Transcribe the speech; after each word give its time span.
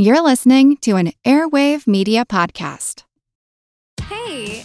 You're 0.00 0.22
listening 0.22 0.76
to 0.82 0.94
an 0.94 1.10
Airwave 1.24 1.88
Media 1.88 2.24
Podcast. 2.24 3.02
Hey, 4.00 4.64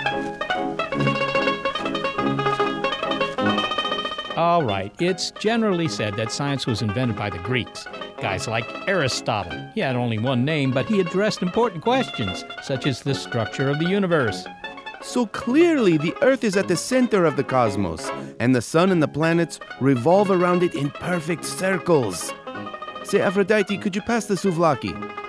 All 4.41 4.63
right, 4.63 4.91
it's 4.99 5.29
generally 5.29 5.87
said 5.87 6.15
that 6.15 6.31
science 6.31 6.65
was 6.65 6.81
invented 6.81 7.15
by 7.15 7.29
the 7.29 7.37
Greeks. 7.37 7.85
Guys 8.19 8.47
like 8.47 8.65
Aristotle. 8.87 9.69
He 9.75 9.81
had 9.81 9.95
only 9.95 10.17
one 10.17 10.43
name, 10.43 10.71
but 10.71 10.87
he 10.87 10.99
addressed 10.99 11.43
important 11.43 11.83
questions, 11.83 12.43
such 12.63 12.87
as 12.87 13.03
the 13.03 13.13
structure 13.13 13.69
of 13.69 13.77
the 13.77 13.85
universe. 13.85 14.47
So 15.03 15.27
clearly, 15.27 15.97
the 15.97 16.15
Earth 16.23 16.43
is 16.43 16.57
at 16.57 16.67
the 16.67 16.75
center 16.75 17.23
of 17.23 17.35
the 17.35 17.43
cosmos, 17.43 18.09
and 18.39 18.55
the 18.55 18.63
sun 18.63 18.89
and 18.89 19.03
the 19.03 19.07
planets 19.07 19.59
revolve 19.79 20.31
around 20.31 20.63
it 20.63 20.73
in 20.73 20.89
perfect 20.89 21.45
circles. 21.45 22.33
Say, 23.03 23.21
Aphrodite, 23.21 23.77
could 23.77 23.95
you 23.95 24.01
pass 24.01 24.25
the 24.25 24.33
souvlaki? 24.33 25.20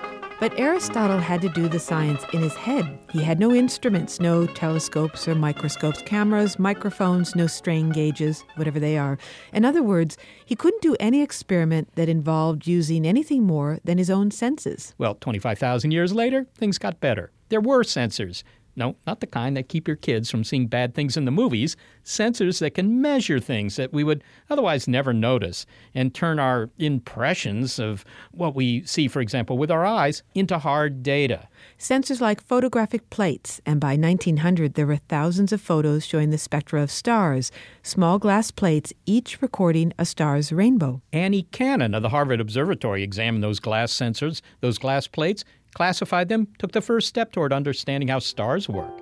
But 0.43 0.59
Aristotle 0.59 1.19
had 1.19 1.41
to 1.43 1.47
do 1.47 1.69
the 1.69 1.79
science 1.79 2.21
in 2.33 2.41
his 2.41 2.53
head. 2.53 2.99
He 3.13 3.23
had 3.23 3.39
no 3.39 3.53
instruments, 3.53 4.19
no 4.19 4.45
telescopes 4.45 5.25
or 5.25 5.35
microscopes, 5.35 6.01
cameras, 6.01 6.59
microphones, 6.59 7.33
no 7.33 7.47
strain 7.47 7.91
gauges, 7.91 8.43
whatever 8.57 8.77
they 8.77 8.97
are. 8.97 9.17
In 9.53 9.63
other 9.63 9.81
words, 9.81 10.17
he 10.45 10.53
couldn't 10.53 10.81
do 10.81 10.97
any 10.99 11.21
experiment 11.21 11.95
that 11.95 12.09
involved 12.09 12.67
using 12.67 13.07
anything 13.07 13.43
more 13.43 13.79
than 13.85 13.97
his 13.97 14.09
own 14.09 14.31
senses. 14.31 14.93
Well, 14.97 15.15
25,000 15.15 15.91
years 15.91 16.11
later, 16.11 16.45
things 16.55 16.77
got 16.77 16.99
better. 16.99 17.31
There 17.47 17.61
were 17.61 17.83
sensors. 17.83 18.43
No, 18.75 18.95
not 19.05 19.19
the 19.19 19.27
kind 19.27 19.55
that 19.55 19.69
keep 19.69 19.87
your 19.87 19.97
kids 19.97 20.31
from 20.31 20.43
seeing 20.43 20.67
bad 20.67 20.95
things 20.95 21.15
in 21.15 21.25
the 21.25 21.31
movies. 21.31 21.77
Sensors 22.03 22.59
that 22.59 22.73
can 22.73 23.01
measure 23.01 23.39
things 23.39 23.75
that 23.75 23.93
we 23.93 24.03
would 24.03 24.23
otherwise 24.49 24.87
never 24.87 25.13
notice 25.13 25.65
and 25.93 26.13
turn 26.13 26.39
our 26.39 26.69
impressions 26.79 27.77
of 27.77 28.03
what 28.31 28.55
we 28.55 28.83
see, 28.83 29.07
for 29.07 29.21
example, 29.21 29.57
with 29.57 29.69
our 29.69 29.85
eyes 29.85 30.23
into 30.33 30.57
hard 30.57 31.03
data. 31.03 31.47
Sensors 31.77 32.19
like 32.19 32.41
photographic 32.41 33.09
plates, 33.09 33.61
and 33.65 33.79
by 33.79 33.95
1900 33.95 34.73
there 34.73 34.87
were 34.87 34.97
thousands 34.97 35.53
of 35.53 35.61
photos 35.61 36.05
showing 36.05 36.31
the 36.31 36.37
spectra 36.37 36.81
of 36.81 36.89
stars, 36.89 37.51
small 37.83 38.17
glass 38.17 38.49
plates 38.49 38.91
each 39.05 39.41
recording 39.41 39.93
a 39.99 40.05
star's 40.05 40.51
rainbow. 40.51 41.01
Annie 41.11 41.43
Cannon 41.51 41.93
of 41.93 42.01
the 42.01 42.09
Harvard 42.09 42.41
Observatory 42.41 43.03
examined 43.03 43.43
those 43.43 43.59
glass 43.59 43.93
sensors, 43.93 44.41
those 44.61 44.77
glass 44.77 45.07
plates, 45.07 45.45
classified 45.73 46.29
them, 46.29 46.47
took 46.59 46.71
the 46.71 46.81
first 46.81 47.07
step 47.07 47.31
toward 47.31 47.51
understanding 47.53 48.07
how 48.07 48.19
stars 48.19 48.69
work. 48.69 48.93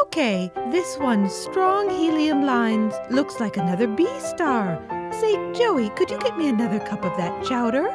Okay, 0.00 0.50
this 0.70 0.96
one's 0.98 1.32
strong 1.32 1.90
helium 1.90 2.44
lines 2.44 2.94
looks 3.10 3.38
like 3.40 3.56
another 3.56 3.86
B 3.86 4.08
star. 4.20 4.80
Say, 5.12 5.34
Joey, 5.52 5.90
could 5.90 6.10
you 6.10 6.18
get 6.18 6.36
me 6.36 6.48
another 6.48 6.80
cup 6.80 7.04
of 7.04 7.16
that 7.16 7.44
chowder? 7.44 7.88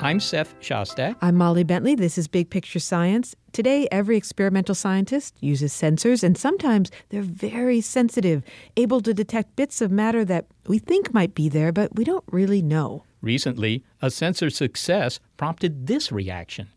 I'm 0.00 0.20
Seth 0.20 0.58
Shostak. 0.60 1.16
I'm 1.22 1.36
Molly 1.36 1.64
Bentley. 1.64 1.94
This 1.94 2.18
is 2.18 2.28
Big 2.28 2.50
Picture 2.50 2.80
Science. 2.80 3.34
Today, 3.52 3.88
every 3.90 4.16
experimental 4.16 4.74
scientist 4.74 5.34
uses 5.40 5.72
sensors, 5.72 6.22
and 6.22 6.36
sometimes 6.36 6.90
they're 7.08 7.22
very 7.22 7.80
sensitive, 7.80 8.42
able 8.76 9.00
to 9.00 9.14
detect 9.14 9.56
bits 9.56 9.80
of 9.80 9.90
matter 9.90 10.24
that 10.24 10.46
we 10.66 10.78
think 10.78 11.14
might 11.14 11.34
be 11.34 11.48
there, 11.48 11.72
but 11.72 11.94
we 11.94 12.04
don't 12.04 12.24
really 12.30 12.60
know. 12.60 13.04
Recently, 13.22 13.84
a 14.02 14.10
sensor 14.10 14.50
success 14.50 15.20
prompted 15.36 15.86
this 15.86 16.10
reaction. 16.12 16.68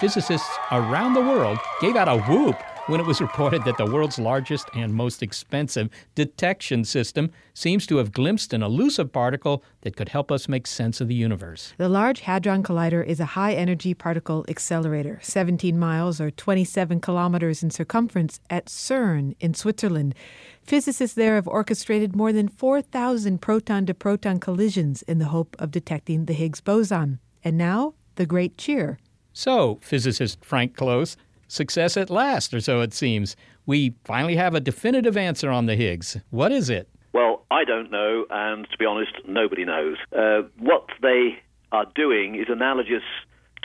Physicists 0.00 0.58
around 0.72 1.14
the 1.14 1.20
world 1.20 1.56
gave 1.80 1.94
out 1.94 2.08
a 2.08 2.18
whoop 2.22 2.60
when 2.88 2.98
it 2.98 3.06
was 3.06 3.20
reported 3.28 3.62
that 3.64 3.76
the 3.78 3.86
world's 3.86 4.18
largest 4.18 4.68
and 4.74 4.92
most 4.92 5.22
expensive 5.22 5.88
detection 6.16 6.84
system 6.84 7.30
seems 7.54 7.86
to 7.86 7.98
have 7.98 8.10
glimpsed 8.10 8.52
an 8.52 8.60
elusive 8.60 9.12
particle 9.12 9.62
that 9.82 9.94
could 9.94 10.08
help 10.08 10.32
us 10.32 10.48
make 10.48 10.66
sense 10.66 11.00
of 11.00 11.06
the 11.06 11.14
universe. 11.14 11.74
The 11.78 11.88
Large 11.88 12.20
Hadron 12.22 12.64
Collider 12.64 13.06
is 13.06 13.20
a 13.20 13.24
high 13.24 13.54
energy 13.54 13.94
particle 13.94 14.44
accelerator, 14.48 15.20
17 15.22 15.78
miles 15.78 16.20
or 16.20 16.32
27 16.32 17.00
kilometers 17.00 17.62
in 17.62 17.70
circumference, 17.70 18.40
at 18.50 18.66
CERN 18.66 19.36
in 19.38 19.54
Switzerland. 19.54 20.16
Physicists 20.60 21.14
there 21.14 21.36
have 21.36 21.46
orchestrated 21.46 22.16
more 22.16 22.32
than 22.32 22.48
4,000 22.48 23.40
proton 23.40 23.86
to 23.86 23.94
proton 23.94 24.40
collisions 24.40 25.02
in 25.02 25.20
the 25.20 25.26
hope 25.26 25.54
of 25.60 25.70
detecting 25.70 26.24
the 26.24 26.32
Higgs 26.32 26.60
boson. 26.60 27.20
And 27.44 27.56
now, 27.56 27.94
the 28.16 28.26
Great 28.26 28.58
Cheer. 28.58 28.98
So, 29.34 29.80
physicist 29.82 30.44
Frank 30.44 30.76
Close, 30.76 31.16
success 31.48 31.96
at 31.96 32.08
last, 32.08 32.54
or 32.54 32.60
so 32.60 32.80
it 32.82 32.94
seems. 32.94 33.34
We 33.66 33.96
finally 34.04 34.36
have 34.36 34.54
a 34.54 34.60
definitive 34.60 35.16
answer 35.16 35.50
on 35.50 35.66
the 35.66 35.74
Higgs. 35.74 36.16
What 36.30 36.52
is 36.52 36.70
it? 36.70 36.88
Well, 37.12 37.44
I 37.50 37.64
don't 37.64 37.90
know, 37.90 38.26
and 38.30 38.64
to 38.70 38.78
be 38.78 38.86
honest, 38.86 39.12
nobody 39.26 39.64
knows. 39.64 39.96
Uh, 40.16 40.42
what 40.60 40.86
they 41.02 41.40
are 41.72 41.86
doing 41.96 42.36
is 42.36 42.46
analogous 42.48 43.02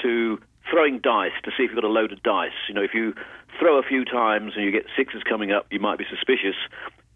to 0.02 0.40
throwing 0.72 1.00
dice 1.00 1.38
to 1.44 1.52
see 1.52 1.64
if 1.64 1.70
you've 1.70 1.76
got 1.76 1.84
a 1.84 1.88
load 1.88 2.12
of 2.12 2.24
dice. 2.24 2.52
You 2.68 2.74
know, 2.74 2.84
if 2.84 2.96
you 2.96 3.14
throw 3.60 3.78
a 3.78 3.84
few 3.84 4.06
times 4.06 4.54
and 4.56 4.66
you 4.66 4.72
get 4.72 4.86
sixes 4.98 5.22
coming 5.22 5.52
up, 5.52 5.68
you 5.70 5.80
might 5.80 6.00
be 6.00 6.06
suspicious. 6.10 6.56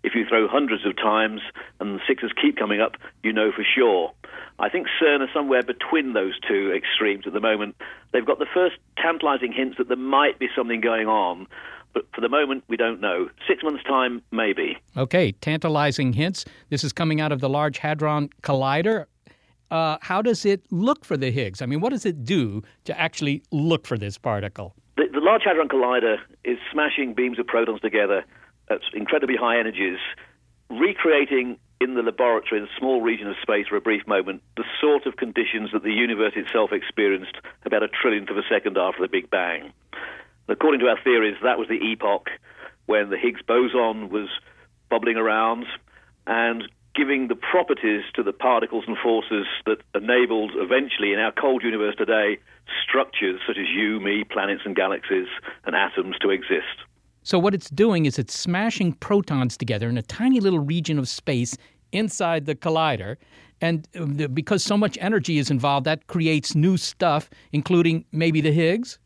If 0.03 0.15
you 0.15 0.25
throw 0.27 0.47
hundreds 0.47 0.85
of 0.85 0.95
times 0.97 1.41
and 1.79 1.95
the 1.95 2.01
sixes 2.07 2.31
keep 2.39 2.57
coming 2.57 2.81
up, 2.81 2.93
you 3.23 3.31
know 3.31 3.51
for 3.51 3.63
sure. 3.63 4.11
I 4.59 4.69
think 4.69 4.87
CERN 5.01 5.21
are 5.21 5.29
somewhere 5.33 5.63
between 5.63 6.13
those 6.13 6.33
two 6.47 6.73
extremes 6.75 7.25
at 7.25 7.33
the 7.33 7.39
moment. 7.39 7.75
They've 8.11 8.25
got 8.25 8.39
the 8.39 8.45
first 8.53 8.75
tantalizing 8.97 9.51
hints 9.51 9.77
that 9.77 9.87
there 9.87 9.97
might 9.97 10.39
be 10.39 10.47
something 10.55 10.81
going 10.81 11.07
on, 11.07 11.47
but 11.93 12.05
for 12.13 12.21
the 12.21 12.29
moment, 12.29 12.63
we 12.67 12.75
don't 12.75 12.99
know. 12.99 13.29
Six 13.47 13.63
months' 13.63 13.83
time, 13.83 14.21
maybe. 14.31 14.77
Okay, 14.97 15.31
tantalizing 15.31 16.13
hints. 16.13 16.45
This 16.69 16.83
is 16.83 16.91
coming 16.91 17.21
out 17.21 17.31
of 17.31 17.39
the 17.39 17.49
Large 17.49 17.77
Hadron 17.77 18.29
Collider. 18.41 19.05
Uh, 19.71 19.97
how 20.01 20.21
does 20.21 20.45
it 20.45 20.63
look 20.71 21.05
for 21.05 21.17
the 21.17 21.31
Higgs? 21.31 21.61
I 21.61 21.65
mean, 21.65 21.81
what 21.81 21.89
does 21.89 22.05
it 22.05 22.23
do 22.25 22.61
to 22.85 22.99
actually 22.99 23.41
look 23.51 23.87
for 23.87 23.97
this 23.97 24.17
particle? 24.17 24.75
The, 24.97 25.05
the 25.11 25.19
Large 25.19 25.43
Hadron 25.45 25.67
Collider 25.67 26.17
is 26.43 26.57
smashing 26.71 27.13
beams 27.13 27.39
of 27.39 27.47
protons 27.47 27.79
together 27.79 28.23
at 28.69 28.81
incredibly 28.93 29.35
high 29.35 29.59
energies, 29.59 29.99
recreating 30.69 31.57
in 31.81 31.95
the 31.95 32.01
laboratory, 32.01 32.61
in 32.61 32.67
a 32.67 32.79
small 32.79 33.01
region 33.01 33.27
of 33.27 33.35
space 33.41 33.67
for 33.67 33.75
a 33.75 33.81
brief 33.81 34.07
moment, 34.07 34.41
the 34.55 34.63
sort 34.79 35.05
of 35.05 35.17
conditions 35.17 35.71
that 35.73 35.83
the 35.83 35.91
universe 35.91 36.33
itself 36.35 36.71
experienced 36.71 37.35
about 37.65 37.83
a 37.83 37.87
trillionth 37.87 38.31
of 38.31 38.37
a 38.37 38.43
second 38.49 38.77
after 38.77 39.01
the 39.01 39.09
Big 39.09 39.29
Bang. 39.29 39.73
According 40.47 40.79
to 40.81 40.87
our 40.87 41.01
theories, 41.03 41.35
that 41.43 41.59
was 41.59 41.67
the 41.67 41.79
epoch 41.91 42.29
when 42.85 43.09
the 43.09 43.17
Higgs 43.17 43.41
boson 43.45 44.09
was 44.09 44.29
bubbling 44.89 45.17
around 45.17 45.65
and 46.27 46.63
giving 46.95 47.27
the 47.27 47.35
properties 47.35 48.03
to 48.13 48.23
the 48.23 48.33
particles 48.33 48.83
and 48.87 48.97
forces 48.97 49.45
that 49.65 49.81
enabled 49.95 50.51
eventually 50.55 51.11
in 51.11 51.19
our 51.19 51.31
cold 51.31 51.63
universe 51.63 51.95
today 51.97 52.37
structures 52.87 53.41
such 53.47 53.57
as 53.57 53.67
you, 53.67 53.99
me, 53.99 54.23
planets 54.23 54.61
and 54.65 54.75
galaxies 54.75 55.27
and 55.65 55.75
atoms 55.75 56.15
to 56.21 56.29
exist. 56.29 56.85
So, 57.25 57.39
what 57.39 57.53
it's 57.53 57.69
doing 57.69 58.05
is 58.05 58.19
it's 58.19 58.37
smashing 58.37 58.93
protons 58.93 59.55
together 59.55 59.87
in 59.87 59.97
a 59.97 60.01
tiny 60.01 60.41
little 60.41 60.59
region 60.59 60.99
of 60.99 61.07
space 61.07 61.57
inside 61.93 62.45
the 62.45 62.55
collider. 62.55 63.15
And 63.61 63.87
uh, 63.97 64.27
because 64.27 64.61
so 64.61 64.75
much 64.75 64.97
energy 64.99 65.37
is 65.37 65.49
involved, 65.49 65.85
that 65.85 66.07
creates 66.07 66.53
new 66.53 66.75
stuff, 66.75 67.29
including 67.53 68.03
maybe 68.11 68.41
the 68.41 68.51
Higgs? 68.51 68.99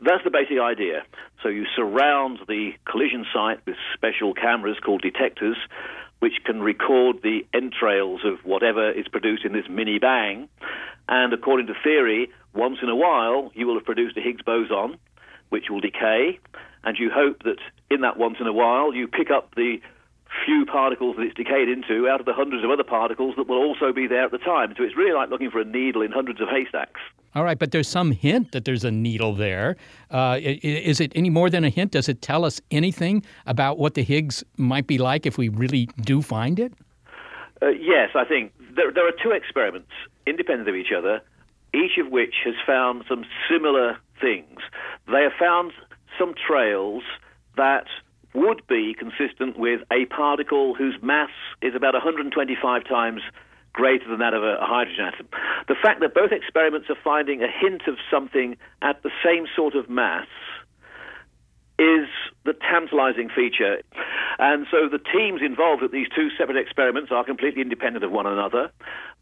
That's 0.00 0.24
the 0.24 0.30
basic 0.30 0.58
idea. 0.58 1.02
So, 1.42 1.50
you 1.50 1.66
surround 1.76 2.38
the 2.48 2.70
collision 2.90 3.26
site 3.32 3.60
with 3.66 3.76
special 3.92 4.32
cameras 4.32 4.78
called 4.82 5.02
detectors, 5.02 5.58
which 6.20 6.34
can 6.46 6.62
record 6.62 7.16
the 7.22 7.40
entrails 7.52 8.22
of 8.24 8.38
whatever 8.42 8.90
is 8.90 9.06
produced 9.06 9.44
in 9.44 9.52
this 9.52 9.66
mini 9.68 9.98
bang. 9.98 10.48
And 11.08 11.34
according 11.34 11.66
to 11.66 11.74
theory, 11.84 12.30
once 12.54 12.78
in 12.82 12.88
a 12.88 12.96
while, 12.96 13.52
you 13.54 13.66
will 13.66 13.74
have 13.74 13.84
produced 13.84 14.16
a 14.16 14.20
Higgs 14.22 14.42
boson, 14.42 14.96
which 15.50 15.64
will 15.68 15.80
decay, 15.80 16.38
and 16.84 16.96
you 16.98 17.10
hope 17.12 17.42
that 17.44 17.58
in 17.90 18.00
that 18.02 18.18
once 18.18 18.36
in 18.40 18.46
a 18.46 18.52
while, 18.52 18.94
you 18.94 19.08
pick 19.08 19.30
up 19.30 19.54
the 19.54 19.80
few 20.44 20.66
particles 20.66 21.16
that 21.16 21.22
it's 21.22 21.34
decayed 21.34 21.68
into 21.68 22.08
out 22.08 22.20
of 22.20 22.26
the 22.26 22.32
hundreds 22.34 22.62
of 22.62 22.70
other 22.70 22.84
particles 22.84 23.34
that 23.36 23.48
will 23.48 23.58
also 23.58 23.92
be 23.92 24.06
there 24.06 24.24
at 24.24 24.30
the 24.30 24.38
time. 24.38 24.74
So 24.76 24.84
it's 24.84 24.96
really 24.96 25.12
like 25.12 25.30
looking 25.30 25.50
for 25.50 25.60
a 25.60 25.64
needle 25.64 26.02
in 26.02 26.12
hundreds 26.12 26.40
of 26.40 26.48
haystacks. 26.48 27.00
All 27.34 27.44
right, 27.44 27.58
but 27.58 27.72
there's 27.72 27.88
some 27.88 28.12
hint 28.12 28.52
that 28.52 28.64
there's 28.64 28.84
a 28.84 28.90
needle 28.90 29.34
there. 29.34 29.76
Uh, 30.10 30.38
is 30.40 31.00
it 31.00 31.12
any 31.14 31.30
more 31.30 31.50
than 31.50 31.64
a 31.64 31.70
hint? 31.70 31.92
Does 31.92 32.08
it 32.08 32.22
tell 32.22 32.44
us 32.44 32.60
anything 32.70 33.22
about 33.46 33.78
what 33.78 33.94
the 33.94 34.02
Higgs 34.02 34.42
might 34.56 34.86
be 34.86 34.98
like 34.98 35.26
if 35.26 35.38
we 35.38 35.48
really 35.48 35.88
do 36.00 36.22
find 36.22 36.58
it? 36.58 36.72
Uh, 37.60 37.68
yes, 37.68 38.10
I 38.14 38.24
think 38.24 38.52
there, 38.74 38.92
there 38.92 39.06
are 39.06 39.12
two 39.22 39.30
experiments 39.30 39.90
independent 40.26 40.68
of 40.68 40.74
each 40.74 40.92
other, 40.96 41.22
each 41.74 41.98
of 41.98 42.10
which 42.10 42.34
has 42.44 42.54
found 42.66 43.04
some 43.08 43.24
similar 43.50 43.98
things. 44.20 44.58
They 45.06 45.22
have 45.22 45.32
found 45.38 45.72
some 46.18 46.34
trails 46.34 47.02
that 47.56 47.86
would 48.34 48.66
be 48.66 48.94
consistent 48.94 49.58
with 49.58 49.80
a 49.90 50.04
particle 50.06 50.74
whose 50.74 50.94
mass 51.02 51.30
is 51.62 51.74
about 51.74 51.94
125 51.94 52.84
times 52.84 53.22
greater 53.72 54.08
than 54.08 54.18
that 54.18 54.34
of 54.34 54.42
a, 54.42 54.56
hydrogen 54.60 55.04
atom. 55.04 55.28
The 55.68 55.76
fact 55.80 56.00
that 56.00 56.14
both 56.14 56.32
experiments 56.32 56.88
are 56.90 56.98
finding 57.02 57.42
a 57.42 57.48
hint 57.48 57.82
of 57.86 57.96
something 58.10 58.56
at 58.82 59.02
the 59.02 59.10
same 59.24 59.46
sort 59.54 59.74
of 59.74 59.88
mass 59.88 60.26
is 61.78 62.08
the 62.44 62.54
tantalizing 62.54 63.28
feature. 63.28 63.78
And 64.38 64.66
so 64.70 64.88
the 64.90 64.98
teams 64.98 65.40
involved 65.42 65.82
at 65.82 65.92
these 65.92 66.08
two 66.14 66.28
separate 66.36 66.56
experiments 66.56 67.12
are 67.12 67.24
completely 67.24 67.62
independent 67.62 68.04
of 68.04 68.10
one 68.10 68.26
another, 68.26 68.70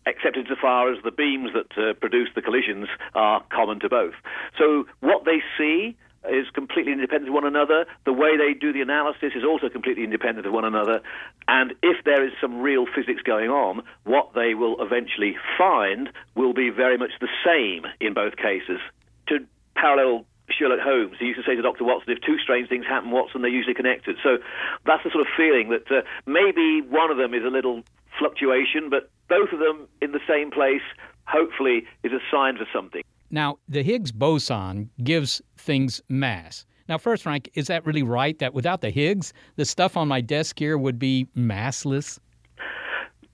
except 0.06 0.36
insofar 0.36 0.90
as 0.90 1.02
the 1.04 1.10
beams 1.10 1.50
that 1.52 1.76
uh, 1.76 1.92
produce 1.94 2.30
the 2.34 2.40
collisions 2.40 2.88
are 3.14 3.42
common 3.52 3.78
to 3.80 3.90
both. 3.90 4.14
So 4.58 4.86
what 5.00 5.26
they 5.26 5.42
see 5.58 5.96
is 6.30 6.46
completely 6.54 6.92
independent 6.92 7.28
of 7.28 7.34
one 7.34 7.46
another. 7.46 7.86
The 8.04 8.12
way 8.12 8.36
they 8.36 8.54
do 8.54 8.72
the 8.72 8.80
analysis 8.80 9.32
is 9.34 9.44
also 9.44 9.68
completely 9.68 10.04
independent 10.04 10.46
of 10.46 10.52
one 10.52 10.64
another. 10.64 11.00
And 11.48 11.74
if 11.82 12.04
there 12.04 12.24
is 12.24 12.32
some 12.40 12.60
real 12.60 12.86
physics 12.86 13.22
going 13.22 13.50
on, 13.50 13.82
what 14.04 14.32
they 14.34 14.54
will 14.54 14.76
eventually 14.80 15.36
find 15.58 16.10
will 16.34 16.52
be 16.52 16.70
very 16.70 16.98
much 16.98 17.12
the 17.20 17.28
same 17.44 17.86
in 18.00 18.14
both 18.14 18.36
cases. 18.36 18.80
To 19.28 19.46
parallel 19.74 20.26
Sherlock 20.50 20.80
Holmes, 20.80 21.16
he 21.18 21.26
used 21.26 21.40
to 21.40 21.46
say 21.46 21.56
to 21.56 21.62
Dr. 21.62 21.84
Watson, 21.84 22.12
if 22.12 22.20
two 22.22 22.38
strange 22.38 22.68
things 22.68 22.86
happen, 22.86 23.10
Watson, 23.10 23.42
they're 23.42 23.50
usually 23.50 23.74
connected. 23.74 24.16
So 24.22 24.38
that's 24.84 25.02
the 25.04 25.10
sort 25.10 25.26
of 25.26 25.32
feeling 25.36 25.70
that 25.70 25.90
uh, 25.90 26.02
maybe 26.26 26.82
one 26.82 27.10
of 27.10 27.16
them 27.16 27.34
is 27.34 27.44
a 27.44 27.50
little 27.50 27.82
fluctuation, 28.18 28.90
but 28.90 29.10
both 29.28 29.52
of 29.52 29.58
them 29.58 29.88
in 30.00 30.12
the 30.12 30.20
same 30.28 30.50
place, 30.50 30.84
hopefully, 31.26 31.86
is 32.02 32.12
a 32.12 32.20
sign 32.30 32.56
for 32.56 32.66
something. 32.72 33.02
Now, 33.30 33.58
the 33.68 33.82
Higgs 33.82 34.12
boson 34.12 34.90
gives 35.02 35.42
things 35.56 36.00
mass. 36.08 36.64
Now, 36.88 36.98
first, 36.98 37.24
Frank, 37.24 37.50
is 37.54 37.66
that 37.66 37.84
really 37.84 38.02
right 38.02 38.38
that 38.38 38.54
without 38.54 38.80
the 38.80 38.90
Higgs, 38.90 39.32
the 39.56 39.64
stuff 39.64 39.96
on 39.96 40.06
my 40.06 40.20
desk 40.20 40.58
here 40.58 40.78
would 40.78 40.98
be 40.98 41.26
massless? 41.36 42.18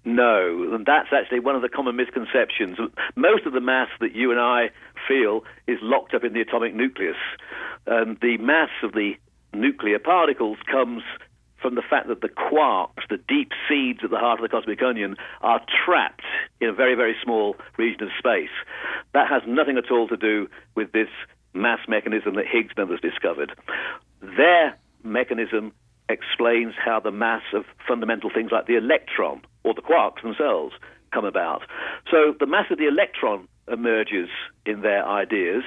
No, 0.04 0.74
and 0.74 0.84
that's 0.84 1.08
actually 1.12 1.40
one 1.40 1.54
of 1.54 1.62
the 1.62 1.68
common 1.68 1.94
misconceptions. 1.94 2.78
Most 3.14 3.46
of 3.46 3.52
the 3.52 3.60
mass 3.60 3.88
that 4.00 4.16
you 4.16 4.30
and 4.32 4.40
I 4.40 4.70
feel 5.06 5.44
is 5.68 5.78
locked 5.80 6.14
up 6.14 6.24
in 6.24 6.32
the 6.32 6.40
atomic 6.40 6.74
nucleus. 6.74 7.16
And 7.86 8.18
the 8.20 8.36
mass 8.38 8.70
of 8.82 8.92
the 8.92 9.12
nuclear 9.54 9.98
particles 9.98 10.58
comes 10.70 11.02
from 11.60 11.76
the 11.76 11.82
fact 11.82 12.08
that 12.08 12.20
the 12.20 12.28
quarks, 12.28 13.06
the 13.08 13.18
deep 13.28 13.52
seeds 13.68 14.00
at 14.02 14.10
the 14.10 14.18
heart 14.18 14.40
of 14.40 14.42
the 14.42 14.48
cosmic 14.48 14.82
onion, 14.82 15.16
are 15.42 15.60
trapped 15.84 16.24
in 16.62 16.68
a 16.68 16.72
very, 16.72 16.94
very 16.94 17.14
small 17.22 17.56
region 17.76 18.04
of 18.04 18.08
space. 18.18 18.54
That 19.12 19.28
has 19.28 19.42
nothing 19.46 19.76
at 19.76 19.90
all 19.90 20.08
to 20.08 20.16
do 20.16 20.48
with 20.74 20.92
this 20.92 21.08
mass 21.52 21.80
mechanism 21.88 22.36
that 22.36 22.46
Higgs 22.46 22.72
members 22.76 23.00
discovered. 23.00 23.52
Their 24.20 24.78
mechanism 25.02 25.72
explains 26.08 26.74
how 26.82 27.00
the 27.00 27.10
mass 27.10 27.42
of 27.52 27.64
fundamental 27.86 28.30
things 28.32 28.50
like 28.52 28.66
the 28.66 28.76
electron 28.76 29.42
or 29.64 29.74
the 29.74 29.82
quarks 29.82 30.22
themselves 30.22 30.74
come 31.12 31.24
about. 31.24 31.62
So 32.10 32.34
the 32.38 32.46
mass 32.46 32.66
of 32.70 32.78
the 32.78 32.88
electron 32.88 33.48
emerges 33.70 34.28
in 34.66 34.80
their 34.82 35.06
ideas, 35.06 35.62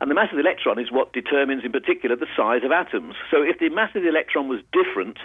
and 0.00 0.10
the 0.10 0.14
mass 0.14 0.28
of 0.30 0.36
the 0.36 0.42
electron 0.42 0.78
is 0.78 0.90
what 0.90 1.12
determines, 1.12 1.64
in 1.64 1.72
particular, 1.72 2.16
the 2.16 2.26
size 2.36 2.62
of 2.64 2.72
atoms. 2.72 3.14
So 3.30 3.42
if 3.42 3.58
the 3.58 3.68
mass 3.70 3.90
of 3.94 4.02
the 4.02 4.08
electron 4.08 4.48
was 4.48 4.60
different, 4.72 5.18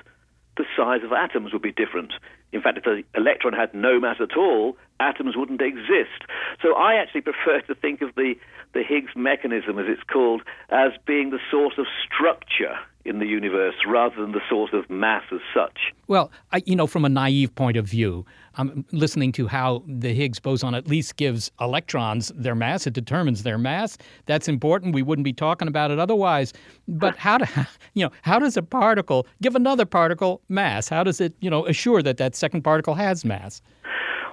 the 0.57 0.65
size 0.75 1.01
of 1.03 1.11
atoms 1.13 1.53
would 1.53 1.61
be 1.61 1.71
different. 1.71 2.13
In 2.51 2.61
fact, 2.61 2.77
if 2.79 2.83
the 2.83 3.03
electron 3.15 3.53
had 3.53 3.73
no 3.73 3.99
mass 3.99 4.17
at 4.19 4.35
all, 4.35 4.77
atoms 4.99 5.35
wouldn't 5.35 5.61
exist. 5.61 6.23
So 6.61 6.75
I 6.75 6.95
actually 6.95 7.21
prefer 7.31 7.61
to 7.61 7.75
think 7.75 8.01
of 8.01 8.15
the, 8.15 8.35
the 8.73 8.83
Higgs 8.83 9.11
mechanism, 9.15 9.77
as 9.79 9.85
it's 9.87 10.03
called, 10.03 10.41
as 10.69 10.91
being 11.05 11.29
the 11.29 11.39
source 11.51 11.75
of 11.77 11.85
structure 12.05 12.75
in 13.05 13.19
the 13.19 13.25
universe 13.25 13.75
rather 13.87 14.15
than 14.21 14.33
the 14.33 14.41
source 14.49 14.71
of 14.73 14.89
mass 14.89 15.23
as 15.31 15.39
such. 15.53 15.93
Well, 16.07 16.31
I, 16.51 16.61
you 16.65 16.75
know, 16.75 16.87
from 16.87 17.05
a 17.05 17.09
naive 17.09 17.55
point 17.55 17.77
of 17.77 17.85
view, 17.85 18.25
I'm 18.59 18.85
listening 18.91 19.31
to 19.33 19.47
how 19.47 19.83
the 19.87 20.13
Higgs 20.13 20.37
boson 20.37 20.75
at 20.75 20.85
least 20.85 21.15
gives 21.15 21.49
electrons 21.61 22.29
their 22.35 22.55
mass. 22.55 22.85
It 22.85 22.93
determines 22.93 23.43
their 23.43 23.57
mass. 23.57 23.97
That's 24.25 24.49
important. 24.49 24.93
We 24.93 25.01
wouldn't 25.01 25.23
be 25.23 25.31
talking 25.31 25.69
about 25.69 25.91
it 25.91 25.99
otherwise. 25.99 26.51
But 26.85 27.15
how 27.15 27.37
do 27.37 27.45
you 27.93 28.03
know 28.03 28.11
how 28.23 28.37
does 28.37 28.57
a 28.57 28.61
particle 28.61 29.25
give 29.41 29.55
another 29.55 29.85
particle 29.85 30.41
mass? 30.49 30.89
How 30.89 31.05
does 31.05 31.21
it 31.21 31.33
you 31.39 31.49
know 31.49 31.65
assure 31.67 32.03
that 32.03 32.17
that 32.17 32.35
second 32.35 32.63
particle 32.63 32.95
has 32.95 33.23
mass? 33.23 33.61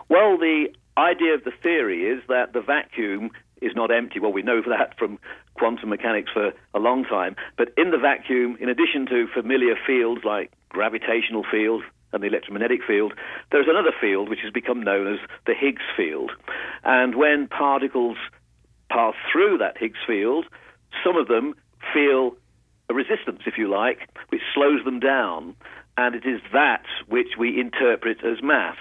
Well, 0.09 0.37
the 0.37 0.75
idea 0.99 1.35
of 1.35 1.45
the 1.45 1.53
theory 1.63 2.07
is 2.09 2.21
that 2.29 2.53
the 2.53 2.61
vacuum 2.61 3.31
is 3.63 3.73
not 3.77 3.93
empty. 3.93 4.19
Well, 4.19 4.33
we 4.33 4.43
know 4.43 4.61
that 4.63 4.99
from 4.99 5.21
quantum 5.55 5.89
mechanics 5.89 6.33
for 6.33 6.53
a 6.75 6.79
long 6.81 7.05
time. 7.05 7.37
But 7.57 7.69
in 7.77 7.91
the 7.93 7.99
vacuum, 7.99 8.57
in 8.61 8.69
addition 8.69 9.07
to 9.07 9.29
familiar 9.33 9.77
fields 9.87 10.23
like 10.25 10.51
gravitational 10.69 11.45
field 11.49 11.83
and 12.17 12.25
the 12.25 12.29
electromagnetic 12.29 12.81
field, 12.87 13.13
there's 13.53 13.69
another 13.69 13.93
field 14.01 14.29
which 14.29 14.41
has 14.43 14.53
become 14.53 14.83
known 14.83 15.13
as 15.13 15.21
the 15.47 15.55
Higgs 15.55 15.83
field. 15.97 16.33
And 16.85 17.15
when 17.15 17.47
particles 17.47 18.17
pass 18.91 19.15
through 19.31 19.59
that 19.59 19.79
Higgs 19.79 19.99
field, 20.07 20.47
some 21.05 21.17
of 21.17 21.29
them 21.29 21.55
feel 21.95 22.37
a 22.89 22.95
resistance, 22.95 23.43
if 23.47 23.59
you 23.59 23.69
like, 23.69 24.09
which 24.31 24.43
slows 24.55 24.85
them 24.85 25.01
down. 25.01 25.55
And 25.97 26.15
it 26.15 26.27
is 26.27 26.41
that 26.53 26.85
which 27.09 27.39
we 27.39 27.61
interpret 27.61 28.19
as 28.25 28.43
mass. 28.43 28.77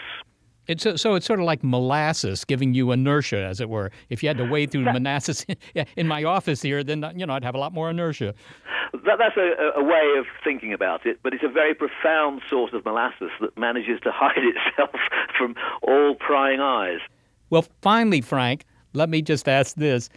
It's 0.67 0.85
uh, 0.85 0.97
so 0.97 1.15
it's 1.15 1.25
sort 1.25 1.39
of 1.39 1.45
like 1.45 1.63
molasses 1.63 2.43
giving 2.43 2.73
you 2.73 2.91
inertia, 2.91 3.43
as 3.43 3.61
it 3.61 3.69
were. 3.69 3.91
If 4.09 4.23
you 4.23 4.29
had 4.29 4.37
to 4.37 4.45
wade 4.45 4.71
through 4.71 4.85
molasses 4.85 5.45
in 5.95 6.07
my 6.07 6.23
office 6.23 6.61
here, 6.61 6.83
then 6.83 7.03
uh, 7.03 7.13
you 7.15 7.25
know 7.25 7.33
I'd 7.33 7.43
have 7.43 7.55
a 7.55 7.59
lot 7.59 7.73
more 7.73 7.89
inertia. 7.89 8.33
That, 8.93 9.17
that's 9.19 9.37
a, 9.37 9.79
a, 9.79 9.83
way 9.83 10.15
of 10.17 10.25
thinking 10.43 10.73
about 10.73 11.05
it, 11.05 11.19
but 11.21 11.33
it's 11.33 11.43
a 11.43 11.49
very 11.49 11.73
profound 11.73 12.41
source 12.49 12.71
of 12.73 12.85
molasses 12.85 13.29
that 13.41 13.57
manages 13.57 13.99
to 14.03 14.11
hide 14.13 14.37
itself 14.37 14.95
from 15.37 15.55
all 15.81 16.15
prying 16.15 16.59
eyes. 16.59 16.99
Well, 17.49 17.65
finally, 17.81 18.21
Frank, 18.21 18.65
let 18.93 19.09
me 19.09 19.21
just 19.21 19.47
ask 19.47 19.75
this: 19.75 20.09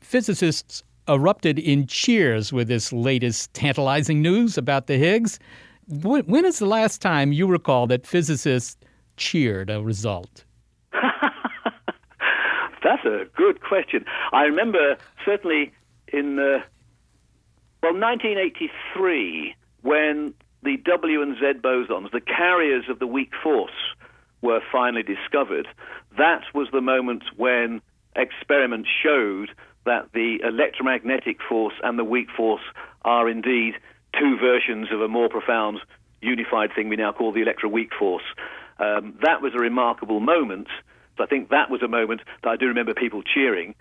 physicists 0.00 0.82
erupted 1.08 1.58
in 1.58 1.86
cheers 1.86 2.52
with 2.52 2.68
this 2.68 2.92
latest 2.92 3.52
tantalizing 3.54 4.22
news 4.22 4.56
about 4.56 4.86
the 4.86 4.96
Higgs. 4.96 5.38
When 5.86 6.46
is 6.46 6.58
the 6.58 6.66
last 6.66 7.02
time 7.02 7.32
you 7.32 7.46
recall 7.46 7.86
that 7.88 8.06
physicists 8.06 8.78
cheered 9.16 9.70
a 9.70 9.82
result? 9.82 10.44
That's 12.82 13.04
a 13.04 13.24
good 13.36 13.60
question. 13.62 14.04
I 14.32 14.42
remember 14.42 14.96
certainly 15.24 15.72
in 16.08 16.38
uh, 16.38 16.60
well 17.82 17.94
1983 17.94 19.54
when 19.82 20.34
the 20.62 20.76
W 20.78 21.22
and 21.22 21.36
Z 21.36 21.60
bosons, 21.60 22.10
the 22.10 22.20
carriers 22.20 22.84
of 22.88 22.98
the 22.98 23.06
weak 23.06 23.32
force, 23.42 23.94
were 24.42 24.60
finally 24.72 25.02
discovered. 25.02 25.68
That 26.16 26.42
was 26.54 26.68
the 26.72 26.80
moment 26.80 27.24
when 27.36 27.80
experiments 28.16 28.88
showed 29.02 29.50
that 29.84 30.08
the 30.12 30.40
electromagnetic 30.42 31.38
force 31.46 31.74
and 31.82 31.98
the 31.98 32.04
weak 32.04 32.28
force 32.34 32.62
are 33.02 33.28
indeed 33.28 33.74
two 34.18 34.36
versions 34.38 34.88
of 34.92 35.00
a 35.00 35.08
more 35.08 35.28
profound 35.28 35.80
unified 36.20 36.70
thing 36.74 36.88
we 36.88 36.96
now 36.96 37.12
call 37.12 37.32
the 37.32 37.42
electroweak 37.42 37.88
force. 37.98 38.22
Um, 38.78 39.18
that 39.22 39.42
was 39.42 39.52
a 39.54 39.58
remarkable 39.58 40.20
moment. 40.20 40.68
I 41.18 41.26
think 41.26 41.50
that 41.50 41.70
was 41.70 41.82
a 41.82 41.88
moment 41.88 42.22
that 42.42 42.50
I 42.50 42.56
do 42.56 42.66
remember 42.66 42.92
people 42.92 43.22
cheering. 43.22 43.74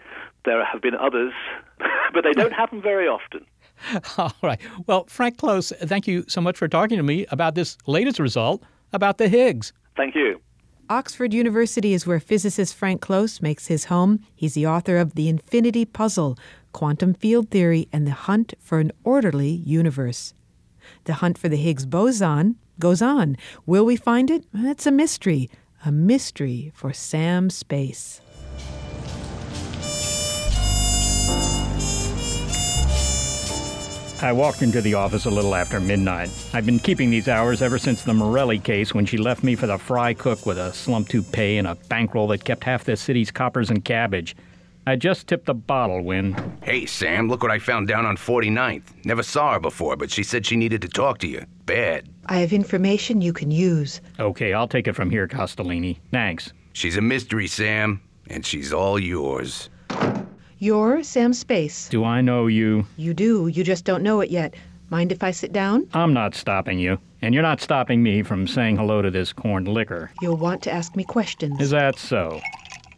There 0.45 0.63
have 0.63 0.81
been 0.81 0.95
others, 0.95 1.33
but 2.13 2.23
they 2.23 2.33
don't 2.33 2.53
happen 2.53 2.81
very 2.81 3.07
often. 3.07 3.45
All 4.17 4.35
right. 4.43 4.59
Well, 4.85 5.05
Frank 5.07 5.37
Close, 5.37 5.71
thank 5.81 6.07
you 6.07 6.25
so 6.27 6.41
much 6.41 6.57
for 6.57 6.67
talking 6.67 6.97
to 6.97 7.03
me 7.03 7.25
about 7.31 7.55
this 7.55 7.77
latest 7.87 8.19
result 8.19 8.63
about 8.91 9.17
the 9.17 9.27
Higgs. 9.27 9.73
Thank 9.95 10.15
you. 10.15 10.39
Oxford 10.89 11.33
University 11.33 11.93
is 11.93 12.05
where 12.05 12.19
physicist 12.19 12.75
Frank 12.75 13.01
Close 13.01 13.41
makes 13.41 13.67
his 13.67 13.85
home. 13.85 14.19
He's 14.35 14.53
the 14.53 14.67
author 14.67 14.97
of 14.97 15.15
The 15.15 15.29
Infinity 15.29 15.85
Puzzle, 15.85 16.37
Quantum 16.73 17.13
Field 17.13 17.49
Theory, 17.49 17.87
and 17.91 18.05
the 18.05 18.11
Hunt 18.11 18.53
for 18.59 18.79
an 18.79 18.91
Orderly 19.03 19.49
Universe. 19.49 20.33
The 21.05 21.15
hunt 21.15 21.37
for 21.37 21.47
the 21.49 21.57
Higgs 21.57 21.85
boson 21.85 22.57
Goes 22.79 23.01
on, 23.01 23.37
will 23.65 23.85
we 23.85 23.95
find 23.95 24.29
it? 24.31 24.45
That's 24.53 24.87
a 24.87 24.91
mystery. 24.91 25.49
A 25.85 25.91
mystery 25.91 26.71
for 26.73 26.93
Sam 26.93 27.49
Space. 27.49 28.21
I 34.23 34.31
walked 34.31 34.61
into 34.61 34.79
the 34.79 34.93
office 34.93 35.25
a 35.25 35.29
little 35.29 35.53
after 35.53 35.81
midnight. 35.81 36.29
I've 36.53 36.65
been 36.65 36.79
keeping 36.79 37.09
these 37.09 37.27
hours 37.27 37.61
ever 37.61 37.77
since 37.77 38.03
the 38.03 38.13
Morelli 38.13 38.57
case 38.57 38.93
when 38.93 39.05
she 39.05 39.17
left 39.17 39.43
me 39.43 39.55
for 39.55 39.67
the 39.67 39.77
fry 39.77 40.13
cook 40.13 40.45
with 40.45 40.57
a 40.57 40.71
slump 40.73 41.09
to 41.09 41.21
pay 41.21 41.57
and 41.57 41.67
a 41.67 41.75
bankroll 41.89 42.27
that 42.27 42.45
kept 42.45 42.63
half 42.63 42.85
the 42.85 42.95
city's 42.95 43.31
coppers 43.31 43.69
and 43.69 43.83
cabbage. 43.83 44.33
I 44.85 44.97
just 44.97 45.27
tipped 45.27 45.45
the 45.45 45.53
bottle, 45.53 46.01
Win. 46.01 46.35
Hey, 46.61 46.85
Sam, 46.85 47.29
look 47.29 47.41
what 47.41 47.51
I 47.51 47.59
found 47.59 47.87
down 47.87 48.05
on 48.05 48.17
49th. 48.17 49.05
Never 49.05 49.23
saw 49.23 49.53
her 49.53 49.59
before, 49.59 49.95
but 49.95 50.11
she 50.11 50.23
said 50.23 50.45
she 50.45 50.57
needed 50.57 50.81
to 50.81 50.89
talk 50.89 51.19
to 51.19 51.27
you. 51.27 51.45
Bad. 51.65 52.09
I 52.25 52.39
have 52.39 52.51
information 52.51 53.21
you 53.21 53.31
can 53.31 53.49
use. 53.49 54.01
Okay, 54.19 54.51
I'll 54.53 54.67
take 54.67 54.87
it 54.87 54.95
from 54.95 55.09
here, 55.09 55.27
Castellini. 55.27 55.99
Thanks. 56.11 56.51
She's 56.73 56.97
a 56.97 57.01
mystery, 57.01 57.47
Sam, 57.47 58.01
and 58.29 58.45
she's 58.45 58.73
all 58.73 58.99
yours. 58.99 59.69
You're 60.59 61.01
Sam 61.03 61.33
Space. 61.33 61.87
Do 61.87 62.03
I 62.03 62.19
know 62.19 62.47
you? 62.47 62.85
You 62.97 63.13
do, 63.13 63.47
you 63.47 63.63
just 63.63 63.85
don't 63.85 64.03
know 64.03 64.19
it 64.19 64.29
yet. 64.29 64.53
Mind 64.89 65.11
if 65.11 65.23
I 65.23 65.31
sit 65.31 65.53
down? 65.53 65.87
I'm 65.93 66.13
not 66.13 66.35
stopping 66.35 66.77
you, 66.77 66.99
and 67.21 67.33
you're 67.33 67.41
not 67.41 67.61
stopping 67.61 68.03
me 68.03 68.21
from 68.21 68.47
saying 68.47 68.77
hello 68.77 69.01
to 69.01 69.09
this 69.09 69.31
corned 69.33 69.67
liquor. 69.67 70.11
You'll 70.21 70.37
want 70.37 70.61
to 70.63 70.71
ask 70.71 70.95
me 70.95 71.03
questions. 71.03 71.59
Is 71.61 71.69
that 71.71 71.97
so? 71.97 72.41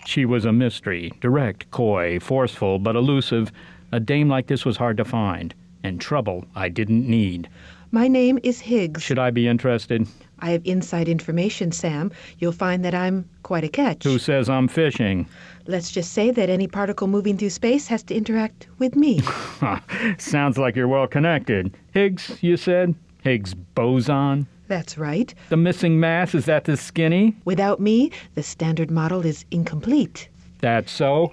She 0.06 0.24
was 0.24 0.46
a 0.46 0.54
mystery, 0.54 1.12
direct, 1.20 1.70
coy, 1.72 2.20
forceful, 2.20 2.80
but 2.80 2.96
elusive. 2.96 3.52
A 3.92 4.00
dame 4.00 4.30
like 4.30 4.48
this 4.48 4.64
was 4.64 4.78
hard 4.78 4.98
to 4.98 5.06
find, 5.06 5.54
and 5.84 6.00
trouble 6.00 6.46
I 6.56 6.70
didn't 6.70 7.10
need. 7.10 7.50
My 7.92 8.08
name 8.08 8.40
is 8.44 8.60
Higgs. 8.60 9.02
Should 9.02 9.20
I 9.20 9.32
be 9.32 9.48
interested? 9.48 10.08
I 10.40 10.52
have 10.52 10.62
inside 10.66 11.08
information, 11.08 11.72
Sam. 11.72 12.12
You'll 12.40 12.52
find 12.52 12.84
that 12.86 12.94
I'm 12.94 13.28
quite 13.44 13.64
a 13.64 13.70
catch. 13.70 14.04
Who 14.04 14.20
says 14.20 14.50
I'm 14.50 14.68
fishing? 14.68 15.28
Let's 15.66 15.92
just 15.92 16.14
say 16.14 16.30
that 16.32 16.50
any 16.50 16.68
particle 16.68 17.08
moving 17.08 17.38
through 17.38 17.52
space 17.52 17.88
has 17.88 18.04
to 18.04 18.16
interact 18.16 18.68
with 18.78 18.96
me. 18.96 19.22
Sounds 20.18 20.58
like 20.58 20.76
you're 20.76 20.88
well 20.88 21.08
connected. 21.08 21.74
Higgs, 21.94 22.38
you 22.42 22.58
said? 22.58 22.94
Higgs 23.24 23.54
boson? 23.54 24.46
That's 24.68 24.98
right. 24.98 25.34
The 25.50 25.58
missing 25.58 26.00
mass, 26.00 26.34
is 26.34 26.46
that 26.46 26.66
the 26.66 26.78
skinny? 26.78 27.36
Without 27.46 27.80
me, 27.80 28.12
the 28.34 28.44
standard 28.44 28.90
model 28.90 29.26
is 29.26 29.46
incomplete. 29.52 30.30
That's 30.60 30.92
so? 30.92 31.32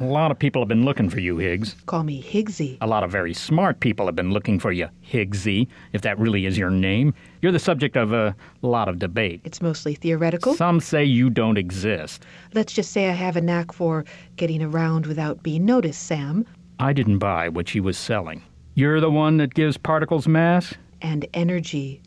A 0.00 0.04
lot 0.04 0.32
of 0.32 0.38
people 0.38 0.60
have 0.60 0.68
been 0.68 0.84
looking 0.84 1.08
for 1.08 1.20
you, 1.20 1.38
Higgs. 1.38 1.76
Call 1.86 2.02
me 2.02 2.20
Higgsy. 2.20 2.76
A 2.80 2.86
lot 2.86 3.04
of 3.04 3.12
very 3.12 3.32
smart 3.32 3.78
people 3.78 4.06
have 4.06 4.16
been 4.16 4.32
looking 4.32 4.58
for 4.58 4.72
you, 4.72 4.88
Higgsy, 5.08 5.68
if 5.92 6.02
that 6.02 6.18
really 6.18 6.46
is 6.46 6.58
your 6.58 6.68
name. 6.68 7.14
You're 7.40 7.52
the 7.52 7.60
subject 7.60 7.96
of 7.96 8.12
a 8.12 8.34
lot 8.62 8.88
of 8.88 8.98
debate. 8.98 9.40
It's 9.44 9.62
mostly 9.62 9.94
theoretical. 9.94 10.54
Some 10.54 10.80
say 10.80 11.04
you 11.04 11.30
don't 11.30 11.56
exist. 11.56 12.24
Let's 12.54 12.72
just 12.72 12.90
say 12.90 13.08
I 13.08 13.12
have 13.12 13.36
a 13.36 13.40
knack 13.40 13.72
for 13.72 14.04
getting 14.36 14.62
around 14.62 15.06
without 15.06 15.44
being 15.44 15.64
noticed, 15.64 16.02
Sam. 16.02 16.44
I 16.80 16.92
didn't 16.92 17.18
buy 17.18 17.48
what 17.48 17.68
she 17.68 17.78
was 17.78 17.96
selling. 17.96 18.42
You're 18.76 19.00
the 19.00 19.10
one 19.10 19.36
that 19.36 19.54
gives 19.54 19.76
particles 19.76 20.26
mass? 20.26 20.74
And 21.00 21.26
energy. 21.32 22.02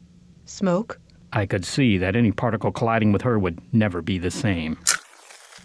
Smoke? 0.46 1.00
I 1.32 1.46
could 1.46 1.64
see 1.64 1.98
that 1.98 2.16
any 2.16 2.32
particle 2.32 2.72
colliding 2.72 3.14
with 3.14 3.22
her 3.22 3.40
would 3.40 3.62
never 3.74 4.02
be 4.02 4.18
the 4.18 4.32
same. 4.32 4.78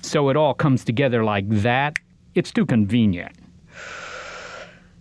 So 0.01 0.29
it 0.29 0.37
all 0.37 0.55
comes 0.55 0.85
together 0.85 1.25
like 1.25 1.49
that? 1.49 1.97
It's 2.35 2.53
too 2.53 2.67
convenient. 2.67 3.33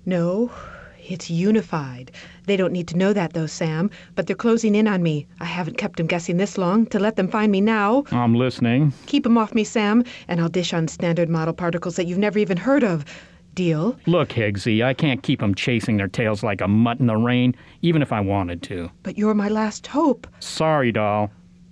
No, 0.04 0.52
it's 0.98 1.30
unified. 1.30 2.10
They 2.48 2.58
don't 2.58 2.74
need 2.74 2.88
to 2.88 2.98
know 2.98 3.14
that, 3.14 3.34
though, 3.34 3.46
Sam. 3.46 3.92
But 4.16 4.26
they're 4.26 4.36
closing 4.36 4.74
in 4.74 4.88
on 4.88 5.04
me. 5.04 5.28
I 5.40 5.46
haven't 5.46 5.78
kept 5.78 5.98
them 5.98 6.08
guessing 6.08 6.38
this 6.38 6.58
long. 6.58 6.88
To 6.88 6.98
let 6.98 7.18
them 7.18 7.28
find 7.28 7.52
me 7.52 7.62
now. 7.62 8.06
I'm 8.10 8.34
listening. 8.34 8.94
Keep 9.06 9.28
'em 9.28 9.38
off 9.38 9.54
me, 9.54 9.64
Sam, 9.64 10.04
and 10.28 10.42
I'll 10.42 10.50
dish 10.50 10.74
on 10.74 10.88
standard 10.88 11.30
model 11.30 11.54
particles 11.54 11.98
that 11.98 12.08
you've 12.08 12.18
never 12.18 12.40
even 12.40 12.58
heard 12.58 12.84
of. 12.84 13.06
Deal? 13.54 13.98
Look, 14.06 14.30
Higgsy, 14.30 14.84
I 14.84 14.94
can't 14.94 15.22
keep 15.22 15.42
'em 15.44 15.56
chasing 15.56 15.98
their 15.98 16.08
tails 16.08 16.44
like 16.44 16.62
a 16.62 16.68
mutt 16.68 17.00
in 17.00 17.08
the 17.08 17.18
rain, 17.18 17.56
even 17.82 18.02
if 18.02 18.12
I 18.12 18.20
wanted 18.22 18.62
to. 18.64 18.90
But 19.04 19.18
you're 19.18 19.34
my 19.34 19.50
last 19.50 19.88
hope. 19.88 20.28
Sorry, 20.40 20.92
doll. 20.92 21.32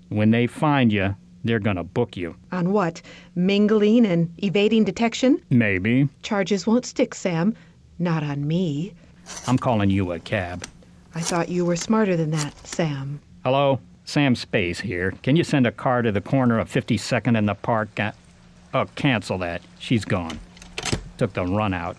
When 0.09 0.31
they 0.31 0.47
find 0.47 0.91
you, 0.91 1.15
they're 1.43 1.59
gonna 1.59 1.83
book 1.83 2.17
you. 2.17 2.35
On 2.51 2.73
what? 2.73 3.01
Mingling 3.35 4.05
and 4.05 4.29
evading 4.43 4.83
detection? 4.83 5.39
Maybe. 5.49 6.09
Charges 6.21 6.67
won't 6.67 6.85
stick, 6.85 7.15
Sam. 7.15 7.55
Not 7.97 8.23
on 8.23 8.47
me. 8.47 8.93
I'm 9.47 9.57
calling 9.57 9.89
you 9.89 10.11
a 10.11 10.19
cab. 10.19 10.65
I 11.15 11.21
thought 11.21 11.49
you 11.49 11.65
were 11.65 11.75
smarter 11.75 12.15
than 12.17 12.31
that, 12.31 12.67
Sam. 12.67 13.19
Hello? 13.43 13.79
Sam 14.03 14.35
Space 14.35 14.79
here. 14.79 15.13
Can 15.21 15.35
you 15.35 15.43
send 15.43 15.67
a 15.67 15.71
car 15.71 16.01
to 16.01 16.11
the 16.11 16.21
corner 16.21 16.59
of 16.59 16.69
52nd 16.69 17.37
and 17.37 17.47
the 17.47 17.53
park? 17.53 17.89
Oh, 18.73 18.85
cancel 18.95 19.37
that. 19.39 19.61
She's 19.77 20.03
gone. 20.03 20.39
Took 21.19 21.33
the 21.33 21.45
run 21.45 21.73
out. 21.73 21.97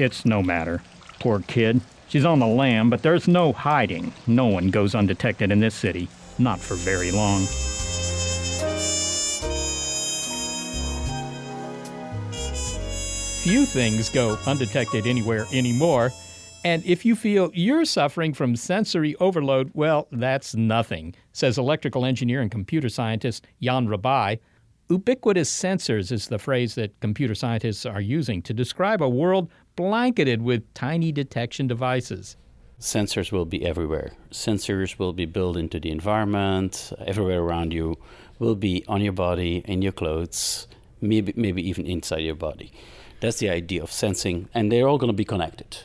It's 0.00 0.24
no 0.24 0.42
matter. 0.42 0.82
Poor 1.20 1.38
kid. 1.46 1.80
She's 2.08 2.24
on 2.24 2.40
the 2.40 2.46
lam, 2.46 2.90
but 2.90 3.00
there's 3.00 3.28
no 3.28 3.52
hiding. 3.52 4.12
No 4.26 4.46
one 4.46 4.70
goes 4.70 4.96
undetected 4.96 5.52
in 5.52 5.60
this 5.60 5.76
city. 5.76 6.08
Not 6.36 6.58
for 6.58 6.74
very 6.74 7.12
long. 7.12 7.46
Few 13.44 13.64
things 13.64 14.08
go 14.08 14.36
undetected 14.44 15.06
anywhere 15.06 15.46
anymore. 15.52 16.10
And 16.64 16.84
if 16.84 17.04
you 17.04 17.14
feel 17.14 17.52
you're 17.54 17.84
suffering 17.84 18.34
from 18.34 18.56
sensory 18.56 19.14
overload, 19.20 19.70
well, 19.72 20.08
that's 20.10 20.56
nothing, 20.56 21.14
says 21.32 21.58
electrical 21.58 22.04
engineer 22.04 22.40
and 22.40 22.50
computer 22.50 22.88
scientist 22.88 23.46
Jan 23.62 23.86
Rabaey. 23.86 24.40
Ubiquitous 24.88 25.50
sensors 25.50 26.12
is 26.12 26.28
the 26.28 26.38
phrase 26.38 26.76
that 26.76 27.00
computer 27.00 27.34
scientists 27.34 27.84
are 27.84 28.00
using 28.00 28.40
to 28.42 28.54
describe 28.54 29.02
a 29.02 29.08
world 29.08 29.50
blanketed 29.74 30.40
with 30.40 30.72
tiny 30.74 31.10
detection 31.10 31.66
devices. 31.66 32.36
Sensors 32.78 33.32
will 33.32 33.46
be 33.46 33.66
everywhere. 33.66 34.12
Sensors 34.30 34.96
will 34.96 35.12
be 35.12 35.24
built 35.24 35.56
into 35.56 35.80
the 35.80 35.90
environment, 35.90 36.92
everywhere 37.04 37.40
around 37.40 37.72
you, 37.72 37.96
will 38.38 38.54
be 38.54 38.84
on 38.86 39.00
your 39.00 39.12
body, 39.12 39.64
in 39.64 39.82
your 39.82 39.90
clothes, 39.90 40.68
maybe, 41.00 41.32
maybe 41.34 41.68
even 41.68 41.84
inside 41.84 42.18
your 42.18 42.36
body. 42.36 42.70
That's 43.18 43.38
the 43.38 43.50
idea 43.50 43.82
of 43.82 43.90
sensing, 43.90 44.48
and 44.54 44.70
they're 44.70 44.86
all 44.86 44.98
going 44.98 45.10
to 45.10 45.16
be 45.16 45.24
connected 45.24 45.78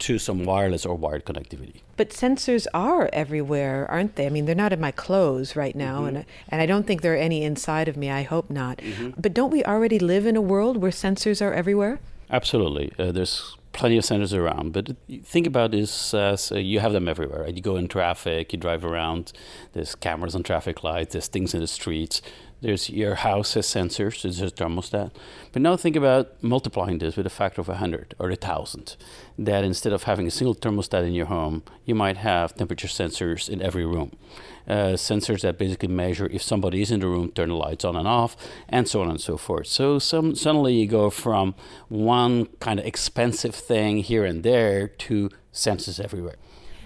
to 0.00 0.18
some 0.18 0.44
wireless 0.44 0.84
or 0.84 0.94
wired 0.96 1.24
connectivity. 1.24 1.76
But 1.96 2.10
sensors 2.10 2.66
are 2.74 3.08
everywhere, 3.12 3.88
aren't 3.90 4.16
they? 4.16 4.26
I 4.26 4.28
mean, 4.30 4.44
they're 4.46 4.54
not 4.54 4.72
in 4.72 4.80
my 4.80 4.90
clothes 4.90 5.54
right 5.54 5.76
now, 5.76 6.02
Mhm. 6.02 6.08
and 6.08 6.24
and 6.48 6.60
I 6.60 6.66
don't 6.66 6.86
think 6.86 7.02
there 7.02 7.14
are 7.14 7.16
any 7.16 7.44
inside 7.44 7.88
of 7.88 7.96
me. 7.96 8.10
I 8.10 8.22
hope 8.22 8.50
not. 8.50 8.80
But 9.16 9.32
don't 9.34 9.50
we 9.50 9.62
already 9.64 9.98
live 9.98 10.26
in 10.26 10.36
a 10.36 10.40
world 10.42 10.76
where 10.78 10.90
sensors 10.90 11.40
are 11.40 11.54
everywhere? 11.54 12.00
Absolutely. 12.30 12.90
Uh, 12.98 13.12
there's 13.12 13.56
plenty 13.72 13.96
of 13.98 14.04
sensors 14.04 14.32
around, 14.36 14.72
but 14.72 14.96
think 15.24 15.46
about 15.46 15.70
this 15.72 16.14
as 16.14 16.50
uh, 16.52 16.56
you 16.56 16.80
have 16.80 16.92
them 16.92 17.08
everywhere. 17.08 17.48
You 17.48 17.60
go 17.60 17.76
in 17.76 17.86
traffic, 17.88 18.52
you 18.52 18.58
drive 18.58 18.84
around, 18.84 19.32
there's 19.72 19.94
cameras 19.94 20.34
on 20.34 20.42
traffic 20.42 20.82
lights, 20.84 21.12
there's 21.12 21.26
things 21.28 21.54
in 21.54 21.60
the 21.60 21.66
streets. 21.66 22.22
There's 22.64 22.88
your 22.88 23.16
house 23.16 23.52
has 23.54 23.66
sensors, 23.66 24.22
there's 24.22 24.40
a 24.40 24.46
thermostat. 24.46 25.10
But 25.52 25.60
now 25.60 25.76
think 25.76 25.96
about 25.96 26.42
multiplying 26.42 26.96
this 26.96 27.14
with 27.14 27.26
a 27.26 27.30
factor 27.30 27.60
of 27.60 27.68
100 27.68 28.14
or 28.18 28.30
1,000. 28.30 28.96
That 29.38 29.64
instead 29.64 29.92
of 29.92 30.04
having 30.04 30.26
a 30.26 30.30
single 30.30 30.54
thermostat 30.54 31.06
in 31.06 31.12
your 31.12 31.26
home, 31.26 31.62
you 31.84 31.94
might 31.94 32.16
have 32.16 32.54
temperature 32.54 32.88
sensors 32.88 33.50
in 33.50 33.60
every 33.60 33.84
room. 33.84 34.16
Uh, 34.66 34.96
sensors 34.96 35.42
that 35.42 35.58
basically 35.58 35.88
measure 35.88 36.26
if 36.32 36.40
somebody 36.40 36.80
is 36.80 36.90
in 36.90 37.00
the 37.00 37.06
room, 37.06 37.32
turn 37.32 37.50
the 37.50 37.54
lights 37.54 37.84
on 37.84 37.96
and 37.96 38.08
off, 38.08 38.34
and 38.66 38.88
so 38.88 39.02
on 39.02 39.10
and 39.10 39.20
so 39.20 39.36
forth. 39.36 39.66
So 39.66 39.98
some, 39.98 40.34
suddenly 40.34 40.72
you 40.72 40.86
go 40.86 41.10
from 41.10 41.54
one 41.90 42.46
kind 42.60 42.80
of 42.80 42.86
expensive 42.86 43.54
thing 43.54 43.98
here 43.98 44.24
and 44.24 44.42
there 44.42 44.88
to 44.88 45.28
sensors 45.52 46.02
everywhere. 46.02 46.36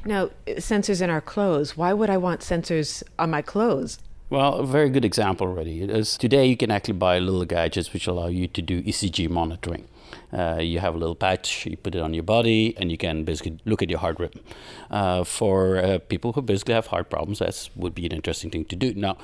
Now, 0.04 0.30
sensors 0.48 1.00
in 1.00 1.08
our 1.08 1.20
clothes. 1.20 1.76
Why 1.76 1.92
would 1.92 2.10
I 2.10 2.16
want 2.16 2.40
sensors 2.40 3.04
on 3.16 3.30
my 3.30 3.42
clothes? 3.42 4.00
Well, 4.30 4.56
a 4.56 4.66
very 4.66 4.90
good 4.90 5.06
example 5.06 5.46
already 5.46 5.80
is 5.80 6.18
today 6.18 6.44
you 6.44 6.56
can 6.56 6.70
actually 6.70 6.98
buy 6.98 7.18
little 7.18 7.46
gadgets 7.46 7.94
which 7.94 8.06
allow 8.06 8.26
you 8.26 8.46
to 8.48 8.60
do 8.60 8.82
ECG 8.82 9.30
monitoring. 9.30 9.88
Uh, 10.30 10.58
you 10.60 10.80
have 10.80 10.94
a 10.94 10.98
little 10.98 11.14
patch, 11.14 11.64
you 11.64 11.78
put 11.78 11.94
it 11.94 12.02
on 12.02 12.12
your 12.12 12.24
body, 12.24 12.76
and 12.76 12.90
you 12.90 12.98
can 12.98 13.24
basically 13.24 13.58
look 13.64 13.82
at 13.82 13.88
your 13.88 14.00
heart 14.00 14.20
rhythm. 14.20 14.42
Uh, 14.90 15.24
for 15.24 15.78
uh, 15.78 15.98
people 16.10 16.34
who 16.34 16.42
basically 16.42 16.74
have 16.74 16.88
heart 16.88 17.08
problems, 17.08 17.38
that 17.38 17.70
would 17.74 17.94
be 17.94 18.04
an 18.04 18.12
interesting 18.12 18.50
thing 18.50 18.66
to 18.66 18.76
do. 18.76 18.92
Now, 18.92 19.16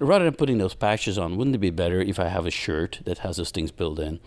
rather 0.00 0.24
than 0.24 0.34
putting 0.34 0.58
those 0.58 0.74
patches 0.74 1.16
on, 1.16 1.36
wouldn't 1.36 1.54
it 1.54 1.60
be 1.60 1.70
better 1.70 2.00
if 2.00 2.18
I 2.18 2.26
have 2.26 2.44
a 2.44 2.50
shirt 2.50 2.98
that 3.04 3.18
has 3.18 3.36
those 3.36 3.52
things 3.52 3.70
built 3.70 4.00
in? 4.00 4.18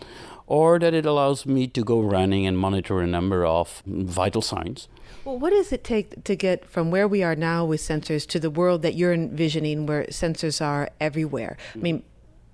Or 0.48 0.80
that 0.80 0.94
it 0.94 1.06
allows 1.06 1.46
me 1.46 1.68
to 1.68 1.84
go 1.84 2.00
running 2.00 2.48
and 2.48 2.58
monitor 2.58 3.02
a 3.02 3.08
number 3.08 3.46
of 3.46 3.84
vital 3.86 4.42
signs. 4.42 4.88
Well, 5.26 5.40
what 5.40 5.52
does 5.52 5.72
it 5.72 5.86
take 5.86 6.24
to 6.26 6.36
get 6.36 6.66
from 6.66 6.92
where 6.92 7.08
we 7.08 7.24
are 7.24 7.36
now 7.36 7.64
with 7.64 7.80
sensors 7.80 8.28
to 8.28 8.40
the 8.40 8.50
world 8.50 8.82
that 8.82 8.96
you're 8.96 9.14
envisioning 9.14 9.86
where 9.86 10.04
sensors 10.06 10.62
are 10.62 10.90
everywhere? 11.00 11.56
I 11.74 11.78
mean, 11.78 12.04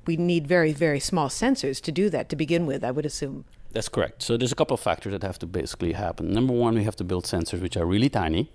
we 0.05 0.17
need 0.17 0.45
very, 0.45 0.71
very 0.71 0.99
small 0.99 1.29
sensors 1.29 1.81
to 1.81 1.91
do 1.91 2.09
that 2.11 2.29
to 2.29 2.35
begin 2.35 2.67
with, 2.67 2.83
I 2.83 2.91
would 2.91 3.07
assume. 3.07 3.45
That's 3.71 3.89
correct. 3.89 4.21
So 4.21 4.37
there's 4.37 4.51
a 4.51 4.55
couple 4.55 4.75
of 4.75 4.79
factors 4.79 5.11
that 5.13 5.23
have 5.23 5.39
to 5.39 5.47
basically 5.47 5.93
happen. 5.93 6.31
Number 6.31 6.53
one, 6.53 6.75
we 6.75 6.83
have 6.83 6.95
to 6.97 7.03
build 7.03 7.25
sensors 7.25 7.61
which 7.61 7.77
are 7.77 7.85
really 7.85 8.09
tiny. 8.09 8.51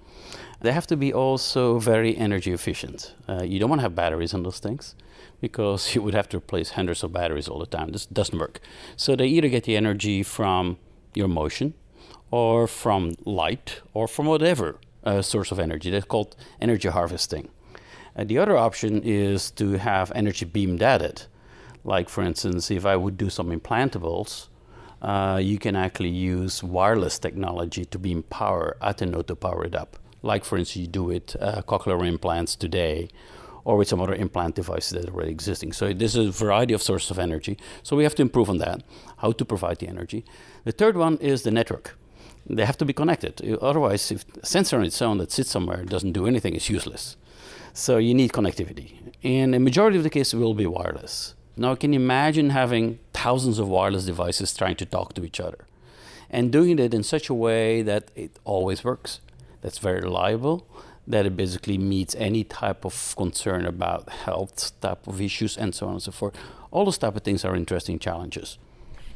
They 0.61 0.73
have 0.73 0.87
to 0.89 0.97
be 0.97 1.13
also 1.13 1.79
very 1.79 2.17
energy 2.17 2.53
efficient. 2.53 3.15
Uh, 3.29 3.43
you 3.43 3.59
don't 3.59 3.69
want 3.69 3.81
to 3.81 3.85
have 3.85 3.95
batteries 3.95 4.33
on 4.33 4.45
those 4.45 4.59
things 4.59 4.95
because 5.41 5.95
you 5.95 6.03
would 6.03 6.15
have 6.15 6.29
to 6.31 6.39
replace 6.39 6.71
hundreds 6.71 7.03
of 7.03 7.13
batteries 7.13 7.49
all 7.49 7.59
the 7.59 7.67
time. 7.67 7.91
This 7.91 8.07
doesn't 8.07 8.39
work. 8.39 8.61
So 8.97 9.17
they 9.17 9.27
either 9.27 9.49
get 9.49 9.65
the 9.65 9.77
energy 9.77 10.23
from 10.23 10.79
your 11.15 11.29
motion, 11.29 11.75
or 12.31 12.67
from 12.67 13.15
light, 13.25 13.81
or 13.93 14.09
from 14.09 14.27
whatever 14.27 14.79
uh, 15.05 15.23
source 15.23 15.53
of 15.53 15.59
energy. 15.59 15.91
That's 15.91 16.05
called 16.05 16.37
energy 16.61 16.89
harvesting. 16.89 17.49
And 18.17 18.29
the 18.29 18.39
other 18.39 18.57
option 18.57 19.03
is 19.03 19.51
to 19.53 19.73
have 19.73 20.13
energy 20.15 20.45
beamed 20.45 20.83
at 20.83 21.03
it. 21.03 21.27
Like, 21.85 22.09
for 22.09 22.23
instance, 22.23 22.71
if 22.71 22.87
I 22.87 22.97
would 22.97 23.17
do 23.17 23.29
some 23.29 23.51
implantables, 23.51 24.49
uh, 25.03 25.39
you 25.43 25.59
can 25.59 25.77
actually 25.77 26.11
use 26.11 26.63
wireless 26.63 27.19
technology 27.19 27.85
to 27.85 27.99
beam 27.99 28.23
power 28.23 28.77
at 28.81 28.99
the 28.99 29.07
node 29.07 29.27
to 29.27 29.37
power 29.37 29.65
it 29.65 29.75
up. 29.75 29.99
Like, 30.23 30.45
for 30.45 30.57
instance, 30.57 30.81
you 30.81 30.87
do 30.87 31.05
with 31.05 31.37
uh, 31.39 31.63
cochlear 31.63 32.07
implants 32.07 32.57
today 32.57 33.11
or 33.65 33.77
with 33.77 33.89
some 33.89 34.01
other 34.01 34.15
implant 34.15 34.55
devices 34.55 34.91
that 34.91 35.09
are 35.09 35.15
already 35.15 35.31
existing. 35.31 35.73
So 35.73 35.93
there's 35.93 36.17
a 36.17 36.31
variety 36.31 36.75
of 36.75 36.83
sources 36.83 37.11
of 37.11 37.19
energy. 37.19 37.57
So 37.83 37.97
we 37.97 38.05
have 38.05 38.15
to 38.17 38.23
improve 38.23 38.51
on 38.51 38.59
that, 38.59 38.83
how 39.19 39.33
to 39.33 39.45
provide 39.45 39.79
the 39.79 39.89
energy. 39.89 40.25
The 40.65 40.73
third 40.73 40.97
one 40.97 41.17
is 41.19 41.43
the 41.43 41.51
network. 41.51 41.97
They 42.47 42.67
have 42.67 42.77
to 42.79 42.85
be 42.85 42.93
connected. 42.93 43.41
Otherwise, 43.63 44.11
if 44.11 44.25
a 44.37 44.47
sensor 44.47 44.77
on 44.77 44.85
its 44.85 45.01
own 45.01 45.19
that 45.19 45.33
sits 45.33 45.51
somewhere 45.51 45.85
doesn't 45.85 46.13
do 46.13 46.27
anything, 46.27 46.55
it's 46.55 46.69
useless. 46.69 47.17
So 47.73 47.97
you 47.97 48.15
need 48.15 48.33
connectivity. 48.33 49.13
And 49.23 49.55
the 49.55 49.59
majority 49.59 49.97
of 49.97 50.03
the 50.03 50.11
cases 50.11 50.35
will 50.35 50.55
be 50.55 50.67
wireless. 50.67 51.35
Now, 51.57 51.75
can 51.75 51.93
you 51.93 52.01
imagine 52.01 52.51
having 52.51 52.99
thousands 53.13 53.59
of 53.59 53.69
wireless 53.69 54.05
devices 54.05 54.53
trying 54.55 54.77
to 54.77 54.85
talk 54.85 55.15
to 55.15 55.25
each 55.25 55.41
other 55.41 55.67
and 56.29 56.53
doing 56.53 56.79
it 56.79 56.93
in 56.93 57.03
such 57.03 57.29
a 57.29 57.35
way 57.35 57.81
that 57.83 58.11
it 58.15 58.39
always 58.45 58.85
works, 58.85 59.21
that's 59.63 59.79
very 59.79 60.01
reliable, 60.01 60.67
that 61.07 61.27
it 61.27 61.37
basically 61.37 61.79
meets 61.79 62.15
any 62.15 62.45
type 62.45 62.85
of 62.85 63.15
concern 63.17 63.67
about 63.67 64.09
health 64.09 64.73
type 64.81 65.07
of 65.07 65.21
issues 65.21 65.57
and 65.57 65.75
so 65.75 65.87
on 65.87 65.95
and 65.95 66.03
so 66.03 66.13
forth. 66.13 66.35
All 66.71 66.85
those 66.85 66.99
type 66.99 67.17
of 67.17 67.23
things 67.23 67.45
are 67.45 67.55
interesting 67.55 67.99
challenges. 67.99 68.59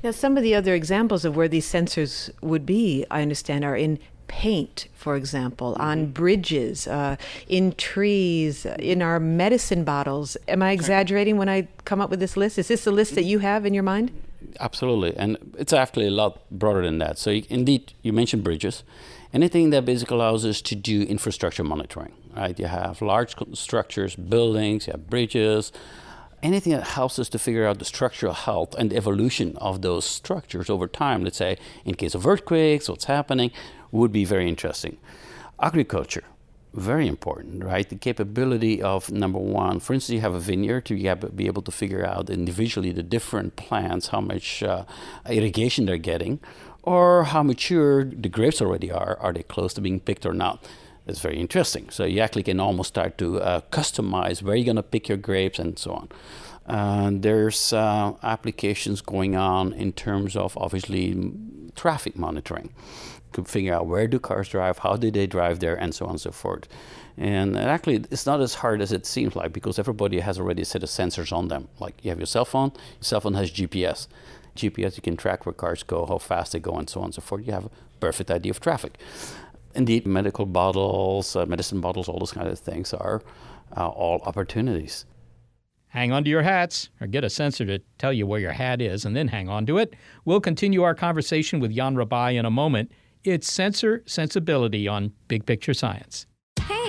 Now, 0.02 0.12
some 0.12 0.36
of 0.36 0.42
the 0.42 0.54
other 0.54 0.74
examples 0.74 1.24
of 1.24 1.34
where 1.34 1.48
these 1.48 1.70
sensors 1.70 2.30
would 2.40 2.64
be, 2.64 3.04
I 3.10 3.22
understand, 3.22 3.64
are 3.64 3.76
in 3.76 3.98
paint, 4.28 4.86
for 4.94 5.16
example, 5.16 5.72
mm-hmm. 5.72 5.82
on 5.82 6.06
bridges, 6.12 6.86
uh, 6.86 7.16
in 7.48 7.72
trees, 7.72 8.64
in 8.78 9.02
our 9.02 9.18
medicine 9.18 9.82
bottles. 9.82 10.36
Am 10.46 10.62
I 10.62 10.70
exaggerating 10.70 11.36
when 11.36 11.48
I 11.48 11.66
come 11.84 12.00
up 12.00 12.10
with 12.10 12.20
this 12.20 12.36
list? 12.36 12.58
Is 12.58 12.68
this 12.68 12.86
a 12.86 12.92
list 12.92 13.16
that 13.16 13.24
you 13.24 13.40
have 13.40 13.66
in 13.66 13.74
your 13.74 13.82
mind? 13.82 14.12
Absolutely, 14.60 15.16
and 15.16 15.36
it's 15.58 15.72
actually 15.72 16.06
a 16.06 16.12
lot 16.12 16.48
broader 16.50 16.82
than 16.82 16.98
that. 16.98 17.18
So, 17.18 17.30
you, 17.30 17.44
indeed, 17.48 17.92
you 18.02 18.12
mentioned 18.12 18.44
bridges 18.44 18.84
anything 19.32 19.70
that 19.70 19.84
basically 19.84 20.16
allows 20.16 20.44
us 20.44 20.60
to 20.62 20.74
do 20.74 21.02
infrastructure 21.02 21.64
monitoring, 21.64 22.12
right? 22.36 22.58
You 22.58 22.66
have 22.66 23.02
large 23.02 23.34
structures, 23.54 24.16
buildings, 24.16 24.86
you 24.86 24.92
have 24.92 25.08
bridges, 25.08 25.72
anything 26.42 26.72
that 26.72 26.84
helps 26.84 27.18
us 27.18 27.28
to 27.30 27.38
figure 27.38 27.66
out 27.66 27.78
the 27.78 27.84
structural 27.84 28.32
health 28.32 28.74
and 28.78 28.90
the 28.90 28.96
evolution 28.96 29.56
of 29.58 29.82
those 29.82 30.04
structures 30.04 30.70
over 30.70 30.86
time. 30.86 31.24
Let's 31.24 31.38
say, 31.38 31.58
in 31.84 31.94
case 31.94 32.14
of 32.14 32.26
earthquakes, 32.26 32.88
what's 32.88 33.06
happening 33.06 33.50
would 33.90 34.12
be 34.12 34.24
very 34.24 34.48
interesting. 34.48 34.98
Agriculture, 35.60 36.24
very 36.74 37.08
important, 37.08 37.64
right? 37.64 37.88
The 37.88 37.96
capability 37.96 38.80
of 38.80 39.10
number 39.10 39.38
one, 39.38 39.80
for 39.80 39.94
instance, 39.94 40.14
you 40.14 40.20
have 40.20 40.34
a 40.34 40.40
vineyard 40.40 40.84
to 40.86 40.94
be 41.34 41.46
able 41.46 41.62
to 41.62 41.72
figure 41.72 42.06
out 42.06 42.30
individually 42.30 42.92
the 42.92 43.02
different 43.02 43.56
plants, 43.56 44.08
how 44.08 44.20
much 44.20 44.62
uh, 44.62 44.84
irrigation 45.28 45.86
they're 45.86 45.96
getting, 45.96 46.38
or 46.82 47.24
how 47.24 47.42
mature 47.42 48.04
the 48.04 48.28
grapes 48.28 48.60
already 48.60 48.90
are. 48.90 49.16
Are 49.20 49.32
they 49.32 49.42
close 49.42 49.74
to 49.74 49.80
being 49.80 50.00
picked 50.00 50.24
or 50.24 50.32
not? 50.32 50.64
It's 51.06 51.20
very 51.20 51.38
interesting. 51.38 51.88
So 51.90 52.04
you 52.04 52.20
actually 52.20 52.42
can 52.42 52.60
almost 52.60 52.88
start 52.88 53.16
to 53.18 53.40
uh, 53.40 53.60
customize 53.70 54.42
where 54.42 54.54
you're 54.54 54.64
going 54.64 54.76
to 54.76 54.82
pick 54.82 55.08
your 55.08 55.18
grapes 55.18 55.58
and 55.58 55.78
so 55.78 55.92
on. 55.92 56.08
Uh, 56.66 57.10
there's 57.14 57.72
uh, 57.72 58.12
applications 58.22 59.00
going 59.00 59.34
on 59.34 59.72
in 59.72 59.92
terms 59.92 60.36
of 60.36 60.56
obviously 60.58 61.32
traffic 61.74 62.18
monitoring 62.18 62.70
to 63.32 63.44
figure 63.44 63.74
out 63.74 63.86
where 63.86 64.06
do 64.06 64.18
cars 64.18 64.48
drive, 64.48 64.78
how 64.78 64.96
do 64.96 65.10
they 65.10 65.26
drive 65.26 65.60
there, 65.60 65.76
and 65.76 65.94
so 65.94 66.04
on 66.04 66.12
and 66.12 66.20
so 66.20 66.30
forth. 66.30 66.68
And 67.16 67.56
actually, 67.58 68.04
it's 68.10 68.26
not 68.26 68.40
as 68.40 68.54
hard 68.54 68.80
as 68.80 68.92
it 68.92 69.04
seems 69.04 69.34
like 69.34 69.52
because 69.52 69.78
everybody 69.78 70.20
has 70.20 70.38
already 70.38 70.62
a 70.62 70.64
set 70.64 70.82
of 70.82 70.88
sensors 70.88 71.32
on 71.32 71.48
them. 71.48 71.68
Like 71.80 71.94
you 72.02 72.10
have 72.10 72.18
your 72.18 72.26
cell 72.26 72.44
phone, 72.44 72.70
your 72.74 73.02
cell 73.02 73.20
phone 73.20 73.34
has 73.34 73.50
GPS. 73.50 74.06
GPS, 74.58 74.96
you 74.96 75.02
can 75.02 75.16
track 75.16 75.46
where 75.46 75.52
cars 75.52 75.82
go, 75.82 76.06
how 76.06 76.18
fast 76.18 76.52
they 76.52 76.60
go, 76.60 76.72
and 76.72 76.88
so 76.88 77.00
on 77.00 77.06
and 77.06 77.14
so 77.14 77.22
forth. 77.22 77.46
You 77.46 77.52
have 77.52 77.66
a 77.66 77.70
perfect 78.00 78.30
idea 78.30 78.50
of 78.50 78.60
traffic. 78.60 78.98
Indeed, 79.74 80.06
medical 80.06 80.46
bottles, 80.46 81.36
uh, 81.36 81.46
medicine 81.46 81.80
bottles, 81.80 82.08
all 82.08 82.18
those 82.18 82.32
kind 82.32 82.48
of 82.48 82.58
things 82.58 82.92
are 82.92 83.22
uh, 83.76 83.88
all 83.88 84.20
opportunities. 84.22 85.04
Hang 85.88 86.12
on 86.12 86.22
to 86.24 86.30
your 86.30 86.42
hats 86.42 86.90
or 87.00 87.06
get 87.06 87.24
a 87.24 87.30
sensor 87.30 87.64
to 87.64 87.78
tell 87.98 88.12
you 88.12 88.26
where 88.26 88.40
your 88.40 88.52
hat 88.52 88.82
is 88.82 89.04
and 89.04 89.16
then 89.16 89.28
hang 89.28 89.48
on 89.48 89.64
to 89.66 89.78
it. 89.78 89.94
We'll 90.24 90.40
continue 90.40 90.82
our 90.82 90.94
conversation 90.94 91.60
with 91.60 91.74
Jan 91.74 91.94
Rabaey 91.94 92.38
in 92.38 92.44
a 92.44 92.50
moment. 92.50 92.92
It's 93.24 93.50
Sensor 93.50 94.02
Sensibility 94.06 94.86
on 94.86 95.12
Big 95.28 95.46
Picture 95.46 95.74
Science. 95.74 96.26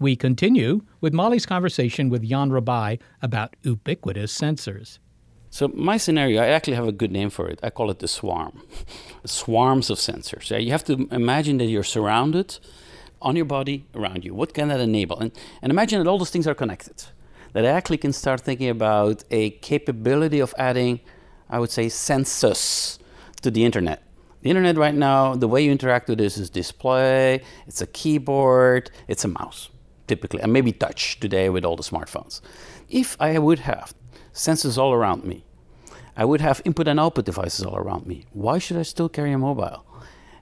We 0.00 0.16
continue 0.16 0.80
with 1.02 1.12
Molly's 1.12 1.44
conversation 1.44 2.08
with 2.08 2.26
Jan 2.26 2.48
Rabaey 2.48 2.98
about 3.20 3.54
ubiquitous 3.62 4.32
sensors. 4.36 4.98
So 5.50 5.68
my 5.74 5.98
scenario, 5.98 6.40
I 6.40 6.46
actually 6.46 6.76
have 6.76 6.88
a 6.88 6.92
good 6.92 7.12
name 7.12 7.28
for 7.28 7.46
it. 7.48 7.60
I 7.62 7.68
call 7.68 7.90
it 7.90 7.98
the 7.98 8.08
swarm. 8.08 8.62
Swarms 9.26 9.90
of 9.90 9.98
sensors. 9.98 10.58
You 10.64 10.70
have 10.70 10.84
to 10.84 11.06
imagine 11.10 11.58
that 11.58 11.66
you're 11.66 11.82
surrounded 11.82 12.58
on 13.20 13.36
your 13.36 13.44
body, 13.44 13.84
around 13.94 14.24
you. 14.24 14.32
What 14.32 14.54
can 14.54 14.68
that 14.68 14.80
enable? 14.80 15.18
And, 15.18 15.32
and 15.60 15.70
imagine 15.70 16.02
that 16.02 16.08
all 16.08 16.16
those 16.16 16.30
things 16.30 16.46
are 16.46 16.54
connected. 16.54 17.04
That 17.52 17.66
I 17.66 17.68
actually 17.68 17.98
can 17.98 18.14
start 18.14 18.40
thinking 18.40 18.70
about 18.70 19.24
a 19.30 19.50
capability 19.50 20.40
of 20.40 20.54
adding, 20.56 21.00
I 21.50 21.58
would 21.58 21.70
say, 21.70 21.90
census 21.90 22.98
to 23.42 23.50
the 23.50 23.66
internet. 23.66 24.02
The 24.40 24.48
internet 24.48 24.78
right 24.78 24.94
now, 24.94 25.34
the 25.34 25.48
way 25.48 25.62
you 25.62 25.70
interact 25.70 26.08
with 26.08 26.16
this 26.16 26.38
is 26.38 26.48
display, 26.48 27.42
it's 27.66 27.82
a 27.82 27.86
keyboard, 27.86 28.90
it's 29.06 29.26
a 29.26 29.28
mouse, 29.28 29.68
typically, 30.10 30.40
and 30.42 30.52
maybe 30.52 30.72
touch 30.72 31.00
today 31.24 31.46
with 31.54 31.64
all 31.64 31.76
the 31.76 31.90
smartphones. 31.92 32.34
If 33.02 33.08
I 33.28 33.30
would 33.46 33.60
have 33.72 33.88
sensors 34.46 34.76
all 34.76 34.92
around 34.98 35.20
me, 35.24 35.38
I 36.16 36.24
would 36.28 36.42
have 36.48 36.60
input 36.64 36.88
and 36.88 37.00
output 37.04 37.24
devices 37.24 37.64
all 37.64 37.78
around 37.84 38.04
me. 38.10 38.18
Why 38.44 38.56
should 38.58 38.78
I 38.82 38.86
still 38.94 39.08
carry 39.08 39.32
a 39.32 39.38
mobile? 39.38 39.80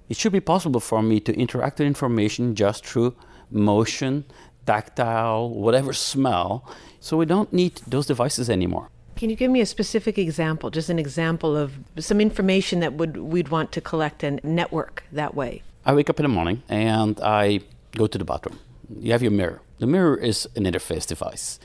it 0.09 0.17
should 0.17 0.33
be 0.33 0.41
possible 0.41 0.81
for 0.81 1.03
me 1.03 1.21
to 1.21 1.33
interact 1.35 1.79
with 1.79 1.87
information 1.87 2.55
just 2.55 2.85
through 2.85 3.15
motion, 3.51 4.25
tactile, 4.67 5.51
whatever 5.51 5.93
smell. 5.93 6.69
So 7.01 7.17
we 7.17 7.27
don't 7.27 7.53
need 7.53 7.77
those 7.87 8.07
devices 8.07 8.51
anymore. 8.51 8.91
Can 9.17 9.31
you 9.31 9.37
give 9.37 9.51
me 9.51 9.61
a 9.61 9.67
specific 9.67 10.17
example, 10.17 10.71
just 10.71 10.91
an 10.91 10.99
example 10.99 11.57
of 11.57 11.73
some 11.99 12.21
information 12.21 12.81
that 12.81 12.95
would 12.95 13.17
we'd 13.17 13.49
want 13.49 13.73
to 13.73 13.81
collect 13.81 14.23
and 14.23 14.41
network 14.45 15.05
that 15.13 15.35
way? 15.35 15.63
I 15.85 15.93
wake 15.95 16.09
up 16.09 16.21
in 16.21 16.25
the 16.25 16.29
morning 16.29 16.63
and 16.69 17.21
I 17.21 17.61
go 17.97 18.07
to 18.07 18.19
the 18.19 18.25
bathroom. 18.25 18.59
You 18.95 19.13
have 19.13 19.23
your 19.23 19.31
mirror. 19.33 19.61
The 19.79 19.87
mirror 19.87 20.17
is 20.17 20.49
an 20.57 20.65
interface 20.65 21.07
device. 21.07 21.59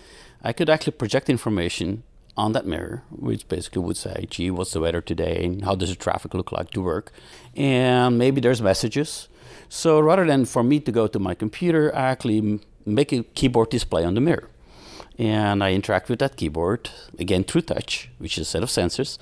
I 0.43 0.53
could 0.53 0.69
actually 0.69 0.93
project 0.93 1.29
information 1.29 2.03
on 2.35 2.51
that 2.53 2.65
mirror, 2.65 3.03
which 3.09 3.47
basically 3.47 3.81
would 3.81 3.97
say, 3.97 4.25
gee, 4.29 4.51
what's 4.51 4.73
the 4.73 4.79
weather 4.79 5.01
today? 5.01 5.45
And 5.45 5.63
how 5.63 5.75
does 5.75 5.89
the 5.89 5.95
traffic 5.95 6.33
look 6.33 6.51
like 6.51 6.71
to 6.71 6.81
work? 6.81 7.11
And 7.55 8.17
maybe 8.17 8.41
there's 8.41 8.61
messages. 8.61 9.29
So 9.69 9.99
rather 9.99 10.25
than 10.25 10.45
for 10.45 10.63
me 10.63 10.79
to 10.81 10.91
go 10.91 11.07
to 11.07 11.19
my 11.19 11.35
computer, 11.35 11.95
I 11.95 12.09
actually 12.09 12.59
make 12.85 13.11
a 13.11 13.23
keyboard 13.23 13.69
display 13.69 14.03
on 14.03 14.15
the 14.15 14.21
mirror. 14.21 14.49
And 15.17 15.63
I 15.63 15.73
interact 15.73 16.09
with 16.09 16.19
that 16.19 16.37
keyboard, 16.37 16.89
again 17.19 17.43
through 17.43 17.61
touch, 17.61 18.09
which 18.17 18.37
is 18.37 18.47
a 18.47 18.49
set 18.49 18.63
of 18.63 18.69
sensors 18.69 19.19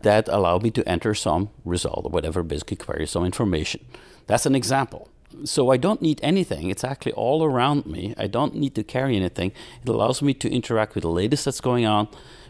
that 0.00 0.26
allow 0.28 0.58
me 0.58 0.70
to 0.70 0.88
enter 0.88 1.14
some 1.14 1.50
result 1.66 2.06
or 2.06 2.10
whatever, 2.10 2.42
basically 2.42 2.78
query 2.78 3.06
some 3.06 3.26
information. 3.26 3.84
That's 4.26 4.46
an 4.46 4.54
example. 4.54 5.10
So 5.44 5.70
I 5.70 5.76
don't 5.76 6.00
need 6.00 6.20
anything. 6.22 6.70
It's 6.70 6.84
actually 6.84 7.12
all 7.12 7.44
around 7.44 7.86
me. 7.86 8.14
I 8.16 8.26
don't 8.26 8.54
need 8.54 8.74
to 8.76 8.84
carry 8.84 9.16
anything. 9.16 9.52
It 9.82 9.88
allows 9.88 10.22
me 10.22 10.34
to 10.34 10.48
interact 10.50 10.94
with 10.94 11.02
the 11.02 11.10
latest 11.10 11.44
that's 11.44 11.60
going 11.60 11.84
on 11.86 12.08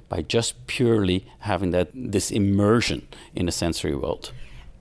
by 0.09 0.23
just 0.23 0.66
purely 0.66 1.27
having 1.40 1.70
that 1.70 1.88
this 1.94 2.31
immersion 2.31 3.07
in 3.35 3.47
the 3.47 3.53
sensory 3.53 3.94
world. 3.97 4.33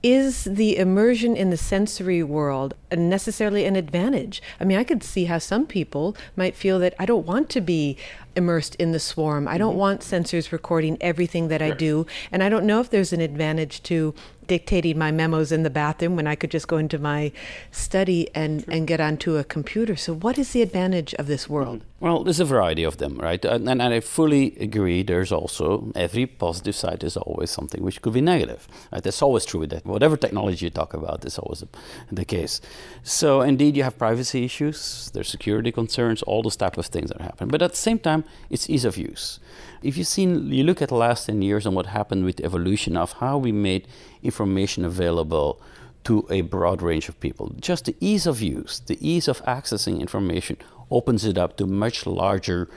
Is 0.02 0.44
the 0.44 0.76
immersion 0.76 1.34
in 1.34 1.48
the 1.48 1.56
sensory 1.56 2.22
world 2.22 2.74
necessarily 2.94 3.64
an 3.64 3.74
advantage? 3.74 4.42
I 4.60 4.64
mean, 4.64 4.76
I 4.76 4.84
could 4.84 5.02
see 5.02 5.24
how 5.24 5.38
some 5.38 5.64
people 5.66 6.14
might 6.36 6.54
feel 6.54 6.78
that 6.80 6.94
I 6.98 7.06
don't 7.06 7.24
want 7.26 7.48
to 7.50 7.62
be 7.62 7.96
immersed 8.36 8.74
in 8.74 8.92
the 8.92 9.00
swarm. 9.00 9.48
I 9.48 9.56
don't 9.56 9.70
Mm-hmm. 9.70 9.78
want 9.78 10.00
sensors 10.02 10.52
recording 10.52 10.98
everything 11.00 11.48
that 11.48 11.62
I 11.62 11.70
do. 11.70 12.06
And 12.30 12.42
I 12.42 12.50
don't 12.50 12.66
know 12.66 12.80
if 12.80 12.90
there's 12.90 13.14
an 13.14 13.22
advantage 13.22 13.82
to 13.84 14.14
dictating 14.46 14.98
my 14.98 15.10
memos 15.10 15.52
in 15.52 15.62
the 15.62 15.70
bathroom 15.70 16.16
when 16.16 16.26
I 16.26 16.34
could 16.34 16.50
just 16.50 16.68
go 16.68 16.76
into 16.76 16.98
my 16.98 17.32
study 17.70 18.28
and, 18.34 18.64
and 18.68 18.86
get 18.86 19.00
onto 19.00 19.36
a 19.36 19.44
computer. 19.44 19.96
So, 19.96 20.14
what 20.14 20.38
is 20.38 20.52
the 20.52 20.62
advantage 20.62 21.14
of 21.14 21.26
this 21.26 21.48
world? 21.48 21.80
Mm-hmm. 21.80 21.94
Well, 22.04 22.22
there's 22.22 22.40
a 22.40 22.44
variety 22.44 22.82
of 22.82 22.98
them, 22.98 23.16
right? 23.18 23.42
And, 23.46 23.66
and 23.66 23.82
I 23.82 24.00
fully 24.00 24.54
agree. 24.60 25.02
There's 25.02 25.32
also 25.32 25.90
every 25.94 26.26
positive 26.26 26.76
side 26.76 27.02
is 27.02 27.16
always 27.16 27.50
something 27.50 27.82
which 27.82 28.02
could 28.02 28.12
be 28.12 28.20
negative. 28.20 28.68
Right? 28.92 29.02
That's 29.02 29.22
always 29.22 29.46
true. 29.46 29.60
With 29.60 29.70
that 29.70 29.86
whatever 29.86 30.16
technology 30.18 30.66
you 30.66 30.70
talk 30.70 30.92
about 30.92 31.24
is 31.24 31.38
always 31.38 31.64
the 32.12 32.24
case. 32.26 32.60
So 33.02 33.40
indeed, 33.40 33.74
you 33.74 33.84
have 33.84 33.96
privacy 33.96 34.44
issues, 34.44 35.10
there's 35.14 35.28
security 35.28 35.72
concerns, 35.72 36.22
all 36.24 36.42
those 36.42 36.56
type 36.56 36.76
of 36.76 36.86
things 36.86 37.08
that 37.08 37.22
happen. 37.22 37.48
But 37.48 37.62
at 37.62 37.70
the 37.70 37.76
same 37.76 37.98
time, 37.98 38.24
it's 38.50 38.68
ease 38.68 38.84
of 38.84 38.98
use. 38.98 39.40
If 39.84 39.98
you 39.98 40.04
seen, 40.04 40.50
you 40.50 40.64
look 40.64 40.80
at 40.80 40.88
the 40.88 40.94
last 40.94 41.26
ten 41.26 41.42
years 41.42 41.66
and 41.66 41.76
what 41.76 41.84
happened 41.84 42.24
with 42.24 42.36
the 42.36 42.44
evolution 42.46 42.96
of 42.96 43.12
how 43.12 43.36
we 43.36 43.52
made 43.52 43.86
information 44.22 44.82
available 44.82 45.60
to 46.04 46.26
a 46.30 46.40
broad 46.40 46.80
range 46.80 47.10
of 47.10 47.20
people. 47.20 47.52
Just 47.60 47.84
the 47.84 47.96
ease 48.00 48.26
of 48.26 48.40
use, 48.40 48.80
the 48.80 48.96
ease 49.06 49.28
of 49.28 49.44
accessing 49.44 50.00
information 50.00 50.56
opens 50.90 51.26
it 51.26 51.36
up 51.36 51.58
to 51.58 51.66
much 51.66 52.06
larger 52.06 52.70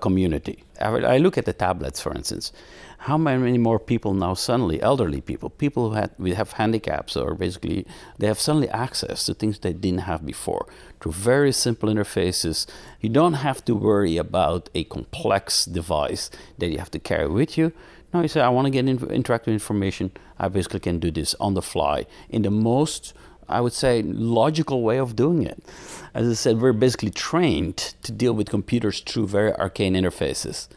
community. 0.00 0.64
I 0.80 1.18
look 1.18 1.38
at 1.38 1.46
the 1.46 1.52
tablets, 1.52 2.00
for 2.00 2.14
instance. 2.14 2.52
How 2.98 3.16
many 3.16 3.58
more 3.58 3.78
people 3.78 4.14
now 4.14 4.34
suddenly, 4.34 4.82
elderly 4.82 5.20
people, 5.20 5.50
people 5.50 5.90
who 5.90 5.94
had, 5.94 6.10
we 6.18 6.34
have 6.34 6.52
handicaps 6.52 7.16
or 7.16 7.34
basically 7.34 7.86
they 8.18 8.26
have 8.26 8.40
suddenly 8.40 8.68
access 8.70 9.24
to 9.26 9.34
things 9.34 9.58
they 9.58 9.72
didn't 9.72 10.00
have 10.00 10.26
before 10.26 10.66
through 11.00 11.12
very 11.12 11.52
simple 11.52 11.88
interfaces. 11.88 12.66
You 13.00 13.10
don't 13.10 13.34
have 13.34 13.64
to 13.66 13.74
worry 13.74 14.16
about 14.16 14.70
a 14.74 14.84
complex 14.84 15.66
device 15.66 16.30
that 16.58 16.68
you 16.68 16.78
have 16.78 16.90
to 16.92 16.98
carry 16.98 17.28
with 17.28 17.56
you. 17.56 17.72
Now 18.12 18.22
you 18.22 18.28
say, 18.28 18.40
I 18.40 18.48
want 18.48 18.66
to 18.66 18.70
get 18.70 18.88
in, 18.88 18.98
interactive 18.98 19.52
information. 19.52 20.10
I 20.38 20.48
basically 20.48 20.80
can 20.80 20.98
do 20.98 21.10
this 21.10 21.34
on 21.38 21.54
the 21.54 21.62
fly 21.62 22.06
in 22.28 22.42
the 22.42 22.50
most, 22.50 23.14
I 23.48 23.60
would 23.60 23.72
say, 23.72 24.02
logical 24.02 24.82
way 24.82 24.98
of 24.98 25.16
doing 25.16 25.44
it. 25.44 25.62
As 26.14 26.28
I 26.28 26.34
said, 26.34 26.60
we're 26.60 26.72
basically 26.72 27.10
trained 27.10 27.94
to 28.02 28.12
deal 28.12 28.32
with 28.32 28.48
computers 28.48 29.00
through 29.00 29.28
very 29.28 29.52
arcane 29.54 29.94
interfaces. 29.94 30.68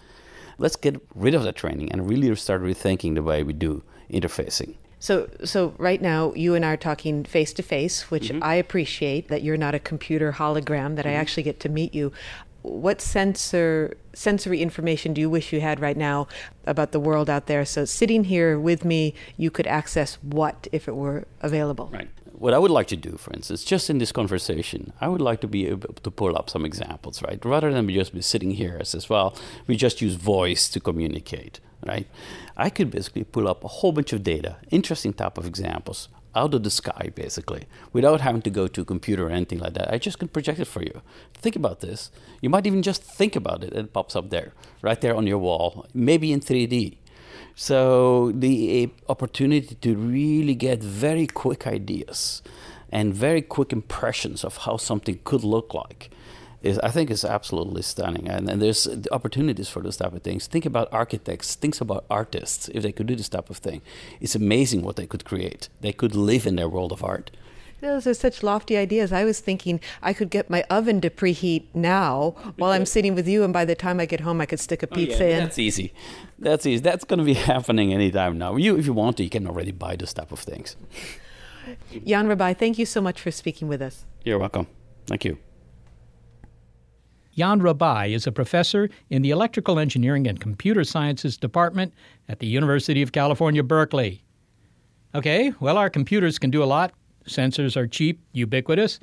Let's 0.58 0.76
get 0.76 1.02
rid 1.16 1.34
of 1.34 1.44
that 1.44 1.56
training 1.56 1.92
and 1.92 2.10
really 2.10 2.36
start 2.36 2.62
rethinking 2.62 3.16
the 3.16 3.24
way 3.24 3.44
we 3.44 3.54
do 3.54 3.84
interfacing. 4.12 4.76
So, 5.00 5.30
so 5.46 5.74
right 5.78 6.02
now, 6.02 6.34
you 6.34 6.56
and 6.56 6.66
I 6.66 6.74
are 6.74 6.78
talking 6.78 7.24
face 7.24 7.54
to 7.54 7.64
face, 7.64 8.12
which 8.12 8.30
mm-hmm. 8.30 8.44
I 8.44 8.56
appreciate 8.56 9.30
that 9.30 9.42
you're 9.42 9.58
not 9.58 9.74
a 9.74 9.80
computer 9.80 10.34
hologram, 10.34 10.98
that 10.98 11.06
I 11.06 11.12
mm-hmm. 11.12 11.22
actually 11.22 11.44
get 11.44 11.60
to 11.62 11.70
meet 11.70 11.96
you. 11.96 12.12
What 12.62 13.00
sensor, 13.00 13.96
sensory 14.12 14.62
information 14.62 15.14
do 15.14 15.22
you 15.22 15.30
wish 15.30 15.54
you 15.54 15.62
had 15.62 15.80
right 15.80 15.96
now 15.96 16.28
about 16.66 16.92
the 16.92 17.00
world 17.00 17.30
out 17.30 17.48
there? 17.48 17.64
So, 17.64 17.86
sitting 17.86 18.26
here 18.26 18.60
with 18.60 18.84
me, 18.84 19.14
you 19.38 19.50
could 19.50 19.66
access 19.66 20.16
what 20.16 20.68
if 20.74 20.90
it 20.90 20.96
were 20.98 21.26
available? 21.40 21.90
Right. 21.94 22.10
What 22.40 22.54
I 22.54 22.58
would 22.58 22.72
like 22.72 22.88
to 22.88 22.96
do, 22.96 23.18
for 23.18 23.34
instance, 23.34 23.66
just 23.66 23.90
in 23.90 23.98
this 23.98 24.14
conversation, 24.14 24.94
I 25.02 25.10
would 25.10 25.20
like 25.20 25.42
to 25.42 25.48
be 25.48 25.68
able 25.68 25.94
to 25.94 26.10
pull 26.10 26.38
up 26.38 26.50
some 26.50 26.64
examples, 26.64 27.22
right? 27.22 27.44
Rather 27.44 27.70
than 27.70 27.90
just 27.90 28.14
be 28.14 28.22
sitting 28.22 28.52
here 28.52 28.78
as 28.80 28.96
as 28.96 29.10
well, 29.10 29.36
we 29.68 29.76
just 29.76 30.02
use 30.02 30.16
voice 30.16 30.70
to 30.70 30.80
communicate, 30.80 31.60
right? 31.86 32.08
I 32.56 32.70
could 32.70 32.92
basically 32.92 33.26
pull 33.26 33.46
up 33.46 33.66
a 33.66 33.68
whole 33.68 33.92
bunch 33.92 34.14
of 34.14 34.24
data, 34.24 34.56
interesting 34.72 35.12
type 35.12 35.38
of 35.38 35.46
examples, 35.46 36.08
out 36.34 36.54
of 36.54 36.64
the 36.64 36.70
sky, 36.70 37.12
basically, 37.14 37.66
without 37.92 38.22
having 38.22 38.44
to 38.44 38.50
go 38.50 38.68
to 38.68 38.82
a 38.82 38.86
computer 38.86 39.28
or 39.28 39.32
anything 39.32 39.60
like 39.60 39.74
that. 39.74 39.94
I 39.94 39.98
just 39.98 40.20
can 40.20 40.30
project 40.30 40.60
it 40.62 40.66
for 40.66 40.82
you. 40.82 41.02
Think 41.34 41.58
about 41.58 41.82
this. 41.82 42.10
You 42.42 42.50
might 42.50 42.66
even 42.66 42.84
just 42.84 43.04
think 43.04 43.36
about 43.36 43.66
it, 43.66 43.74
and 43.74 43.88
it 43.88 43.94
pops 43.94 44.16
up 44.16 44.30
there, 44.30 44.54
right 44.82 45.02
there 45.02 45.16
on 45.16 45.28
your 45.28 45.40
wall, 45.40 45.88
maybe 45.94 46.32
in 46.32 46.40
3D. 46.40 47.00
So 47.56 48.32
the 48.32 48.90
opportunity 49.08 49.76
to 49.76 49.96
really 49.96 50.56
get 50.56 50.82
very 50.82 51.28
quick 51.28 51.68
ideas 51.68 52.42
and 52.92 53.14
very 53.14 53.42
quick 53.42 53.72
impressions 53.72 54.44
of 54.44 54.58
how 54.58 54.78
something 54.78 55.20
could 55.24 55.44
look 55.44 55.74
like 55.74 56.10
is 56.62 56.78
I 56.80 56.90
think 56.90 57.10
is 57.10 57.24
absolutely 57.24 57.82
stunning. 57.82 58.28
And, 58.28 58.50
and 58.50 58.62
there's 58.62 58.88
opportunities 59.12 59.70
for 59.70 59.82
those 59.82 59.98
type 59.98 60.14
of 60.14 60.22
things. 60.24 60.48
Think 60.48 60.66
about 60.66 60.92
architects, 60.92 61.56
think 61.56 61.80
about 61.80 62.06
artists 62.10 62.70
if 62.74 62.84
they 62.84 62.92
could 62.92 63.08
do 63.08 63.16
this 63.16 63.30
type 63.30 63.50
of 63.50 63.58
thing. 63.58 63.82
It's 64.20 64.36
amazing 64.36 64.82
what 64.82 64.96
they 64.96 65.06
could 65.06 65.26
create. 65.26 65.70
They 65.82 65.94
could 65.94 66.16
live 66.16 66.46
in 66.46 66.56
their 66.56 66.70
world 66.70 66.92
of 66.92 67.04
art. 67.04 67.32
Those 67.82 68.06
are 68.08 68.14
such 68.14 68.44
lofty 68.44 68.76
ideas. 68.78 69.12
I 69.14 69.24
was 69.24 69.40
thinking 69.40 69.80
I 70.02 70.14
could 70.14 70.30
get 70.30 70.50
my 70.50 70.64
oven 70.70 71.00
to 71.02 71.10
preheat 71.10 71.66
now 71.74 72.36
while 72.58 72.72
I'm 72.72 72.86
sitting 72.86 73.16
with 73.16 73.28
you, 73.28 73.44
and 73.44 73.54
by 73.54 73.66
the 73.66 73.76
time 73.76 74.00
I 74.00 74.06
get 74.06 74.20
home, 74.22 74.42
I 74.42 74.46
could 74.46 74.60
stick 74.60 74.84
a 74.84 74.88
pizza 74.88 75.24
Oh, 75.24 75.28
yeah, 75.28 75.38
in. 75.38 75.44
That's 75.44 75.60
easy. 75.60 75.94
That's 76.38 76.66
easy. 76.66 76.82
That's 76.82 77.04
going 77.06 77.20
to 77.20 77.26
be 77.26 77.34
happening 77.52 77.94
anytime 77.94 78.38
now. 78.38 78.56
You, 78.58 78.78
if 78.78 78.86
you 78.86 78.94
want 78.94 79.18
to, 79.18 79.24
you 79.24 79.30
can 79.30 79.48
already 79.48 79.72
buy 79.72 79.96
this 79.96 80.14
type 80.14 80.32
of 80.32 80.40
things. 80.40 80.76
Jan 82.06 82.28
Rabaey, 82.28 82.58
thank 82.58 82.78
you 82.80 82.86
so 82.86 83.00
much 83.02 83.22
for 83.22 83.32
speaking 83.32 83.68
with 83.68 83.82
us. 83.82 84.06
You're 84.26 84.40
welcome. 84.40 84.68
Thank 85.08 85.24
you. 85.26 85.38
Jan 87.38 87.62
Rabaey 87.62 88.14
is 88.14 88.28
a 88.28 88.32
professor 88.32 88.90
in 89.10 89.22
the 89.22 89.30
Electrical 89.30 89.80
Engineering 89.80 90.28
and 90.28 90.42
Computer 90.42 90.84
Sciences 90.84 91.38
Department 91.38 91.94
at 92.28 92.40
the 92.40 92.48
University 92.48 93.02
of 93.02 93.12
California, 93.14 93.64
Berkeley. 93.64 94.24
Okay, 95.16 95.54
well, 95.60 95.78
our 95.78 95.90
computers 95.90 96.38
can 96.38 96.50
do 96.50 96.62
a 96.62 96.66
lot. 96.66 96.92
Sensors 97.26 97.76
are 97.76 97.88
cheap, 97.88 98.20
ubiquitous. 98.34 99.00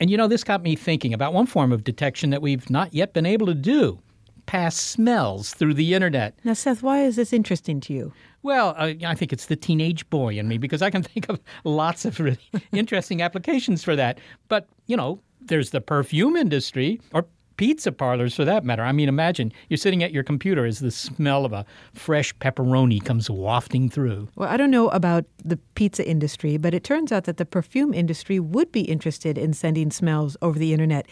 And 0.00 0.10
you 0.10 0.16
know, 0.16 0.28
this 0.28 0.44
got 0.44 0.62
me 0.62 0.76
thinking 0.76 1.14
about 1.14 1.32
one 1.32 1.46
form 1.46 1.72
of 1.72 1.84
detection 1.84 2.30
that 2.30 2.42
we've 2.42 2.68
not 2.68 2.92
yet 2.92 3.12
been 3.12 3.26
able 3.26 3.46
to 3.46 3.54
do 3.54 4.00
pass 4.46 4.76
smells 4.76 5.52
through 5.52 5.74
the 5.74 5.92
internet. 5.92 6.34
Now, 6.44 6.54
Seth, 6.54 6.82
why 6.82 7.02
is 7.02 7.16
this 7.16 7.32
interesting 7.32 7.80
to 7.80 7.92
you? 7.92 8.12
Well, 8.42 8.74
uh, 8.78 8.92
I 9.04 9.14
think 9.14 9.32
it's 9.32 9.46
the 9.46 9.56
teenage 9.56 10.08
boy 10.08 10.38
in 10.38 10.48
me 10.48 10.56
because 10.56 10.82
I 10.82 10.90
can 10.90 11.02
think 11.02 11.28
of 11.28 11.40
lots 11.64 12.04
of 12.04 12.18
really 12.20 12.38
interesting 12.72 13.20
applications 13.20 13.84
for 13.84 13.96
that. 13.96 14.18
But, 14.48 14.68
you 14.86 14.96
know, 14.96 15.20
there's 15.40 15.70
the 15.70 15.80
perfume 15.80 16.36
industry 16.36 17.00
or 17.12 17.26
pizza 17.56 17.92
parlors 17.92 18.34
for 18.34 18.44
that 18.44 18.64
matter. 18.64 18.82
I 18.82 18.92
mean, 18.92 19.08
imagine 19.08 19.52
you're 19.68 19.76
sitting 19.76 20.02
at 20.02 20.12
your 20.12 20.22
computer 20.22 20.64
as 20.66 20.80
the 20.80 20.90
smell 20.90 21.44
of 21.44 21.52
a 21.52 21.64
fresh 21.94 22.34
pepperoni 22.36 23.04
comes 23.04 23.30
wafting 23.30 23.88
through. 23.88 24.28
Well, 24.36 24.48
I 24.48 24.56
don't 24.56 24.70
know 24.70 24.88
about 24.88 25.24
the 25.44 25.56
pizza 25.74 26.06
industry, 26.08 26.56
but 26.56 26.74
it 26.74 26.84
turns 26.84 27.12
out 27.12 27.24
that 27.24 27.36
the 27.36 27.44
perfume 27.46 27.94
industry 27.94 28.38
would 28.38 28.72
be 28.72 28.82
interested 28.82 29.38
in 29.38 29.52
sending 29.52 29.90
smells 29.90 30.36
over 30.42 30.58
the 30.58 30.72
internet 30.72 31.06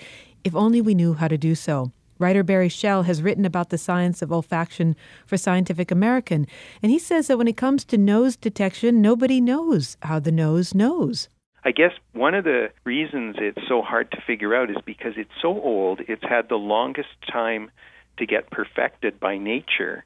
if 0.44 0.54
only 0.54 0.80
we 0.80 0.94
knew 0.94 1.14
how 1.14 1.28
to 1.28 1.38
do 1.38 1.54
so. 1.54 1.90
Writer 2.18 2.44
Barry 2.44 2.68
Shell 2.68 3.02
has 3.04 3.22
written 3.22 3.44
about 3.44 3.70
the 3.70 3.78
science 3.78 4.22
of 4.22 4.28
olfaction 4.28 4.94
for 5.26 5.36
Scientific 5.36 5.90
American, 5.90 6.46
and 6.80 6.92
he 6.92 6.98
says 6.98 7.26
that 7.26 7.38
when 7.38 7.48
it 7.48 7.56
comes 7.56 7.84
to 7.86 7.98
nose 7.98 8.36
detection, 8.36 9.02
nobody 9.02 9.40
knows 9.40 9.96
how 10.02 10.20
the 10.20 10.30
nose 10.30 10.74
knows. 10.74 11.28
I 11.64 11.72
guess 11.72 11.92
one 12.12 12.34
of 12.34 12.44
the 12.44 12.70
reasons 12.84 13.36
it's 13.38 13.66
so 13.66 13.80
hard 13.80 14.10
to 14.12 14.20
figure 14.20 14.54
out 14.54 14.70
is 14.70 14.76
because 14.84 15.14
it's 15.16 15.30
so 15.40 15.48
old, 15.48 16.00
it's 16.06 16.22
had 16.22 16.48
the 16.48 16.56
longest 16.56 17.08
time 17.30 17.70
to 18.18 18.26
get 18.26 18.50
perfected 18.50 19.18
by 19.18 19.38
nature. 19.38 20.04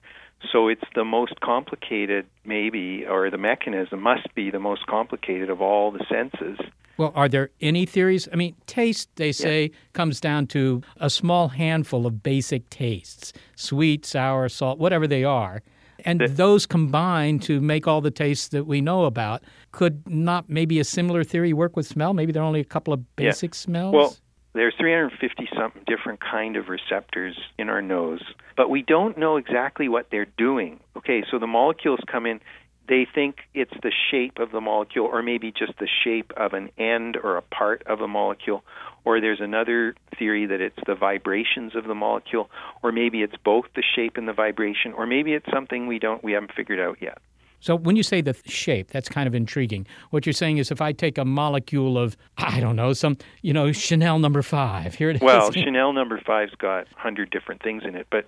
So 0.53 0.69
it's 0.69 0.85
the 0.95 1.05
most 1.05 1.41
complicated, 1.41 2.27
maybe, 2.45 3.05
or 3.05 3.29
the 3.29 3.39
mechanism 3.39 4.01
must 4.01 4.33
be 4.37 4.51
the 4.51 4.61
most 4.61 4.87
complicated 4.87 5.51
of 5.51 5.61
all 5.61 5.91
the 5.91 6.05
senses. 6.09 6.59
Well, 6.97 7.13
are 7.15 7.29
there 7.29 7.51
any 7.61 7.87
theories? 7.87 8.29
I 8.33 8.37
mean, 8.37 8.55
taste, 8.67 9.09
they 9.17 9.33
say, 9.33 9.73
comes 9.95 10.21
down 10.21 10.47
to 10.49 10.83
a 10.97 11.11
small 11.11 11.49
handful 11.49 12.07
of 12.07 12.23
basic 12.23 12.71
tastes 12.71 13.33
sweet, 13.57 14.07
sour, 14.07 14.49
salt, 14.49 14.79
whatever 14.79 15.09
they 15.09 15.25
are. 15.25 15.63
And 16.05 16.21
those 16.21 16.67
combine 16.67 17.41
to 17.41 17.61
make 17.61 17.89
all 17.89 18.01
the 18.01 18.13
tastes 18.13 18.49
that 18.49 18.65
we 18.65 18.81
know 18.81 19.05
about. 19.05 19.43
Could 19.79 20.11
not 20.11 20.51
maybe 20.51 20.81
a 20.81 20.85
similar 20.85 21.23
theory 21.23 21.53
work 21.53 21.77
with 21.77 21.87
smell? 21.87 22.13
Maybe 22.13 22.33
there 22.33 22.43
are 22.43 22.45
only 22.45 22.59
a 22.59 22.65
couple 22.65 22.93
of 22.93 22.99
Yeah. 23.17 23.27
basic 23.29 23.55
smells? 23.55 23.95
Well, 23.95 24.17
there's 24.55 24.75
350 24.75 25.49
something 25.55 25.83
different 25.87 26.19
kind 26.19 26.57
of 26.57 26.69
receptors 26.69 27.39
in 27.59 27.69
our 27.69 27.81
nose, 27.81 28.21
but 28.57 28.71
we 28.71 28.83
don't 28.83 29.17
know 29.17 29.37
exactly 29.37 29.89
what 29.89 30.11
they're 30.11 30.33
doing. 30.37 30.81
Okay, 30.97 31.23
so 31.31 31.39
the 31.39 31.47
molecules 31.47 32.01
come 32.09 32.27
in, 32.27 32.41
they 32.89 33.05
think 33.05 33.43
it's 33.55 33.79
the 33.85 33.93
shape 34.11 34.41
of 34.41 34.51
the 34.51 34.61
molecule 34.61 35.07
or 35.07 35.23
maybe 35.23 35.53
just 35.53 35.79
the 35.79 35.87
shape 36.03 36.33
of 36.37 36.55
an 36.55 36.71
end 36.77 37.17
or 37.17 37.37
a 37.37 37.43
part 37.43 37.85
of 37.87 38.01
a 38.01 38.09
molecule 38.09 38.65
or 39.05 39.21
there's 39.21 39.41
another 39.41 39.95
theory 40.19 40.45
that 40.47 40.61
it's 40.61 40.81
the 40.87 40.97
vibrations 40.97 41.77
of 41.77 41.85
the 41.85 41.95
molecule 41.95 42.51
or 42.83 42.91
maybe 42.91 43.23
it's 43.23 43.37
both 43.45 43.67
the 43.77 43.85
shape 43.95 44.17
and 44.17 44.27
the 44.27 44.33
vibration 44.33 44.93
or 44.93 45.07
maybe 45.07 45.35
it's 45.35 45.49
something 45.53 45.87
we 45.87 46.01
don't 46.01 46.25
we 46.25 46.33
haven't 46.33 46.53
figured 46.53 46.81
out 46.81 46.99
yet. 47.01 47.19
So 47.61 47.75
when 47.75 47.97
you 47.97 48.03
say 48.03 48.21
the 48.21 48.37
shape, 48.47 48.91
that's 48.91 49.09
kind 49.09 49.27
of 49.27 49.35
intriguing. 49.35 49.87
What 50.11 50.27
you're 50.27 50.33
saying 50.33 50.59
is 50.59 50.71
if 50.71 50.81
I 50.81 50.93
take 50.93 51.19
a 51.19 51.25
molecule 51.25 51.99
of, 51.99 52.17
I 52.37 52.61
don't 52.61 52.77
know, 52.77 52.93
some, 52.93 53.17
you 53.43 53.53
know, 53.53 53.73
Chanel 53.73 54.19
number 54.19 54.43
five, 54.43 54.95
here 54.95 55.11
it 55.11 55.17
is. 55.17 55.23
Well, 55.23 55.51
Chanel 55.53 55.93
number 55.93 56.21
five's 56.25 56.55
got 56.55 56.87
hundred 56.95 57.31
different 57.31 57.63
things 57.63 57.83
in 57.85 57.97
it, 57.97 58.07
but 58.11 58.27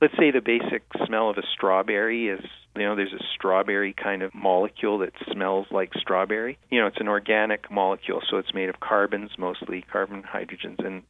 let's 0.00 0.16
say 0.16 0.30
the 0.30 0.40
basic 0.40 0.82
smell 1.06 1.30
of 1.30 1.38
a 1.38 1.42
strawberry 1.52 2.28
is 2.28 2.40
you 2.76 2.84
know 2.84 2.94
there's 2.94 3.12
a 3.12 3.24
strawberry 3.34 3.92
kind 3.92 4.22
of 4.22 4.34
molecule 4.34 4.98
that 4.98 5.12
smells 5.32 5.66
like 5.70 5.92
strawberry. 5.94 6.58
You 6.70 6.80
know, 6.80 6.86
it's 6.86 7.00
an 7.00 7.08
organic 7.08 7.70
molecule, 7.70 8.22
so 8.28 8.36
it's 8.36 8.54
made 8.54 8.68
of 8.68 8.80
carbons 8.80 9.30
mostly, 9.38 9.84
carbon, 9.90 10.22
hydrogens, 10.22 10.84
and 10.84 11.02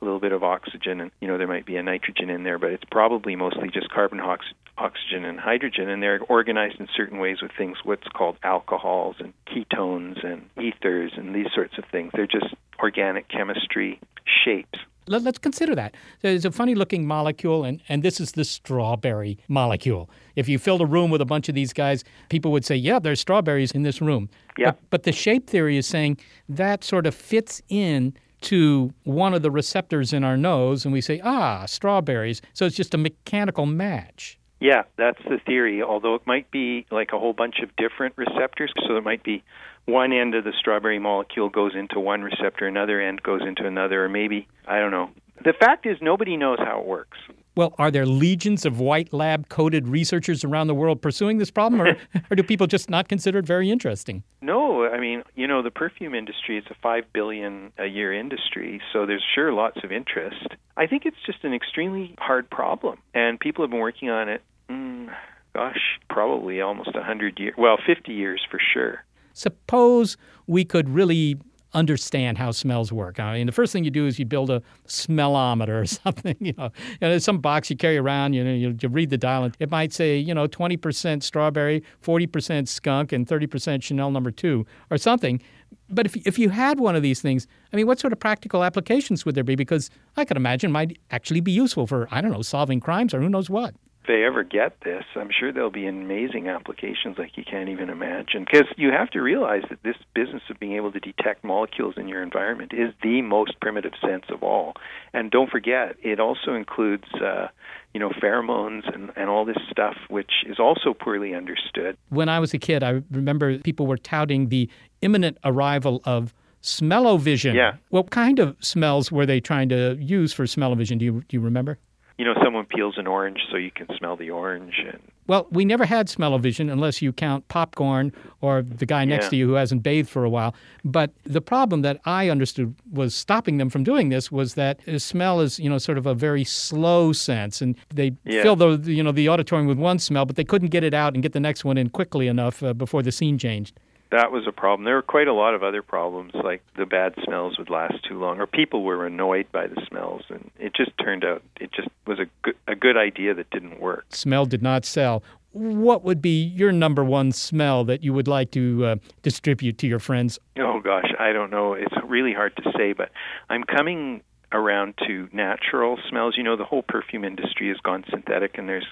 a 0.00 0.04
little 0.04 0.20
bit 0.20 0.32
of 0.32 0.42
oxygen, 0.42 1.00
and 1.00 1.10
you 1.20 1.28
know 1.28 1.38
there 1.38 1.46
might 1.46 1.66
be 1.66 1.76
a 1.76 1.82
nitrogen 1.82 2.30
in 2.30 2.44
there, 2.44 2.58
but 2.58 2.70
it's 2.70 2.84
probably 2.90 3.36
mostly 3.36 3.68
just 3.68 3.90
carbon, 3.90 4.20
ox- 4.20 4.52
oxygen, 4.78 5.24
and 5.24 5.40
hydrogen, 5.40 5.88
and 5.88 6.02
they're 6.02 6.20
organized 6.28 6.78
in 6.80 6.88
certain 6.94 7.18
ways 7.18 7.38
with 7.42 7.50
things 7.56 7.78
what's 7.84 8.08
called 8.08 8.36
alcohols 8.42 9.16
and 9.18 9.32
ketones 9.46 10.24
and 10.24 10.48
ethers 10.62 11.12
and 11.16 11.34
these 11.34 11.48
sorts 11.54 11.78
of 11.78 11.84
things. 11.90 12.10
They're 12.14 12.26
just 12.26 12.54
organic 12.78 13.28
chemistry 13.28 14.00
shapes. 14.44 14.78
Let, 15.08 15.24
us 15.24 15.38
consider 15.38 15.76
that. 15.76 15.94
There's 16.22 16.44
a 16.44 16.50
funny 16.50 16.74
looking 16.74 17.06
molecule, 17.06 17.62
and, 17.62 17.80
and 17.88 18.02
this 18.02 18.20
is 18.20 18.32
the 18.32 18.44
strawberry 18.44 19.38
molecule. 19.46 20.10
If 20.34 20.48
you 20.48 20.58
filled 20.58 20.80
a 20.80 20.86
room 20.86 21.10
with 21.12 21.20
a 21.20 21.24
bunch 21.24 21.48
of 21.48 21.54
these 21.54 21.72
guys, 21.72 22.02
people 22.28 22.50
would 22.50 22.64
say, 22.64 22.74
Yeah, 22.74 22.98
there's 22.98 23.20
strawberries 23.20 23.70
in 23.70 23.82
this 23.82 24.00
room. 24.00 24.28
Yeah. 24.58 24.72
But, 24.72 24.90
but 24.90 25.02
the 25.04 25.12
shape 25.12 25.48
theory 25.48 25.76
is 25.76 25.86
saying 25.86 26.18
that 26.48 26.82
sort 26.82 27.06
of 27.06 27.14
fits 27.14 27.62
in 27.68 28.14
to 28.42 28.92
one 29.04 29.34
of 29.34 29.42
the 29.42 29.50
receptors 29.50 30.12
in 30.12 30.24
our 30.24 30.36
nose, 30.36 30.84
and 30.84 30.92
we 30.92 31.00
say, 31.00 31.20
Ah, 31.24 31.66
strawberries. 31.66 32.42
So 32.52 32.66
it's 32.66 32.76
just 32.76 32.94
a 32.94 32.98
mechanical 32.98 33.66
match. 33.66 34.38
Yeah, 34.60 34.82
that's 34.96 35.22
the 35.28 35.38
theory, 35.44 35.82
although 35.82 36.14
it 36.14 36.26
might 36.26 36.50
be 36.50 36.86
like 36.90 37.12
a 37.12 37.18
whole 37.18 37.34
bunch 37.34 37.56
of 37.62 37.74
different 37.76 38.14
receptors. 38.16 38.72
So 38.86 38.94
there 38.94 39.02
might 39.02 39.22
be 39.22 39.44
one 39.84 40.12
end 40.12 40.34
of 40.34 40.44
the 40.44 40.52
strawberry 40.58 40.98
molecule 40.98 41.48
goes 41.48 41.74
into 41.74 42.00
one 42.00 42.22
receptor, 42.22 42.66
another 42.66 43.00
end 43.00 43.22
goes 43.22 43.42
into 43.46 43.66
another, 43.66 44.04
or 44.04 44.08
maybe, 44.08 44.48
I 44.66 44.78
don't 44.78 44.90
know. 44.90 45.10
The 45.44 45.52
fact 45.52 45.86
is, 45.86 45.98
nobody 46.00 46.36
knows 46.36 46.58
how 46.58 46.80
it 46.80 46.86
works. 46.86 47.18
Well, 47.56 47.74
are 47.78 47.90
there 47.90 48.04
legions 48.04 48.66
of 48.66 48.80
white 48.80 49.14
lab 49.14 49.48
coated 49.48 49.88
researchers 49.88 50.44
around 50.44 50.66
the 50.66 50.74
world 50.74 51.00
pursuing 51.00 51.38
this 51.38 51.50
problem, 51.50 51.80
or, 51.80 51.96
or 52.30 52.36
do 52.36 52.42
people 52.42 52.66
just 52.66 52.90
not 52.90 53.08
consider 53.08 53.38
it 53.38 53.46
very 53.46 53.70
interesting? 53.70 54.22
No, 54.42 54.86
I 54.86 55.00
mean, 55.00 55.22
you 55.34 55.46
know, 55.46 55.62
the 55.62 55.70
perfume 55.70 56.14
industry 56.14 56.58
is 56.58 56.64
a 56.70 56.74
five 56.82 57.04
billion 57.14 57.72
a 57.78 57.86
year 57.86 58.12
industry, 58.12 58.82
so 58.92 59.06
there's 59.06 59.24
sure 59.34 59.54
lots 59.54 59.78
of 59.82 59.90
interest. 59.90 60.48
I 60.76 60.86
think 60.86 61.06
it's 61.06 61.16
just 61.24 61.44
an 61.44 61.54
extremely 61.54 62.14
hard 62.18 62.50
problem, 62.50 62.98
and 63.14 63.40
people 63.40 63.64
have 63.64 63.70
been 63.70 63.80
working 63.80 64.10
on 64.10 64.28
it. 64.28 64.42
Mm, 64.68 65.08
gosh, 65.54 65.98
probably 66.10 66.60
almost 66.60 66.90
a 66.94 67.02
hundred 67.02 67.38
years. 67.40 67.54
Well, 67.56 67.78
fifty 67.86 68.12
years 68.12 68.42
for 68.50 68.60
sure. 68.74 69.02
Suppose 69.32 70.18
we 70.46 70.66
could 70.66 70.90
really 70.90 71.38
understand 71.76 72.38
how 72.38 72.50
smells 72.50 72.92
work. 72.92 73.20
I 73.20 73.34
mean, 73.34 73.46
the 73.46 73.52
first 73.52 73.72
thing 73.72 73.84
you 73.84 73.90
do 73.90 74.06
is 74.06 74.18
you 74.18 74.24
build 74.24 74.50
a 74.50 74.62
smellometer 74.88 75.82
or 75.82 75.86
something. 75.86 76.36
You 76.40 76.54
know, 76.58 76.70
and 77.00 77.12
there's 77.12 77.24
some 77.24 77.38
box 77.38 77.70
you 77.70 77.76
carry 77.76 77.98
around. 77.98 78.32
You 78.32 78.42
know, 78.42 78.52
you, 78.52 78.76
you 78.80 78.88
read 78.88 79.10
the 79.10 79.18
dial, 79.18 79.44
and 79.44 79.56
it 79.60 79.70
might 79.70 79.92
say, 79.92 80.16
you 80.16 80.34
know, 80.34 80.48
20% 80.48 81.22
strawberry, 81.22 81.84
40% 82.02 82.66
skunk, 82.66 83.12
and 83.12 83.26
30% 83.26 83.82
Chanel 83.82 84.10
Number 84.10 84.30
Two, 84.30 84.66
or 84.90 84.98
something. 84.98 85.40
But 85.88 86.06
if 86.06 86.16
if 86.26 86.38
you 86.38 86.48
had 86.48 86.80
one 86.80 86.96
of 86.96 87.02
these 87.02 87.20
things, 87.20 87.46
I 87.72 87.76
mean, 87.76 87.86
what 87.86 88.00
sort 88.00 88.12
of 88.12 88.18
practical 88.18 88.64
applications 88.64 89.24
would 89.24 89.34
there 89.34 89.44
be? 89.44 89.54
Because 89.54 89.90
I 90.16 90.24
could 90.24 90.36
imagine 90.36 90.72
might 90.72 90.98
actually 91.10 91.40
be 91.40 91.52
useful 91.52 91.86
for 91.86 92.08
I 92.10 92.20
don't 92.20 92.32
know 92.32 92.42
solving 92.42 92.80
crimes 92.80 93.14
or 93.14 93.20
who 93.20 93.28
knows 93.28 93.50
what 93.50 93.74
they 94.06 94.24
ever 94.24 94.42
get 94.42 94.80
this, 94.84 95.04
I'm 95.14 95.30
sure 95.30 95.52
there'll 95.52 95.70
be 95.70 95.86
amazing 95.86 96.48
applications 96.48 97.18
like 97.18 97.36
you 97.36 97.44
can't 97.44 97.68
even 97.68 97.90
imagine. 97.90 98.44
Because 98.50 98.66
you 98.76 98.90
have 98.90 99.10
to 99.10 99.20
realize 99.20 99.62
that 99.70 99.82
this 99.82 99.96
business 100.14 100.42
of 100.50 100.58
being 100.58 100.74
able 100.74 100.92
to 100.92 101.00
detect 101.00 101.44
molecules 101.44 101.94
in 101.96 102.08
your 102.08 102.22
environment 102.22 102.72
is 102.72 102.92
the 103.02 103.22
most 103.22 103.58
primitive 103.60 103.92
sense 104.00 104.24
of 104.28 104.42
all. 104.42 104.74
And 105.12 105.30
don't 105.30 105.50
forget, 105.50 105.96
it 106.02 106.20
also 106.20 106.54
includes, 106.54 107.04
uh, 107.14 107.48
you 107.94 108.00
know, 108.00 108.10
pheromones 108.10 108.92
and, 108.94 109.10
and 109.16 109.28
all 109.28 109.44
this 109.44 109.56
stuff, 109.70 109.96
which 110.08 110.32
is 110.46 110.58
also 110.58 110.94
poorly 110.94 111.34
understood. 111.34 111.96
When 112.08 112.28
I 112.28 112.38
was 112.40 112.52
a 112.54 112.58
kid, 112.58 112.82
I 112.82 113.02
remember 113.10 113.58
people 113.58 113.86
were 113.86 113.98
touting 113.98 114.48
the 114.48 114.68
imminent 115.02 115.38
arrival 115.44 116.02
of 116.04 116.34
smell-o-vision. 116.60 117.54
Yeah. 117.54 117.76
What 117.90 118.10
kind 118.10 118.38
of 118.38 118.56
smells 118.60 119.12
were 119.12 119.24
they 119.24 119.40
trying 119.40 119.68
to 119.70 119.96
use 120.00 120.32
for 120.32 120.46
smell-o-vision? 120.46 120.98
Do 120.98 121.04
you 121.04 121.12
do 121.28 121.36
you 121.36 121.40
remember? 121.40 121.78
You 122.18 122.24
know, 122.24 122.34
someone 122.42 122.64
peels 122.64 122.96
an 122.96 123.06
orange 123.06 123.40
so 123.50 123.56
you 123.56 123.70
can 123.70 123.86
smell 123.98 124.16
the 124.16 124.30
orange. 124.30 124.82
And 124.86 124.98
well, 125.26 125.46
we 125.50 125.64
never 125.66 125.84
had 125.84 126.08
smell-o-vision 126.08 126.70
unless 126.70 127.02
you 127.02 127.12
count 127.12 127.46
popcorn 127.48 128.12
or 128.40 128.62
the 128.62 128.86
guy 128.86 129.04
next 129.04 129.24
Yeah. 129.26 129.30
to 129.30 129.36
you 129.36 129.48
who 129.48 129.52
hasn't 129.54 129.82
bathed 129.82 130.08
for 130.08 130.24
a 130.24 130.30
while. 130.30 130.54
But 130.84 131.10
the 131.24 131.40
problem 131.42 131.82
that 131.82 132.00
I 132.06 132.30
understood 132.30 132.74
was 132.90 133.14
stopping 133.14 133.58
them 133.58 133.68
from 133.68 133.84
doing 133.84 134.08
this 134.08 134.32
was 134.32 134.54
that 134.54 134.80
smell 134.98 135.40
is, 135.40 135.58
you 135.58 135.68
know, 135.68 135.78
sort 135.78 135.98
of 135.98 136.06
a 136.06 136.14
very 136.14 136.44
slow 136.44 137.12
sense, 137.12 137.60
and 137.60 137.76
they 137.94 138.12
Yeah. 138.24 138.42
fill 138.42 138.56
the, 138.56 138.78
you 138.90 139.02
know, 139.02 139.12
the 139.12 139.28
auditorium 139.28 139.66
with 139.66 139.78
one 139.78 139.98
smell, 139.98 140.24
but 140.24 140.36
they 140.36 140.44
couldn't 140.44 140.68
get 140.68 140.84
it 140.84 140.94
out 140.94 141.12
and 141.14 141.22
get 141.22 141.32
the 141.32 141.40
next 141.40 141.64
one 141.66 141.76
in 141.76 141.90
quickly 141.90 142.28
enough 142.28 142.62
uh, 142.62 142.72
before 142.72 143.02
the 143.02 143.12
scene 143.12 143.36
changed. 143.36 143.78
That 144.10 144.30
was 144.30 144.46
a 144.46 144.52
problem. 144.52 144.84
There 144.84 144.94
were 144.94 145.02
quite 145.02 145.28
a 145.28 145.32
lot 145.32 145.54
of 145.54 145.62
other 145.62 145.82
problems, 145.82 146.32
like 146.34 146.62
the 146.76 146.86
bad 146.86 147.14
smells 147.24 147.58
would 147.58 147.70
last 147.70 147.94
too 148.08 148.18
long, 148.18 148.40
or 148.40 148.46
people 148.46 148.82
were 148.82 149.06
annoyed 149.06 149.50
by 149.52 149.66
the 149.66 149.80
smells, 149.88 150.22
and 150.28 150.50
it 150.58 150.74
just 150.74 150.92
turned 150.98 151.24
out 151.24 151.42
it 151.60 151.72
just 151.72 151.88
was 152.06 152.18
a 152.18 152.26
good 152.42 152.56
a 152.68 152.74
good 152.74 152.96
idea 152.96 153.34
that 153.34 153.50
didn't 153.50 153.80
work. 153.80 154.04
Smell 154.10 154.46
did 154.46 154.62
not 154.62 154.84
sell. 154.84 155.22
What 155.52 156.04
would 156.04 156.20
be 156.20 156.42
your 156.42 156.70
number 156.70 157.02
one 157.02 157.32
smell 157.32 157.84
that 157.84 158.04
you 158.04 158.12
would 158.12 158.28
like 158.28 158.50
to 158.50 158.84
uh, 158.84 158.96
distribute 159.22 159.78
to 159.78 159.86
your 159.86 159.98
friends? 159.98 160.38
Oh 160.58 160.80
gosh, 160.80 161.10
I 161.18 161.32
don't 161.32 161.50
know. 161.50 161.72
It's 161.72 161.94
really 162.06 162.32
hard 162.32 162.54
to 162.56 162.72
say, 162.76 162.92
but 162.92 163.10
I'm 163.48 163.64
coming 163.64 164.22
around 164.52 164.94
to 165.06 165.28
natural 165.32 165.98
smells. 166.08 166.34
You 166.36 166.44
know, 166.44 166.56
the 166.56 166.64
whole 166.64 166.82
perfume 166.82 167.24
industry 167.24 167.68
has 167.68 167.78
gone 167.78 168.04
synthetic, 168.10 168.58
and 168.58 168.68
there's 168.68 168.86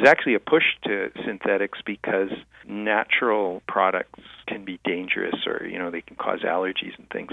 there's 0.00 0.10
actually 0.10 0.34
a 0.34 0.40
push 0.40 0.64
to 0.84 1.10
synthetics 1.26 1.78
because 1.84 2.30
natural 2.66 3.62
products 3.68 4.20
can 4.46 4.64
be 4.64 4.80
dangerous, 4.84 5.46
or 5.46 5.66
you 5.66 5.78
know, 5.78 5.90
they 5.90 6.00
can 6.00 6.16
cause 6.16 6.40
allergies 6.40 6.96
and 6.98 7.08
things. 7.10 7.32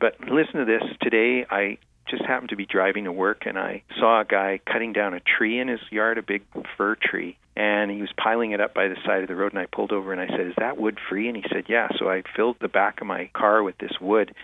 But 0.00 0.20
listen 0.20 0.54
to 0.54 0.64
this. 0.64 0.82
Today, 1.00 1.46
I 1.48 1.78
just 2.08 2.24
happened 2.24 2.50
to 2.50 2.56
be 2.56 2.66
driving 2.66 3.04
to 3.04 3.12
work, 3.12 3.46
and 3.46 3.58
I 3.58 3.82
saw 3.98 4.20
a 4.20 4.24
guy 4.24 4.60
cutting 4.70 4.92
down 4.92 5.14
a 5.14 5.20
tree 5.20 5.58
in 5.58 5.68
his 5.68 5.80
yard, 5.90 6.18
a 6.18 6.22
big 6.22 6.42
fir 6.76 6.96
tree, 6.96 7.38
and 7.56 7.90
he 7.90 8.00
was 8.02 8.10
piling 8.18 8.50
it 8.50 8.60
up 8.60 8.74
by 8.74 8.88
the 8.88 8.96
side 9.06 9.22
of 9.22 9.28
the 9.28 9.36
road. 9.36 9.52
And 9.52 9.60
I 9.60 9.66
pulled 9.66 9.92
over 9.92 10.12
and 10.12 10.20
I 10.20 10.26
said, 10.26 10.46
"Is 10.46 10.54
that 10.58 10.76
wood 10.76 10.98
free?" 11.08 11.28
And 11.28 11.36
he 11.36 11.44
said, 11.50 11.64
"Yeah." 11.68 11.88
So 11.98 12.10
I 12.10 12.22
filled 12.36 12.56
the 12.60 12.68
back 12.68 13.00
of 13.00 13.06
my 13.06 13.30
car 13.32 13.62
with 13.62 13.78
this 13.78 13.98
wood, 13.98 14.34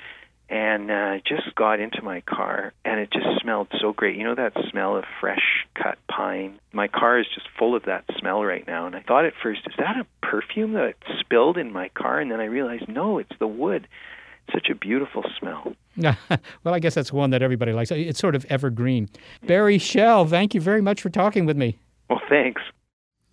and 0.51 0.91
uh, 0.91 1.19
just 1.25 1.55
got 1.55 1.79
into 1.79 2.03
my 2.03 2.23
car, 2.23 2.73
and 2.85 2.99
it 2.99 3.11
just 3.13 3.41
smelled 3.41 3.69
so 3.81 3.93
great. 3.93 4.17
You 4.17 4.25
know 4.25 4.35
that 4.35 4.53
smell 4.69 4.97
of 4.97 5.05
fresh 5.21 5.65
cut 5.81 5.97
pine. 6.09 6.59
My 6.73 6.89
car 6.89 7.21
is 7.21 7.27
just 7.33 7.47
full 7.57 7.77
of 7.77 7.85
that 7.85 8.05
smell 8.19 8.45
right 8.45 8.67
now. 8.67 8.87
And 8.87 8.97
I 8.97 9.01
thought 9.01 9.25
at 9.25 9.35
first, 9.41 9.61
is 9.67 9.75
that 9.79 9.97
a 9.97 10.07
perfume 10.27 10.73
that 10.73 10.95
spilled 11.21 11.57
in 11.57 11.73
my 11.73 11.89
car? 11.91 12.19
And 12.19 12.33
then 12.33 12.41
I 12.41 12.47
realized, 12.47 12.89
no, 12.89 13.19
it's 13.19 13.33
the 13.39 13.47
wood. 13.47 13.87
Such 14.53 14.69
a 14.69 14.75
beautiful 14.75 15.25
smell. 15.39 15.73
well, 16.65 16.75
I 16.75 16.81
guess 16.81 16.95
that's 16.95 17.13
one 17.13 17.31
that 17.31 17.43
everybody 17.43 17.73
likes. 17.73 17.93
It's 17.93 18.19
sort 18.19 18.35
of 18.35 18.45
evergreen. 18.47 19.09
Barry 19.47 19.79
Shell, 19.79 20.27
thank 20.27 20.55
you 20.55 20.61
very 20.61 20.81
much 20.81 21.01
for 21.01 21.11
talking 21.11 21.47
with 21.47 21.57
me. 21.57 21.79
Well, 22.09 22.21
thanks. 22.29 22.63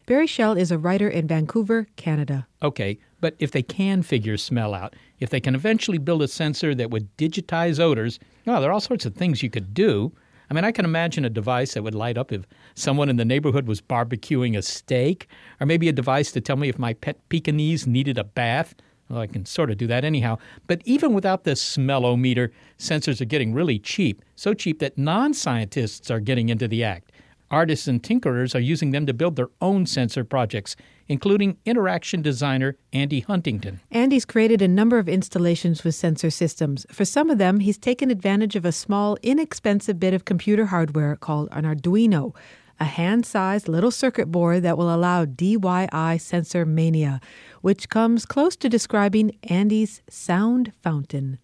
Barry 0.07 0.25
Shell 0.25 0.53
is 0.53 0.71
a 0.71 0.77
writer 0.77 1.09
in 1.09 1.27
Vancouver, 1.27 1.85
Canada. 1.97 2.47
Okay, 2.63 2.97
but 3.19 3.35
if 3.39 3.51
they 3.51 3.61
can 3.61 4.01
figure 4.01 4.37
smell 4.37 4.73
out, 4.73 4.95
if 5.19 5.29
they 5.29 5.41
can 5.41 5.53
eventually 5.53 5.97
build 5.97 6.21
a 6.21 6.29
sensor 6.29 6.73
that 6.75 6.89
would 6.89 7.15
digitize 7.17 7.77
odors, 7.77 8.17
well, 8.45 8.61
there 8.61 8.69
are 8.69 8.73
all 8.73 8.79
sorts 8.79 9.05
of 9.05 9.15
things 9.15 9.43
you 9.43 9.49
could 9.49 9.73
do. 9.73 10.13
I 10.49 10.53
mean, 10.53 10.63
I 10.63 10.71
can 10.71 10.85
imagine 10.85 11.25
a 11.25 11.29
device 11.29 11.73
that 11.73 11.83
would 11.83 11.93
light 11.93 12.17
up 12.17 12.31
if 12.31 12.47
someone 12.73 13.09
in 13.09 13.17
the 13.17 13.25
neighborhood 13.25 13.67
was 13.67 13.81
barbecuing 13.81 14.57
a 14.57 14.61
steak, 14.61 15.27
or 15.59 15.65
maybe 15.65 15.89
a 15.89 15.91
device 15.91 16.31
to 16.31 16.39
tell 16.39 16.55
me 16.55 16.69
if 16.69 16.79
my 16.79 16.93
pet 16.93 17.19
Pekingese 17.27 17.85
needed 17.85 18.17
a 18.17 18.23
bath. 18.23 18.75
Well, 19.09 19.19
I 19.19 19.27
can 19.27 19.45
sort 19.45 19.71
of 19.71 19.77
do 19.77 19.87
that 19.87 20.05
anyhow. 20.05 20.37
But 20.67 20.81
even 20.85 21.11
without 21.11 21.43
this 21.43 21.61
smellometer, 21.61 22.51
sensors 22.79 23.19
are 23.19 23.25
getting 23.25 23.53
really 23.53 23.77
cheap, 23.77 24.21
so 24.37 24.53
cheap 24.53 24.79
that 24.79 24.97
non 24.97 25.33
scientists 25.33 26.09
are 26.09 26.21
getting 26.21 26.47
into 26.47 26.69
the 26.69 26.85
act. 26.85 27.06
Artists 27.49 27.87
and 27.87 28.03
tinkerers 28.03 28.53
are 28.53 28.59
using 28.59 28.91
them 28.91 29.05
to 29.05 29.13
build 29.13 29.37
their 29.37 29.49
own 29.61 29.85
sensor 29.85 30.25
projects, 30.25 30.75
including 31.07 31.57
interaction 31.65 32.21
designer 32.21 32.75
Andy 32.91 33.21
Huntington. 33.21 33.79
Andy's 33.89 34.25
created 34.25 34.61
a 34.61 34.67
number 34.67 34.97
of 34.97 35.07
installations 35.07 35.83
with 35.83 35.95
sensor 35.95 36.29
systems. 36.29 36.85
For 36.91 37.05
some 37.05 37.29
of 37.29 37.37
them, 37.37 37.61
he's 37.61 37.77
taken 37.77 38.11
advantage 38.11 38.57
of 38.57 38.65
a 38.65 38.73
small, 38.73 39.17
inexpensive 39.21 39.99
bit 39.99 40.13
of 40.13 40.25
computer 40.25 40.65
hardware 40.65 41.15
called 41.15 41.47
an 41.51 41.63
Arduino, 41.63 42.35
a 42.79 42.85
hand 42.85 43.25
sized 43.25 43.69
little 43.69 43.91
circuit 43.91 44.29
board 44.29 44.63
that 44.63 44.77
will 44.77 44.93
allow 44.93 45.25
DIY 45.25 46.19
sensor 46.19 46.65
mania, 46.65 47.21
which 47.61 47.89
comes 47.89 48.25
close 48.25 48.55
to 48.57 48.67
describing 48.69 49.37
Andy's 49.43 50.01
sound 50.09 50.73
fountain. 50.83 51.39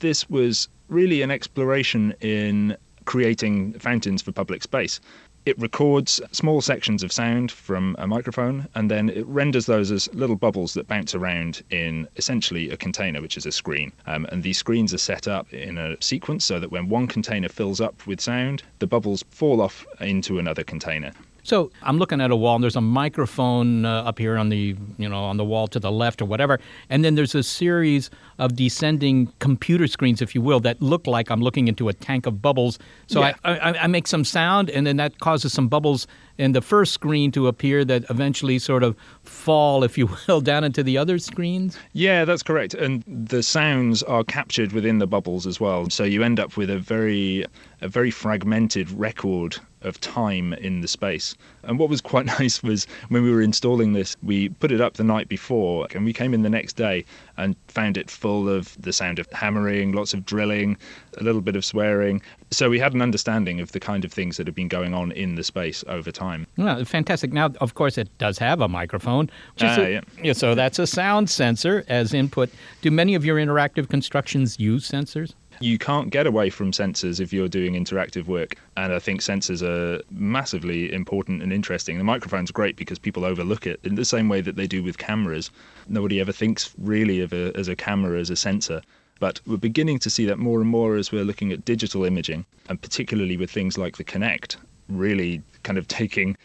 This 0.00 0.28
was 0.28 0.68
really 0.88 1.22
an 1.22 1.30
exploration 1.30 2.14
in 2.20 2.76
creating 3.06 3.72
fountains 3.78 4.20
for 4.20 4.32
public 4.32 4.62
space. 4.62 5.00
It 5.46 5.56
records 5.60 6.20
small 6.32 6.60
sections 6.60 7.04
of 7.04 7.12
sound 7.12 7.52
from 7.52 7.94
a 8.00 8.06
microphone 8.08 8.66
and 8.74 8.90
then 8.90 9.08
it 9.08 9.24
renders 9.28 9.66
those 9.66 9.92
as 9.92 10.12
little 10.12 10.34
bubbles 10.34 10.74
that 10.74 10.88
bounce 10.88 11.14
around 11.14 11.62
in 11.70 12.08
essentially 12.16 12.68
a 12.70 12.76
container, 12.76 13.22
which 13.22 13.36
is 13.36 13.46
a 13.46 13.52
screen. 13.52 13.92
Um, 14.06 14.26
and 14.32 14.42
these 14.42 14.58
screens 14.58 14.92
are 14.92 14.98
set 14.98 15.28
up 15.28 15.52
in 15.54 15.78
a 15.78 15.96
sequence 16.02 16.44
so 16.44 16.58
that 16.58 16.72
when 16.72 16.88
one 16.88 17.06
container 17.06 17.48
fills 17.48 17.80
up 17.80 18.08
with 18.08 18.20
sound, 18.20 18.64
the 18.80 18.88
bubbles 18.88 19.22
fall 19.30 19.60
off 19.60 19.86
into 20.00 20.40
another 20.40 20.64
container. 20.64 21.12
So 21.46 21.70
I'm 21.82 21.98
looking 21.98 22.20
at 22.20 22.32
a 22.32 22.36
wall, 22.36 22.56
and 22.56 22.62
there's 22.64 22.74
a 22.74 22.80
microphone 22.80 23.84
uh, 23.84 24.02
up 24.02 24.18
here 24.18 24.36
on 24.36 24.48
the 24.48 24.76
you 24.98 25.08
know 25.08 25.22
on 25.24 25.36
the 25.36 25.44
wall 25.44 25.68
to 25.68 25.78
the 25.78 25.92
left 25.92 26.20
or 26.20 26.24
whatever, 26.24 26.58
and 26.90 27.04
then 27.04 27.14
there's 27.14 27.36
a 27.36 27.42
series 27.42 28.10
of 28.38 28.56
descending 28.56 29.32
computer 29.38 29.86
screens, 29.86 30.20
if 30.20 30.34
you 30.34 30.42
will, 30.42 30.60
that 30.60 30.82
look 30.82 31.06
like 31.06 31.30
I'm 31.30 31.40
looking 31.40 31.68
into 31.68 31.88
a 31.88 31.92
tank 31.92 32.26
of 32.26 32.42
bubbles. 32.42 32.78
So 33.06 33.20
Yeah. 33.20 33.34
I, 33.44 33.58
I, 33.58 33.78
I 33.84 33.86
make 33.86 34.08
some 34.08 34.24
sound, 34.24 34.70
and 34.70 34.86
then 34.86 34.96
that 34.96 35.20
causes 35.20 35.52
some 35.52 35.68
bubbles 35.68 36.06
in 36.36 36.52
the 36.52 36.60
first 36.60 36.92
screen 36.92 37.30
to 37.32 37.46
appear 37.46 37.84
that 37.84 38.04
eventually 38.10 38.58
sort 38.58 38.82
of 38.82 38.96
fall, 39.36 39.84
if 39.84 39.96
you 39.96 40.08
will, 40.28 40.40
down 40.40 40.64
into 40.64 40.82
the 40.82 40.98
other 40.98 41.18
screens. 41.18 41.78
Yeah, 41.92 42.24
that's 42.24 42.42
correct. 42.42 42.74
And 42.74 43.04
the 43.06 43.42
sounds 43.42 44.02
are 44.02 44.24
captured 44.24 44.72
within 44.72 44.98
the 44.98 45.06
bubbles 45.06 45.46
as 45.46 45.60
well. 45.60 45.88
So 45.90 46.04
you 46.04 46.22
end 46.22 46.40
up 46.40 46.56
with 46.56 46.70
a 46.70 46.78
very 46.78 47.44
a 47.82 47.88
very 47.88 48.10
fragmented 48.10 48.90
record 48.90 49.56
of 49.82 50.00
time 50.00 50.52
in 50.54 50.80
the 50.80 50.88
space. 50.88 51.36
And 51.62 51.78
what 51.78 51.88
was 51.88 52.00
quite 52.00 52.26
nice 52.40 52.62
was 52.62 52.86
when 53.08 53.22
we 53.22 53.30
were 53.30 53.42
installing 53.42 53.92
this, 53.92 54.16
we 54.22 54.48
put 54.48 54.72
it 54.72 54.80
up 54.80 54.94
the 54.94 55.04
night 55.04 55.28
before 55.28 55.86
and 55.94 56.04
we 56.04 56.12
came 56.12 56.34
in 56.34 56.42
the 56.42 56.48
next 56.48 56.74
day 56.74 57.04
and 57.36 57.54
found 57.68 57.96
it 57.96 58.10
full 58.10 58.48
of 58.48 58.76
the 58.80 58.92
sound 58.92 59.18
of 59.18 59.30
hammering, 59.32 59.92
lots 59.92 60.14
of 60.14 60.24
drilling, 60.24 60.76
a 61.18 61.22
little 61.22 61.40
bit 61.40 61.54
of 61.54 61.64
swearing. 61.64 62.22
So 62.50 62.70
we 62.70 62.78
had 62.78 62.94
an 62.94 63.02
understanding 63.02 63.60
of 63.60 63.72
the 63.72 63.80
kind 63.80 64.04
of 64.04 64.12
things 64.12 64.38
that 64.38 64.46
have 64.46 64.56
been 64.56 64.68
going 64.68 64.94
on 64.94 65.12
in 65.12 65.34
the 65.34 65.44
space 65.44 65.84
over 65.86 66.10
time. 66.10 66.46
Well, 66.56 66.84
fantastic. 66.84 67.32
Now, 67.32 67.52
of 67.60 67.74
course, 67.74 67.98
it 67.98 68.08
does 68.18 68.38
have 68.38 68.60
a 68.60 68.68
microphone. 68.68 69.25
Which 69.54 69.64
is 69.64 69.78
Ah, 69.78 69.82
a- 69.82 69.90
yeah. 69.92 70.00
yeah. 70.22 70.32
So 70.32 70.54
that's 70.54 70.78
a 70.78 70.86
sound 70.86 71.28
sensor 71.30 71.84
as 71.88 72.12
input. 72.14 72.50
Do 72.82 72.90
many 72.90 73.14
of 73.14 73.24
your 73.24 73.36
interactive 73.38 73.88
constructions 73.88 74.58
use 74.58 74.88
sensors? 74.90 75.34
You 75.58 75.78
can't 75.78 76.10
get 76.10 76.26
away 76.26 76.50
from 76.50 76.70
sensors 76.72 77.18
if 77.18 77.32
you're 77.32 77.48
doing 77.48 77.72
interactive 77.72 78.26
work. 78.26 78.56
And 78.76 78.92
I 78.92 78.98
think 78.98 79.22
sensors 79.22 79.62
are 79.62 80.02
massively 80.10 80.92
important 80.92 81.42
and 81.42 81.50
interesting. 81.50 81.96
The 81.96 82.04
microphone's 82.04 82.50
great 82.50 82.76
because 82.76 82.98
people 82.98 83.24
overlook 83.24 83.66
it 83.66 83.80
in 83.82 83.94
the 83.94 84.04
same 84.04 84.28
way 84.28 84.42
that 84.42 84.56
they 84.56 84.66
do 84.66 84.82
with 84.82 84.98
cameras. 84.98 85.50
Nobody 85.88 86.20
ever 86.20 86.32
thinks 86.32 86.74
really 86.76 87.20
of 87.22 87.32
a, 87.32 87.56
as 87.56 87.68
a 87.68 87.76
camera 87.76 88.20
as 88.20 88.28
a 88.28 88.36
sensor. 88.36 88.82
But 89.18 89.40
we're 89.46 89.56
beginning 89.56 89.98
to 90.00 90.10
see 90.10 90.26
that 90.26 90.38
more 90.38 90.60
and 90.60 90.68
more 90.68 90.96
as 90.96 91.10
we're 91.10 91.24
looking 91.24 91.50
at 91.52 91.64
digital 91.64 92.04
imaging, 92.04 92.44
and 92.68 92.78
particularly 92.82 93.38
with 93.38 93.50
things 93.50 93.78
like 93.78 93.96
the 93.96 94.04
Kinect, 94.04 94.56
really 94.90 95.40
kind 95.62 95.78
of 95.78 95.88
taking 95.88 96.36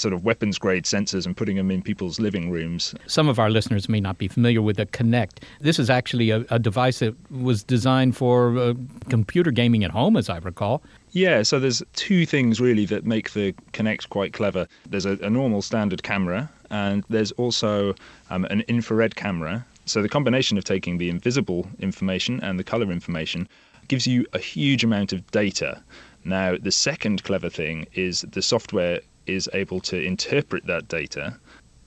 sort 0.00 0.14
of 0.14 0.24
weapons 0.24 0.58
grade 0.58 0.84
sensors 0.84 1.26
and 1.26 1.36
putting 1.36 1.56
them 1.56 1.70
in 1.70 1.82
people's 1.82 2.18
living 2.18 2.50
rooms 2.50 2.94
Some 3.06 3.28
of 3.28 3.38
our 3.38 3.50
listeners 3.50 3.88
may 3.88 4.00
not 4.00 4.18
be 4.18 4.28
familiar 4.28 4.62
with 4.62 4.76
the 4.76 4.86
Kinect. 4.86 5.42
This 5.60 5.78
is 5.78 5.90
actually 5.90 6.30
a, 6.30 6.44
a 6.50 6.58
device 6.58 7.00
that 7.00 7.14
was 7.30 7.62
designed 7.62 8.16
for 8.16 8.56
uh, 8.58 8.74
computer 9.08 9.50
gaming 9.50 9.84
at 9.84 9.90
home, 9.90 10.16
as 10.16 10.28
I 10.28 10.38
recall. 10.38 10.82
Yeah, 11.12 11.42
so 11.42 11.58
there's 11.58 11.82
two 11.94 12.24
things 12.26 12.60
really 12.60 12.86
that 12.86 13.04
make 13.04 13.32
the 13.32 13.52
Kinect 13.72 14.08
quite 14.08 14.32
clever. 14.32 14.66
There's 14.88 15.06
a, 15.06 15.18
a 15.22 15.30
normal 15.30 15.62
standard 15.62 16.02
camera, 16.02 16.50
and 16.70 17.04
there's 17.08 17.32
also 17.32 17.94
um, 18.30 18.44
an 18.46 18.62
infrared 18.68 19.16
camera. 19.16 19.66
So 19.86 20.02
the 20.02 20.08
combination 20.08 20.56
of 20.56 20.64
taking 20.64 20.98
the 20.98 21.08
invisible 21.08 21.68
information 21.80 22.40
and 22.42 22.58
the 22.58 22.64
color 22.64 22.92
information 22.92 23.48
gives 23.88 24.06
you 24.06 24.24
a 24.32 24.38
huge 24.38 24.84
amount 24.84 25.12
of 25.12 25.28
data. 25.32 25.82
Now, 26.24 26.56
the 26.56 26.70
second 26.70 27.24
clever 27.24 27.50
thing 27.50 27.86
is 27.94 28.24
the 28.30 28.42
software 28.42 29.00
is 29.26 29.48
able 29.52 29.80
to 29.80 30.00
interpret 30.00 30.66
that 30.66 30.88
data. 30.88 31.36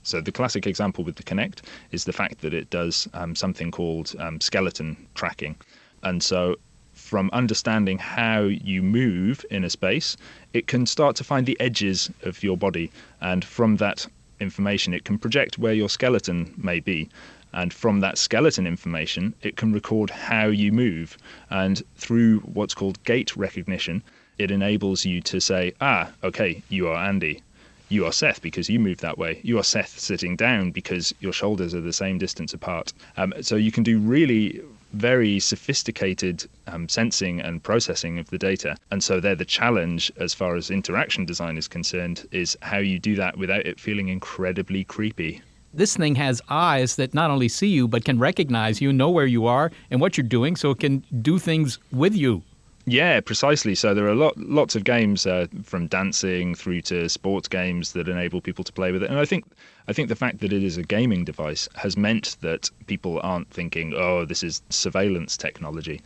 So 0.03 0.19
the 0.19 0.31
classic 0.31 0.67
example 0.67 1.03
with 1.03 1.15
the 1.15 1.23
Kinect 1.23 1.61
is 1.91 2.03
the 2.03 2.13
fact 2.13 2.41
that 2.41 2.53
it 2.53 2.69
does 2.69 3.07
um, 3.13 3.35
something 3.35 3.71
called 3.71 4.13
um, 4.19 4.41
skeleton 4.41 4.97
tracking. 5.15 5.55
And 6.03 6.21
so 6.21 6.57
from 6.93 7.29
understanding 7.33 7.97
how 7.97 8.43
you 8.43 8.81
move 8.83 9.45
in 9.49 9.63
a 9.63 9.69
space, 9.69 10.17
it 10.53 10.67
can 10.67 10.85
start 10.85 11.15
to 11.17 11.23
find 11.23 11.45
the 11.45 11.59
edges 11.59 12.11
of 12.23 12.43
your 12.43 12.57
body. 12.57 12.91
And 13.21 13.43
from 13.43 13.77
that 13.77 14.07
information, 14.39 14.93
it 14.93 15.05
can 15.05 15.17
project 15.17 15.57
where 15.57 15.73
your 15.73 15.89
skeleton 15.89 16.53
may 16.57 16.79
be. 16.79 17.09
And 17.53 17.73
from 17.73 17.99
that 17.99 18.17
skeleton 18.17 18.65
information, 18.67 19.33
it 19.41 19.57
can 19.57 19.73
record 19.73 20.09
how 20.09 20.47
you 20.47 20.71
move. 20.71 21.17
And 21.49 21.81
through 21.95 22.39
what's 22.39 22.73
called 22.73 23.03
gait 23.03 23.35
recognition, 23.37 24.03
it 24.37 24.51
enables 24.51 25.05
you 25.05 25.21
to 25.21 25.39
say, 25.39 25.73
ah, 25.81 26.11
okay, 26.23 26.61
you 26.69 26.87
are 26.87 26.95
Andy. 26.95 27.41
You 27.89 28.05
are 28.05 28.11
Seth 28.11 28.41
because 28.41 28.69
you 28.69 28.79
move 28.79 28.99
that 29.01 29.17
way. 29.17 29.39
You 29.43 29.59
are 29.59 29.63
Seth 29.63 29.99
sitting 29.99 30.35
down 30.35 30.71
because 30.71 31.13
your 31.19 31.33
shoulders 31.33 31.75
are 31.75 31.81
the 31.81 31.93
same 31.93 32.17
distance 32.17 32.53
apart. 32.53 32.93
Um, 33.17 33.33
so 33.41 33.55
you 33.55 33.71
can 33.71 33.83
do 33.83 33.99
really 33.99 34.61
very 34.93 35.39
sophisticated 35.39 36.45
um, 36.67 36.87
sensing 36.87 37.41
and 37.41 37.61
processing 37.61 38.19
of 38.19 38.29
the 38.29 38.37
data. 38.37 38.77
And 38.91 39.03
so 39.03 39.19
there, 39.19 39.35
the 39.35 39.45
challenge 39.45 40.11
as 40.17 40.33
far 40.33 40.55
as 40.55 40.69
interaction 40.71 41.25
design 41.25 41.57
is 41.57 41.67
concerned 41.67 42.27
is 42.31 42.57
how 42.61 42.77
you 42.77 42.99
do 42.99 43.15
that 43.15 43.37
without 43.37 43.65
it 43.65 43.79
feeling 43.79 44.09
incredibly 44.09 44.83
creepy. 44.83 45.41
This 45.73 45.97
thing 45.97 46.13
has 46.15 46.41
eyes 46.49 46.97
that 46.97 47.15
not 47.15 47.31
only 47.31 47.47
see 47.47 47.67
you, 47.67 47.87
but 47.87 48.05
can 48.05 48.19
recognize 48.19 48.79
you, 48.79 48.93
know 48.93 49.09
where 49.09 49.25
you 49.25 49.47
are 49.47 49.71
and 49.89 49.99
what 49.99 50.17
you're 50.17 50.27
doing, 50.27 50.55
so 50.55 50.69
it 50.69 50.79
can 50.79 51.03
do 51.23 51.39
things 51.39 51.79
with 51.91 52.15
you. 52.15 52.43
Yeah, 52.85 53.21
precisely. 53.21 53.75
So 53.75 53.93
there 53.93 54.07
are 54.07 54.15
lot, 54.15 54.37
lots 54.37 54.75
of 54.75 54.83
games 54.83 55.25
uh, 55.25 55.47
from 55.63 55.87
dancing 55.87 56.53
through 56.53 56.81
to 56.81 57.07
sports 57.07 57.47
games 57.47 57.93
that 57.93 58.09
enable 58.09 58.41
people 58.41 58.63
to 58.65 58.73
play 58.73 58.91
with 58.91 59.03
it. 59.03 59.09
And 59.09 59.19
I 59.19 59.25
think 59.25 59.45
I 59.87 59.93
think 59.93 60.09
the 60.09 60.15
fact 60.15 60.39
that 60.39 60.51
it 60.51 60.63
is 60.63 60.77
a 60.77 60.83
gaming 60.83 61.23
device 61.23 61.69
has 61.75 61.95
meant 61.95 62.37
that 62.41 62.69
people 62.87 63.21
aren't 63.23 63.49
thinking, 63.49 63.93
"Oh, 63.95 64.25
this 64.25 64.43
is 64.43 64.61
surveillance 64.69 65.37
technology." 65.37 66.01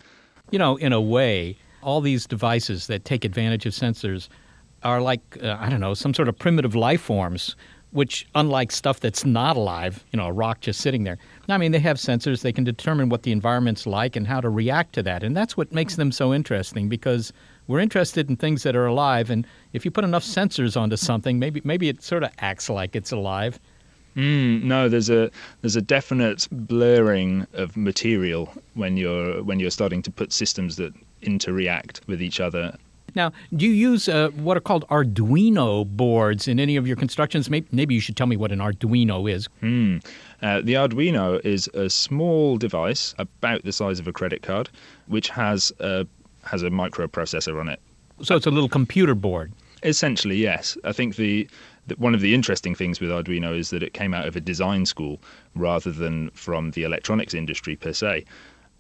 You 0.52 0.60
know, 0.60 0.78
in 0.78 0.94
a 0.94 1.02
way, 1.02 1.58
all 1.82 2.00
these 2.02 2.28
devices 2.28 2.88
that 2.88 3.06
take 3.06 3.26
advantage 3.26 3.66
of 3.66 3.74
sensors 3.74 4.30
are 4.84 5.02
like, 5.02 5.22
uh, 5.42 5.58
I 5.60 5.70
don't 5.70 5.80
know, 5.80 5.94
some 5.96 6.14
sort 6.14 6.28
of 6.28 6.38
primitive 6.38 6.76
life 6.76 7.02
forms, 7.02 7.56
which, 7.92 8.28
unlike 8.36 8.72
stuff 8.72 9.00
that's 9.00 9.26
not 9.26 9.58
alive, 9.58 10.04
you 10.12 10.18
know, 10.18 10.28
a 10.28 10.32
rock 10.32 10.62
just 10.62 10.82
sitting 10.82 11.04
there, 11.04 11.18
I 11.50 11.58
mean, 11.58 11.72
they 11.72 11.80
have 11.80 11.98
sensors, 11.98 12.42
they 12.42 12.52
can 12.52 12.64
determine 12.64 13.10
what 13.10 13.24
the 13.24 13.32
environment's 13.32 13.88
like 13.88 14.16
and 14.16 14.28
how 14.28 14.42
to 14.42 14.50
react 14.50 14.94
to 14.94 15.04
that. 15.04 15.24
And 15.24 15.36
that's 15.36 15.56
what 15.56 15.72
makes 15.72 15.96
them 15.96 16.12
so 16.12 16.34
interesting 16.34 16.90
because 16.90 17.32
we're 17.68 17.80
interested 17.80 18.30
in 18.30 18.36
things 18.36 18.64
that 18.64 18.76
are 18.76 18.86
alive. 18.86 19.30
And 19.30 19.48
if 19.74 19.86
you 19.86 19.92
put 19.92 20.04
enough 20.04 20.24
sensors 20.24 20.80
onto 20.80 20.98
something, 20.98 21.40
maybe, 21.40 21.62
maybe 21.64 21.88
it 21.88 22.04
sort 22.04 22.24
of 22.24 22.32
acts 22.40 22.70
like 22.70 22.96
it's 22.96 23.12
alive. 23.12 23.60
Mm, 24.18 24.64
no, 24.64 24.90
there's 24.90 25.12
a 25.12 25.30
there's 25.62 25.76
a 25.76 25.82
definite 25.82 26.48
blurring 26.52 27.46
of 27.54 27.78
material 27.78 28.52
when 28.74 28.98
you're 28.98 29.44
when 29.44 29.60
you're 29.60 29.70
starting 29.70 30.02
to 30.02 30.12
put 30.12 30.34
systems 30.34 30.76
that 30.78 30.92
interact 31.22 32.02
with 32.08 32.20
each 32.20 32.40
other. 32.40 32.76
Now, 33.16 33.32
do 33.56 33.66
you 33.66 33.72
use 33.72 34.10
uh, 34.10 34.30
what 34.30 34.58
are 34.58 34.62
called 34.62 34.88
Arduino 34.90 35.86
boards 35.86 36.48
in 36.48 36.60
any 36.60 36.76
of 36.76 36.88
your 36.88 36.96
constructions? 36.96 37.50
Maybe, 37.50 37.68
maybe 37.72 37.96
you 37.96 38.02
should 38.02 38.18
tell 38.18 38.28
me 38.28 38.38
what 38.38 38.52
an 38.52 38.60
Arduino 38.60 39.32
is. 39.32 39.48
Hmm. 39.60 39.98
Uh, 40.42 40.62
the 40.62 40.74
Arduino 40.74 41.44
is 41.44 41.68
a 41.74 41.90
small 41.90 42.58
device 42.58 43.16
about 43.18 43.64
the 43.64 43.72
size 43.72 44.00
of 44.00 44.08
a 44.08 44.14
credit 44.14 44.42
card, 44.44 44.70
which 45.08 45.30
has 45.30 45.72
a 45.80 46.06
has 46.44 46.64
a 46.64 46.70
microprocessor 46.70 47.60
on 47.60 47.70
it. 47.70 47.80
So 48.22 48.36
it's 48.36 48.46
a 48.46 48.52
little 48.52 48.70
computer 48.70 49.16
board. 49.16 49.52
Essentially, 49.84 50.38
yes. 50.38 50.78
I 50.84 50.92
think 50.92 51.18
the, 51.18 51.48
the 51.88 51.96
one 51.96 52.16
of 52.16 52.22
the 52.22 52.34
interesting 52.34 52.74
things 52.74 53.00
with 53.00 53.10
Arduino 53.10 53.58
is 53.58 53.70
that 53.70 53.84
it 53.84 53.94
came 53.94 54.14
out 54.14 54.28
of 54.28 54.36
a 54.36 54.42
design 54.42 54.86
school 54.86 55.20
rather 55.56 55.92
than 55.92 56.30
from 56.32 56.72
the 56.72 56.84
electronics 56.84 57.34
industry 57.34 57.76
per 57.76 57.94
se. 57.94 58.26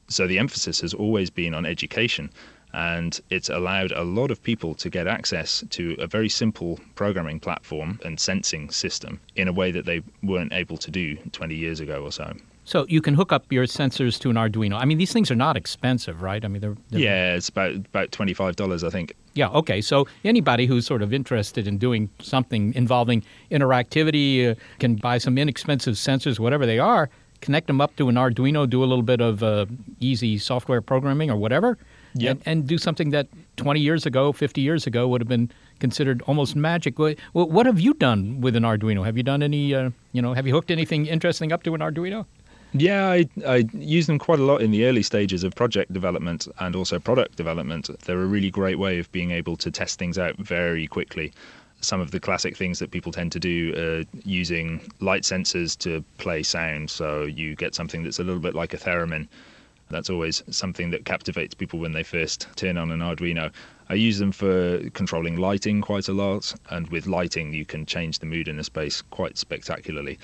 So 0.07 0.25
the 0.25 0.39
emphasis 0.39 0.81
has 0.81 0.93
always 0.93 1.29
been 1.29 1.53
on 1.53 1.65
education, 1.65 2.29
and 2.73 3.19
it's 3.29 3.49
allowed 3.49 3.91
a 3.91 4.03
lot 4.03 4.31
of 4.31 4.41
people 4.41 4.75
to 4.75 4.89
get 4.89 5.07
access 5.07 5.63
to 5.69 5.95
a 5.99 6.07
very 6.07 6.29
simple 6.29 6.79
programming 6.95 7.39
platform 7.39 7.99
and 8.03 8.19
sensing 8.19 8.69
system 8.69 9.19
in 9.35 9.47
a 9.47 9.53
way 9.53 9.71
that 9.71 9.85
they 9.85 10.01
weren't 10.23 10.53
able 10.53 10.77
to 10.77 10.91
do 10.91 11.15
20 11.31 11.55
years 11.55 11.79
ago 11.79 12.03
or 12.03 12.11
so. 12.11 12.33
So 12.67 12.85
you 12.89 13.01
can 13.01 13.13
hook 13.13 13.31
up 13.31 13.49
your 13.49 13.63
sensors 13.63 14.19
to 14.19 14.29
an 14.29 14.35
Arduino. 14.35 14.77
I 14.77 14.83
mean, 14.83 14.97
these 14.97 15.13
things 15.13 15.31
are 15.31 15.35
not 15.35 15.55
expensive, 15.55 16.21
right? 16.21 16.43
I 16.43 16.49
mean, 16.49 16.59
they're, 16.59 16.75
they're 16.89 16.99
Yeah, 16.99 17.35
it's 17.35 17.47
about 17.47 17.75
about 17.75 18.11
twenty 18.11 18.33
five 18.33 18.57
dollars, 18.57 18.83
I 18.83 18.89
think. 18.89 19.13
Yeah, 19.35 19.47
okay. 19.51 19.79
So 19.79 20.05
anybody 20.25 20.65
who's 20.65 20.85
sort 20.85 21.01
of 21.01 21.13
interested 21.13 21.65
in 21.65 21.77
doing 21.77 22.09
something 22.19 22.73
involving 22.73 23.23
interactivity 23.51 24.51
uh, 24.51 24.55
can 24.79 24.95
buy 24.95 25.17
some 25.17 25.37
inexpensive 25.37 25.95
sensors, 25.95 26.39
whatever 26.39 26.65
they 26.65 26.77
are, 26.77 27.09
connect 27.39 27.67
them 27.67 27.79
up 27.79 27.95
to 27.95 28.09
an 28.09 28.15
Arduino, 28.15 28.69
do 28.69 28.83
a 28.83 28.85
little 28.85 29.01
bit 29.01 29.21
of 29.21 29.43
uh, 29.43 29.65
easy 30.01 30.37
software 30.37 30.81
programming 30.81 31.31
or 31.31 31.37
whatever, 31.37 31.77
Yep. 32.21 32.31
and, 32.31 32.47
and 32.47 32.67
do 32.67 32.77
something 32.77 33.11
that 33.11 33.27
20 33.57 33.79
years 33.79 34.05
ago, 34.05 34.31
50 34.31 34.61
years 34.61 34.87
ago 34.87 35.07
would 35.07 35.21
have 35.21 35.27
been 35.27 35.51
considered 35.79 36.21
almost 36.23 36.55
magic. 36.55 36.97
What, 36.99 37.17
what 37.33 37.65
have 37.65 37.79
you 37.79 37.93
done 37.93 38.41
with 38.41 38.55
an 38.55 38.63
Arduino? 38.63 39.05
Have 39.05 39.17
you 39.17 39.23
done 39.23 39.43
any, 39.43 39.73
uh, 39.73 39.89
you 40.11 40.21
know, 40.21 40.33
have 40.33 40.47
you 40.47 40.53
hooked 40.53 40.71
anything 40.71 41.05
interesting 41.05 41.51
up 41.51 41.63
to 41.63 41.75
an 41.75 41.81
Arduino? 41.81 42.25
Yeah, 42.73 43.07
I, 43.09 43.25
I 43.45 43.65
use 43.73 44.07
them 44.07 44.19
quite 44.19 44.39
a 44.39 44.43
lot 44.43 44.61
in 44.61 44.71
the 44.71 44.85
early 44.85 45.01
stages 45.01 45.43
of 45.43 45.55
project 45.55 45.93
development 45.93 46.47
and 46.59 46.75
also 46.75 46.99
product 46.99 47.37
development. 47.37 47.89
They're 48.01 48.21
a 48.21 48.25
really 48.25 48.51
great 48.51 48.77
way 48.77 48.99
of 48.99 49.11
being 49.11 49.31
able 49.31 49.55
to 49.57 49.71
test 49.71 49.97
things 49.97 50.17
out 50.17 50.37
very 50.37 50.85
quickly. 50.87 51.33
Some 51.79 52.01
of 52.01 52.11
the 52.11 52.19
classic 52.19 52.57
things 52.57 52.79
that 52.79 52.91
people 52.91 53.11
tend 53.11 53.31
to 53.31 53.39
do 53.39 53.73
are 53.77 54.19
using 54.25 54.81
light 54.99 55.23
sensors 55.23 55.77
to 55.79 56.03
play 56.17 56.43
sound. 56.43 56.89
So 56.89 57.23
you 57.23 57.55
get 57.55 57.73
something 57.73 58.03
that's 58.03 58.19
a 58.19 58.23
little 58.23 58.41
bit 58.41 58.55
like 58.55 58.73
a 58.73 58.77
theremin. 58.77 59.27
That's 59.89 60.09
always 60.09 60.43
something 60.49 60.91
that 60.91 61.05
captivates 61.05 61.53
people 61.53 61.79
when 61.79 61.93
they 61.93 62.03
first 62.03 62.47
turn 62.55 62.77
on 62.77 62.91
an 62.91 62.99
Arduino. 62.99 63.51
I 63.89 63.93
use 63.93 64.19
them 64.19 64.31
for 64.31 64.89
controlling 64.89 65.37
lighting 65.37 65.81
quite 65.81 66.09
a 66.09 66.13
lot, 66.13 66.53
and 66.69 66.89
with 66.89 67.07
lighting, 67.07 67.53
you 67.53 67.65
can 67.65 67.85
change 67.85 68.19
the 68.19 68.25
mood 68.25 68.47
in 68.47 68.59
a 68.59 68.63
space 68.63 69.01
quite 69.01 69.37
spectacularly. 69.37 70.19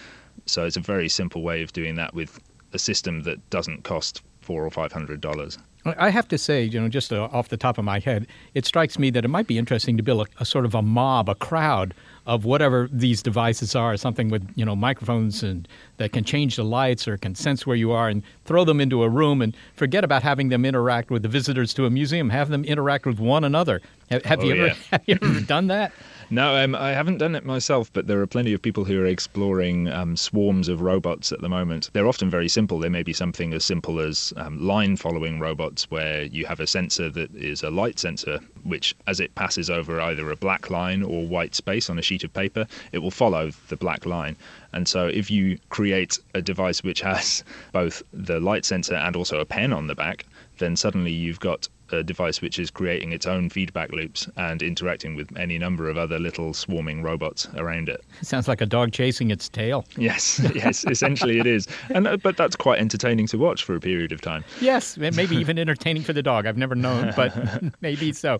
So 0.46 0.66
it's 0.66 0.78
a 0.78 0.82
very 0.82 1.08
simple 1.08 1.42
way 1.42 1.62
of 1.62 1.72
doing 1.72 1.96
that 1.96 2.14
with 2.14 2.40
a 2.74 2.80
system 2.80 3.24
that 3.24 3.50
doesn't 3.50 3.84
cost 3.84 4.22
four 4.42 4.66
or 4.66 4.72
five 4.72 4.92
hundred 4.92 5.22
dollars. 5.22 5.58
I 5.86 6.10
have 6.12 6.30
to 6.30 6.38
say, 6.38 6.64
you 6.64 6.80
know, 6.80 6.88
just 6.88 7.12
uh, 7.12 7.28
off 7.32 7.50
the 7.50 7.58
top 7.58 7.78
of 7.78 7.84
my 7.84 8.00
head, 8.00 8.28
it 8.54 8.66
strikes 8.66 8.98
me 8.98 9.10
that 9.12 9.26
it 9.26 9.28
might 9.28 9.48
be 9.48 9.58
interesting 9.58 9.98
to 9.98 10.04
build 10.04 10.28
a, 10.28 10.44
a, 10.44 10.46
sort 10.46 10.64
of 10.64 10.74
a 10.74 10.82
mob, 10.82 11.28
a 11.28 11.36
crowd 11.36 11.94
of 12.26 12.46
whatever 12.46 12.88
these 12.92 13.22
devices 13.22 13.76
are, 13.76 13.98
something 13.98 14.30
with, 14.30 14.50
you 14.56 14.64
know, 14.64 14.76
microphones 14.76 15.44
and 15.44 15.68
that 15.98 16.14
can 16.14 16.24
change 16.24 16.56
the 16.56 16.64
lights 16.64 17.08
or 17.08 17.18
can 17.18 17.36
sense 17.36 17.68
where 17.68 17.76
you 17.76 17.92
are 17.92 18.08
and 18.08 18.24
throw 18.46 18.64
them 18.64 18.80
into 18.80 19.04
a 19.04 19.10
room 19.10 19.42
and 19.42 19.56
forget 19.76 20.04
about 20.04 20.24
having 20.24 20.50
them 20.50 20.66
interact 20.66 21.12
with 21.12 21.22
the 21.22 21.28
visitors 21.28 21.74
to 21.74 21.86
a 21.86 21.90
museum, 21.90 22.30
have 22.30 22.50
them 22.50 22.64
interact 22.64 23.06
with 23.06 23.20
one 23.20 23.44
another. 23.44 23.82
Have, 24.10 24.24
have 24.26 24.40
oh, 24.40 24.44
you 24.44 24.54
ever 24.54 24.68
yeah. 24.68 24.74
have 24.92 25.02
you 25.06 25.20
ever 25.22 25.42
done 25.42 25.68
that? 25.68 25.92
No, 26.34 26.56
um, 26.56 26.74
I 26.74 26.94
haven't 26.94 27.20
done 27.20 27.36
it 27.36 27.46
myself, 27.46 27.94
but 27.94 28.08
there 28.08 28.20
are 28.20 28.26
plenty 28.26 28.54
of 28.54 28.62
people 28.64 28.86
who 28.86 29.00
are 29.00 29.06
exploring 29.06 29.88
um, 29.88 30.18
swarms 30.18 30.68
of 30.68 30.82
robots 30.82 31.32
at 31.32 31.42
the 31.42 31.48
moment. 31.48 31.92
They're 31.94 32.08
often 32.08 32.28
very 32.28 32.50
simple. 32.50 32.80
They 32.80 32.90
may 32.90 33.04
be 33.04 33.14
something 33.14 33.54
as 33.54 33.64
simple 33.64 34.00
as 34.00 34.34
um, 34.36 34.60
line 34.60 34.98
following 34.98 35.40
robots, 35.40 35.92
where 35.92 36.24
you 36.24 36.48
have 36.48 36.60
a 36.60 36.66
sensor 36.66 37.12
that 37.12 37.36
is 37.36 37.62
a 37.62 37.70
light 37.70 38.00
sensor, 38.00 38.40
which, 38.64 38.96
as 39.06 39.20
it 39.20 39.36
passes 39.36 39.70
over 39.70 40.02
either 40.02 40.32
a 40.32 40.36
black 40.36 40.72
line 40.72 41.04
or 41.04 41.24
white 41.24 41.54
space 41.54 41.88
on 41.88 42.00
a 42.00 42.02
sheet 42.02 42.24
of 42.24 42.34
paper, 42.34 42.66
it 42.92 42.98
will 42.98 43.12
follow 43.12 43.52
the 43.68 43.78
black 43.78 44.08
line. 44.08 44.36
And 44.72 44.88
so, 44.88 45.06
if 45.06 45.30
you 45.30 45.60
create 45.70 46.18
a 46.34 46.42
device 46.42 46.82
which 46.82 47.02
has 47.02 47.44
both 47.74 48.02
the 48.12 48.40
light 48.40 48.66
sensor 48.66 48.96
and 48.96 49.16
also 49.16 49.40
a 49.40 49.46
pen 49.46 49.72
on 49.72 49.86
the 49.86 49.94
back, 49.94 50.26
then 50.58 50.76
suddenly 50.76 51.12
you've 51.12 51.40
got 51.40 51.68
a 51.94 52.04
device 52.04 52.42
which 52.42 52.60
is 52.60 52.70
creating 52.70 53.12
its 53.12 53.26
own 53.26 53.50
feedback 53.50 53.92
loops 53.92 54.28
and 54.36 54.62
interacting 54.62 55.16
with 55.16 55.36
any 55.38 55.58
number 55.58 55.90
of 55.90 55.98
other 55.98 56.20
little 56.20 56.54
swarming 56.54 57.04
robots 57.04 57.48
around 57.56 57.90
it. 57.90 58.04
Sounds 58.22 58.48
like 58.48 58.62
a 58.62 58.66
dog 58.66 58.92
chasing 58.92 59.32
its 59.32 59.48
tail. 59.48 59.86
Yes, 59.96 60.40
yes, 60.54 60.86
essentially 60.86 61.40
it 61.40 61.48
is. 61.48 61.68
And 61.94 62.08
uh, 62.08 62.18
but 62.18 62.38
that's 62.38 62.56
quite 62.56 62.80
entertaining 62.80 63.28
to 63.28 63.38
watch 63.38 63.64
for 63.64 63.76
a 63.76 63.80
period 63.80 64.12
of 64.12 64.22
time. 64.22 64.44
Yes, 64.62 64.98
maybe 64.98 65.36
even 65.36 65.60
entertaining 65.60 66.04
for 66.04 66.14
the 66.14 66.24
dog. 66.24 66.46
I've 66.46 66.58
never 66.58 66.76
known, 66.76 67.14
but 67.16 67.36
maybe 67.82 68.14
so. 68.14 68.40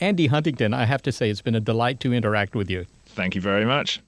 Andy 0.00 0.26
Huntington, 0.26 0.74
I 0.74 0.84
have 0.84 1.02
to 1.02 1.12
say 1.12 1.30
it's 1.30 1.42
been 1.42 1.54
a 1.54 1.60
delight 1.60 2.00
to 2.00 2.12
interact 2.12 2.54
with 2.54 2.70
you. 2.70 2.86
Thank 3.06 3.34
you 3.34 3.40
very 3.40 3.64
much. 3.64 4.00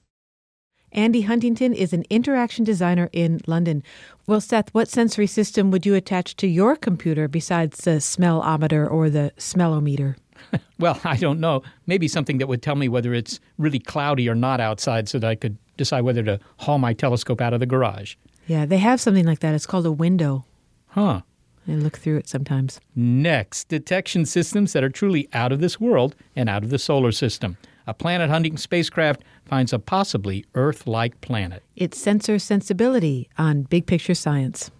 Andy 0.93 1.21
Huntington 1.21 1.73
is 1.73 1.93
an 1.93 2.03
interaction 2.09 2.65
designer 2.65 3.09
in 3.13 3.39
London. 3.47 3.81
Well, 4.27 4.41
Seth, 4.41 4.73
what 4.73 4.87
sensory 4.87 5.27
system 5.27 5.71
would 5.71 5.85
you 5.85 5.95
attach 5.95 6.35
to 6.37 6.47
your 6.47 6.75
computer 6.75 7.27
besides 7.27 7.79
the 7.79 7.99
smellometer 7.99 8.89
or 8.89 9.09
the 9.09 9.31
smellometer? 9.37 10.15
well, 10.79 10.99
I 11.03 11.17
don't 11.17 11.39
know. 11.39 11.63
Maybe 11.87 12.07
something 12.07 12.37
that 12.37 12.47
would 12.47 12.61
tell 12.61 12.75
me 12.75 12.87
whether 12.87 13.13
it's 13.13 13.39
really 13.57 13.79
cloudy 13.79 14.29
or 14.29 14.35
not 14.35 14.59
outside 14.59 15.09
so 15.09 15.19
that 15.19 15.27
I 15.27 15.35
could 15.35 15.57
decide 15.77 16.01
whether 16.01 16.23
to 16.23 16.39
haul 16.57 16.77
my 16.77 16.93
telescope 16.93 17.41
out 17.41 17.53
of 17.53 17.59
the 17.59 17.65
garage. 17.65 18.15
Yeah, 18.47 18.65
they 18.65 18.77
have 18.77 18.99
something 19.01 19.25
like 19.25 19.39
that. 19.39 19.55
It's 19.55 19.65
called 19.65 19.85
a 19.85 19.91
window. 19.91 20.45
Huh. 20.87 21.21
I 21.67 21.71
look 21.73 21.97
through 21.97 22.17
it 22.17 22.27
sometimes. 22.27 22.79
Next, 22.95 23.67
detection 23.67 24.25
systems 24.25 24.73
that 24.73 24.83
are 24.83 24.89
truly 24.89 25.29
out 25.33 25.51
of 25.51 25.59
this 25.59 25.79
world 25.79 26.15
and 26.35 26.49
out 26.49 26.63
of 26.63 26.69
the 26.69 26.79
solar 26.79 27.11
system. 27.11 27.57
A 27.87 27.93
planet 27.93 28.29
hunting 28.29 28.57
spacecraft 28.57 29.23
finds 29.51 29.73
a 29.73 29.79
possibly 29.79 30.45
Earth 30.55 30.87
like 30.87 31.19
planet. 31.19 31.61
It's 31.75 31.99
Sensor 31.99 32.39
Sensibility 32.39 33.29
on 33.37 33.63
Big 33.63 33.85
Picture 33.85 34.15
Science. 34.15 34.71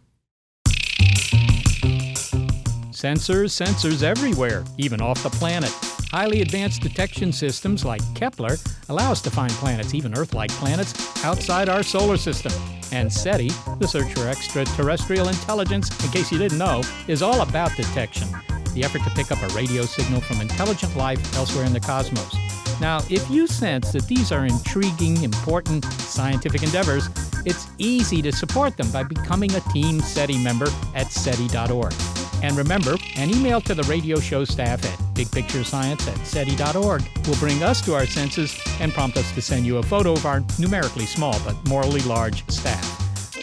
Sensors, 2.94 3.52
sensors 3.52 4.02
everywhere, 4.02 4.64
even 4.78 5.02
off 5.02 5.22
the 5.24 5.30
planet. 5.30 5.72
Highly 6.10 6.42
advanced 6.42 6.82
detection 6.82 7.34
systems 7.34 7.84
like 7.84 8.02
Kepler 8.16 8.56
allow 8.88 9.12
us 9.12 9.22
to 9.24 9.30
find 9.30 9.52
planets, 9.54 9.94
even 9.94 10.18
Earth 10.18 10.34
like 10.34 10.52
planets, 10.52 10.94
outside 11.26 11.68
our 11.68 11.84
solar 11.84 12.16
system. 12.16 12.54
And 12.94 13.12
SETI, 13.12 13.50
the 13.80 13.88
search 13.88 14.14
for 14.14 14.30
extraterrestrial 14.30 15.28
intelligence, 15.28 15.90
in 16.02 16.12
case 16.12 16.32
you 16.32 16.38
didn't 16.38 16.60
know, 16.60 16.82
is 17.10 17.22
all 17.22 17.42
about 17.42 17.76
detection 17.76 18.30
the 18.74 18.86
effort 18.86 19.04
to 19.04 19.10
pick 19.10 19.32
up 19.32 19.42
a 19.42 19.54
radio 19.54 19.84
signal 19.84 20.22
from 20.22 20.40
intelligent 20.40 20.96
life 20.96 21.20
elsewhere 21.36 21.66
in 21.66 21.74
the 21.74 21.80
cosmos. 21.80 22.34
Now, 22.82 23.04
if 23.12 23.30
you 23.30 23.46
sense 23.46 23.92
that 23.92 24.08
these 24.08 24.32
are 24.32 24.48
intriguing, 24.48 25.22
important 25.22 25.86
scientific 25.86 26.64
endeavors, 26.64 27.10
it's 27.46 27.68
easy 27.78 28.24
to 28.24 28.32
support 28.32 28.76
them 28.76 28.90
by 28.92 29.04
becoming 29.04 29.54
a 29.54 29.60
Team 29.72 30.02
SETI 30.02 30.44
member 30.44 30.68
at 30.96 31.12
SETI.org. 31.12 31.94
And 32.42 32.58
remember, 32.58 32.98
an 33.18 33.30
email 33.30 33.62
to 33.62 33.76
the 33.76 33.84
radio 33.84 34.20
show 34.20 34.46
staff 34.46 34.84
at 34.84 34.98
bigpicturescience 35.14 36.08
at 36.08 36.26
SETI.org 36.26 37.04
will 37.28 37.36
bring 37.36 37.62
us 37.62 37.82
to 37.82 37.94
our 37.94 38.08
senses 38.08 38.60
and 38.80 38.92
prompt 38.92 39.16
us 39.16 39.32
to 39.34 39.44
send 39.44 39.64
you 39.64 39.78
a 39.78 39.84
photo 39.84 40.14
of 40.14 40.26
our 40.26 40.44
numerically 40.58 41.06
small 41.06 41.40
but 41.46 41.56
morally 41.68 42.02
large 42.02 42.50
staff. 42.50 42.84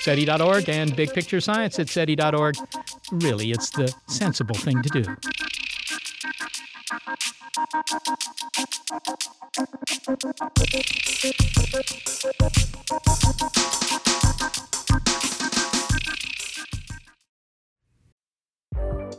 SETI.org 0.01 0.68
and 0.68 0.97
Big 0.97 1.14
Picture 1.14 1.41
Science 1.41 1.78
at 1.78 1.89
SETI.org. 1.89 2.57
Really, 3.12 3.53
it's 3.53 3.70
the 3.70 3.95
sensible 4.09 4.57
thing 4.57 4.82
to 4.82 4.89
do. 4.89 5.05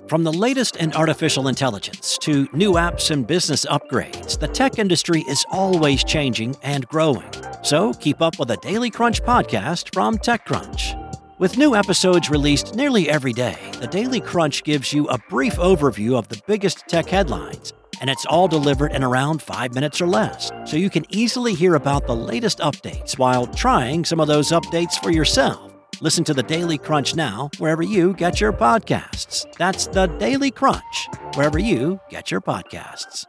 From 0.08 0.24
the 0.24 0.34
latest 0.34 0.78
in 0.78 0.92
artificial 0.94 1.48
intelligence 1.48 2.18
to 2.22 2.48
new 2.52 2.74
apps 2.74 3.12
and 3.12 3.28
business 3.28 3.66
upgrades, 3.66 4.40
the 4.40 4.48
tech 4.48 4.80
industry 4.80 5.24
is 5.30 5.46
always 5.52 6.04
changing 6.04 6.56
and 6.64 6.88
growing. 6.88 7.30
So 7.62 7.94
keep 7.94 8.20
up 8.20 8.40
with 8.40 8.48
the 8.48 8.58
Daily 8.58 8.90
Crunch 8.90 9.22
podcast 9.22 9.94
from 9.94 10.18
TechCrunch. 10.18 10.96
With 11.38 11.60
new 11.60 11.76
episodes 11.76 12.30
released 12.30 12.74
nearly 12.74 13.08
every 13.08 13.34
day, 13.34 13.58
the 13.80 13.88
Daily 13.88 14.20
Crunch 14.20 14.64
gives 14.64 14.92
you 14.92 15.08
a 15.10 15.20
brief 15.30 15.58
overview 15.58 16.18
of 16.18 16.28
the 16.28 16.42
biggest 16.48 16.88
tech 16.88 17.06
headlines, 17.06 17.72
and 18.02 18.10
it's 18.10 18.26
all 18.26 18.48
delivered 18.48 18.92
in 18.92 19.04
around 19.04 19.42
five 19.42 19.74
minutes 19.74 20.02
or 20.02 20.08
less, 20.08 20.52
so 20.66 20.78
you 20.78 20.90
can 20.90 21.06
easily 21.10 21.54
hear 21.54 21.76
about 21.76 22.08
the 22.08 22.16
latest 22.16 22.60
updates 22.60 23.18
while 23.18 23.48
trying 23.48 24.06
some 24.06 24.20
of 24.20 24.28
those 24.28 24.50
updates 24.50 25.02
for 25.02 25.12
yourself. 25.12 25.72
Listen 26.02 26.24
to 26.24 26.34
the 26.34 26.44
Daily 26.44 26.78
Crunch 26.78 27.16
now, 27.16 27.50
wherever 27.58 27.84
you 27.84 28.14
get 28.14 28.40
your 28.40 28.54
podcasts. 28.54 29.46
That's 29.58 29.88
the 29.88 30.08
Daily 30.08 30.52
Crunch, 30.52 31.10
wherever 31.36 31.60
you 31.60 32.00
get 32.10 32.32
your 32.32 32.42
podcasts. 32.42 33.26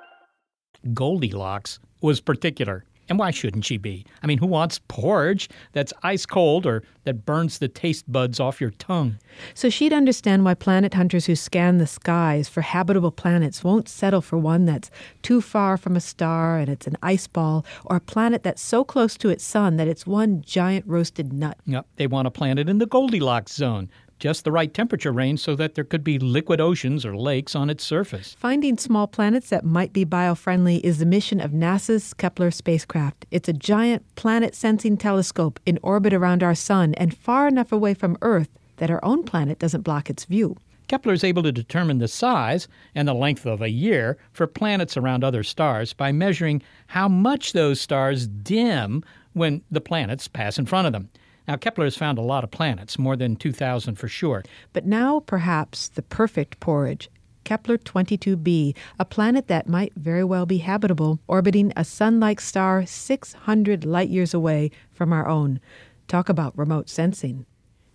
Goldilocks 0.94 1.78
was 2.00 2.20
particular. 2.20 2.84
And 3.10 3.18
why 3.18 3.32
shouldn't 3.32 3.64
she 3.64 3.76
be? 3.76 4.06
I 4.22 4.28
mean, 4.28 4.38
who 4.38 4.46
wants 4.46 4.80
porridge 4.86 5.50
that's 5.72 5.92
ice 6.04 6.24
cold 6.24 6.64
or 6.64 6.84
that 7.04 7.26
burns 7.26 7.58
the 7.58 7.66
taste 7.66 8.10
buds 8.10 8.38
off 8.38 8.60
your 8.60 8.70
tongue? 8.70 9.18
So 9.52 9.68
she'd 9.68 9.92
understand 9.92 10.44
why 10.44 10.54
planet 10.54 10.94
hunters 10.94 11.26
who 11.26 11.34
scan 11.34 11.78
the 11.78 11.88
skies 11.88 12.48
for 12.48 12.60
habitable 12.60 13.10
planets 13.10 13.64
won't 13.64 13.88
settle 13.88 14.20
for 14.20 14.38
one 14.38 14.64
that's 14.64 14.92
too 15.22 15.40
far 15.40 15.76
from 15.76 15.96
a 15.96 16.00
star 16.00 16.58
and 16.58 16.68
it's 16.68 16.86
an 16.86 16.96
ice 17.02 17.26
ball, 17.26 17.66
or 17.84 17.96
a 17.96 18.00
planet 18.00 18.44
that's 18.44 18.62
so 18.62 18.84
close 18.84 19.16
to 19.16 19.28
its 19.28 19.42
sun 19.42 19.76
that 19.76 19.88
it's 19.88 20.06
one 20.06 20.42
giant 20.42 20.86
roasted 20.86 21.32
nut. 21.32 21.58
Yep, 21.66 21.86
they 21.96 22.06
want 22.06 22.28
a 22.28 22.30
planet 22.30 22.68
in 22.68 22.78
the 22.78 22.86
Goldilocks 22.86 23.52
zone 23.52 23.90
just 24.20 24.44
the 24.44 24.52
right 24.52 24.72
temperature 24.72 25.10
range 25.10 25.40
so 25.40 25.56
that 25.56 25.74
there 25.74 25.84
could 25.84 26.04
be 26.04 26.18
liquid 26.18 26.60
oceans 26.60 27.04
or 27.04 27.16
lakes 27.16 27.56
on 27.56 27.68
its 27.70 27.82
surface. 27.82 28.36
Finding 28.38 28.78
small 28.78 29.08
planets 29.08 29.48
that 29.48 29.64
might 29.64 29.92
be 29.92 30.04
biofriendly 30.04 30.80
is 30.84 30.98
the 30.98 31.06
mission 31.06 31.40
of 31.40 31.50
NASA's 31.50 32.14
Kepler 32.14 32.50
spacecraft. 32.50 33.26
It's 33.30 33.48
a 33.48 33.52
giant 33.52 34.04
planet 34.14 34.54
sensing 34.54 34.96
telescope 34.96 35.58
in 35.66 35.78
orbit 35.82 36.12
around 36.12 36.42
our 36.42 36.54
sun 36.54 36.94
and 36.94 37.16
far 37.16 37.48
enough 37.48 37.72
away 37.72 37.94
from 37.94 38.16
Earth 38.22 38.50
that 38.76 38.90
our 38.90 39.04
own 39.04 39.24
planet 39.24 39.58
doesn't 39.58 39.82
block 39.82 40.08
its 40.08 40.24
view. 40.24 40.56
Kepler 40.88 41.12
is 41.12 41.22
able 41.22 41.44
to 41.44 41.52
determine 41.52 41.98
the 41.98 42.08
size 42.08 42.66
and 42.96 43.06
the 43.06 43.14
length 43.14 43.46
of 43.46 43.62
a 43.62 43.70
year 43.70 44.18
for 44.32 44.46
planets 44.46 44.96
around 44.96 45.22
other 45.22 45.44
stars 45.44 45.92
by 45.92 46.10
measuring 46.10 46.60
how 46.88 47.08
much 47.08 47.52
those 47.52 47.80
stars 47.80 48.26
dim 48.26 49.04
when 49.32 49.62
the 49.70 49.80
planets 49.80 50.26
pass 50.26 50.58
in 50.58 50.66
front 50.66 50.88
of 50.88 50.92
them. 50.92 51.08
Now, 51.50 51.56
Kepler 51.56 51.86
has 51.86 51.96
found 51.96 52.16
a 52.16 52.22
lot 52.22 52.44
of 52.44 52.52
planets, 52.52 52.96
more 52.96 53.16
than 53.16 53.34
2,000 53.34 53.96
for 53.96 54.06
sure. 54.06 54.44
But 54.72 54.86
now, 54.86 55.18
perhaps, 55.18 55.88
the 55.88 56.02
perfect 56.02 56.60
porridge. 56.60 57.10
Kepler 57.42 57.76
22b, 57.76 58.76
a 59.00 59.04
planet 59.04 59.48
that 59.48 59.66
might 59.66 59.92
very 59.96 60.22
well 60.22 60.46
be 60.46 60.58
habitable, 60.58 61.18
orbiting 61.26 61.72
a 61.74 61.84
sun 61.84 62.20
like 62.20 62.40
star 62.40 62.86
600 62.86 63.84
light 63.84 64.10
years 64.10 64.32
away 64.32 64.70
from 64.92 65.12
our 65.12 65.26
own. 65.26 65.58
Talk 66.06 66.28
about 66.28 66.56
remote 66.56 66.88
sensing. 66.88 67.46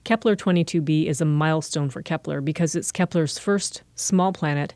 Kepler 0.04 0.36
22b 0.36 1.06
is 1.06 1.22
a 1.22 1.26
milestone 1.26 1.90
for 1.90 2.02
Kepler 2.02 2.42
because 2.42 2.76
it's 2.76 2.92
Kepler's 2.92 3.40
first 3.40 3.84
small 3.96 4.34
planet 4.34 4.74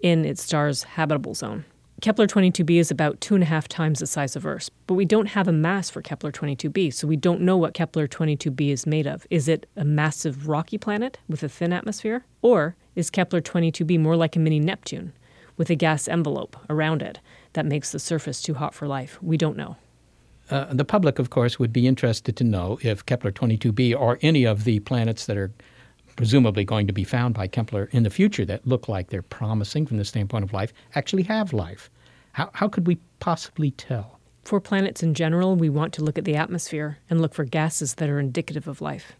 in 0.00 0.24
its 0.24 0.42
star's 0.42 0.82
habitable 0.82 1.34
zone. 1.34 1.64
Kepler 2.02 2.26
22b 2.26 2.78
is 2.78 2.90
about 2.90 3.20
two 3.20 3.34
and 3.34 3.42
a 3.42 3.46
half 3.46 3.68
times 3.68 4.00
the 4.00 4.06
size 4.06 4.36
of 4.36 4.44
Earth, 4.44 4.70
but 4.86 4.94
we 4.94 5.04
don't 5.04 5.28
have 5.28 5.48
a 5.48 5.52
mass 5.52 5.88
for 5.88 6.02
Kepler 6.02 6.30
22b, 6.30 6.92
so 6.92 7.06
we 7.06 7.16
don't 7.16 7.40
know 7.40 7.56
what 7.56 7.72
Kepler 7.72 8.06
22b 8.06 8.70
is 8.70 8.86
made 8.86 9.06
of. 9.06 9.26
Is 9.30 9.48
it 9.48 9.66
a 9.76 9.84
massive 9.84 10.46
rocky 10.46 10.76
planet 10.76 11.18
with 11.28 11.42
a 11.42 11.48
thin 11.48 11.72
atmosphere? 11.72 12.24
Or 12.42 12.76
is 12.94 13.08
Kepler 13.08 13.40
22b 13.40 13.98
more 13.98 14.16
like 14.16 14.36
a 14.36 14.38
mini 14.38 14.60
Neptune? 14.60 15.12
with 15.56 15.70
a 15.70 15.74
gas 15.74 16.08
envelope 16.08 16.56
around 16.68 17.02
it 17.02 17.20
that 17.54 17.66
makes 17.66 17.92
the 17.92 17.98
surface 17.98 18.42
too 18.42 18.54
hot 18.54 18.74
for 18.74 18.86
life. 18.86 19.18
We 19.22 19.36
don't 19.36 19.56
know. 19.56 19.76
Uh, 20.50 20.72
the 20.72 20.84
public, 20.84 21.18
of 21.18 21.30
course, 21.30 21.58
would 21.58 21.72
be 21.72 21.86
interested 21.86 22.36
to 22.36 22.44
know 22.44 22.78
if 22.82 23.04
Kepler 23.04 23.32
22b 23.32 23.98
or 23.98 24.18
any 24.22 24.44
of 24.44 24.64
the 24.64 24.78
planets 24.80 25.26
that 25.26 25.36
are 25.36 25.52
presumably 26.16 26.64
going 26.64 26.86
to 26.86 26.92
be 26.92 27.04
found 27.04 27.34
by 27.34 27.46
Kepler 27.46 27.88
in 27.92 28.02
the 28.02 28.10
future 28.10 28.44
that 28.46 28.66
look 28.66 28.88
like 28.88 29.08
they're 29.08 29.22
promising 29.22 29.86
from 29.86 29.98
the 29.98 30.04
standpoint 30.04 30.44
of 30.44 30.52
life 30.52 30.72
actually 30.94 31.22
have 31.24 31.52
life. 31.52 31.90
How, 32.32 32.50
how 32.54 32.68
could 32.68 32.86
we 32.86 32.98
possibly 33.20 33.70
tell? 33.70 34.18
For 34.42 34.60
planets 34.60 35.02
in 35.02 35.14
general, 35.14 35.56
we 35.56 35.68
want 35.68 35.92
to 35.94 36.04
look 36.04 36.18
at 36.18 36.24
the 36.24 36.36
atmosphere 36.36 36.98
and 37.10 37.20
look 37.20 37.34
for 37.34 37.44
gases 37.44 37.94
that 37.94 38.08
are 38.08 38.20
indicative 38.20 38.68
of 38.68 38.80
life. 38.80 39.12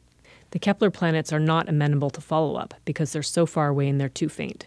The 0.53 0.59
Kepler 0.59 0.91
planets 0.91 1.33
are 1.33 1.41
not 1.41 1.69
amenable 1.69 2.11
to 2.11 2.21
follow 2.21 2.57
up 2.57 2.75
because 2.85 3.13
they're 3.13 3.23
so 3.23 3.47
far 3.47 3.69
away 3.69 3.89
and 3.89 4.01
they're 4.01 4.09
too 4.09 4.29
faint. 4.29 4.67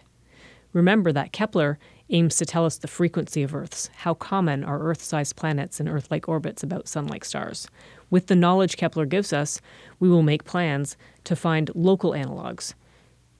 Remember 0.72 1.12
that 1.12 1.32
Kepler 1.32 1.78
aims 2.10 2.36
to 2.36 2.44
tell 2.44 2.66
us 2.66 2.78
the 2.78 2.88
frequency 2.88 3.42
of 3.42 3.54
Earths, 3.54 3.90
how 3.98 4.14
common 4.14 4.64
are 4.64 4.80
Earth 4.80 5.02
sized 5.02 5.36
planets 5.36 5.80
in 5.80 5.88
Earth 5.88 6.10
like 6.10 6.28
orbits 6.28 6.62
about 6.62 6.88
sun 6.88 7.06
like 7.06 7.24
stars. 7.24 7.68
With 8.10 8.26
the 8.26 8.36
knowledge 8.36 8.76
Kepler 8.76 9.06
gives 9.06 9.32
us, 9.32 9.60
we 9.98 10.08
will 10.08 10.22
make 10.22 10.44
plans 10.44 10.96
to 11.24 11.36
find 11.36 11.70
local 11.74 12.12
analogs, 12.12 12.74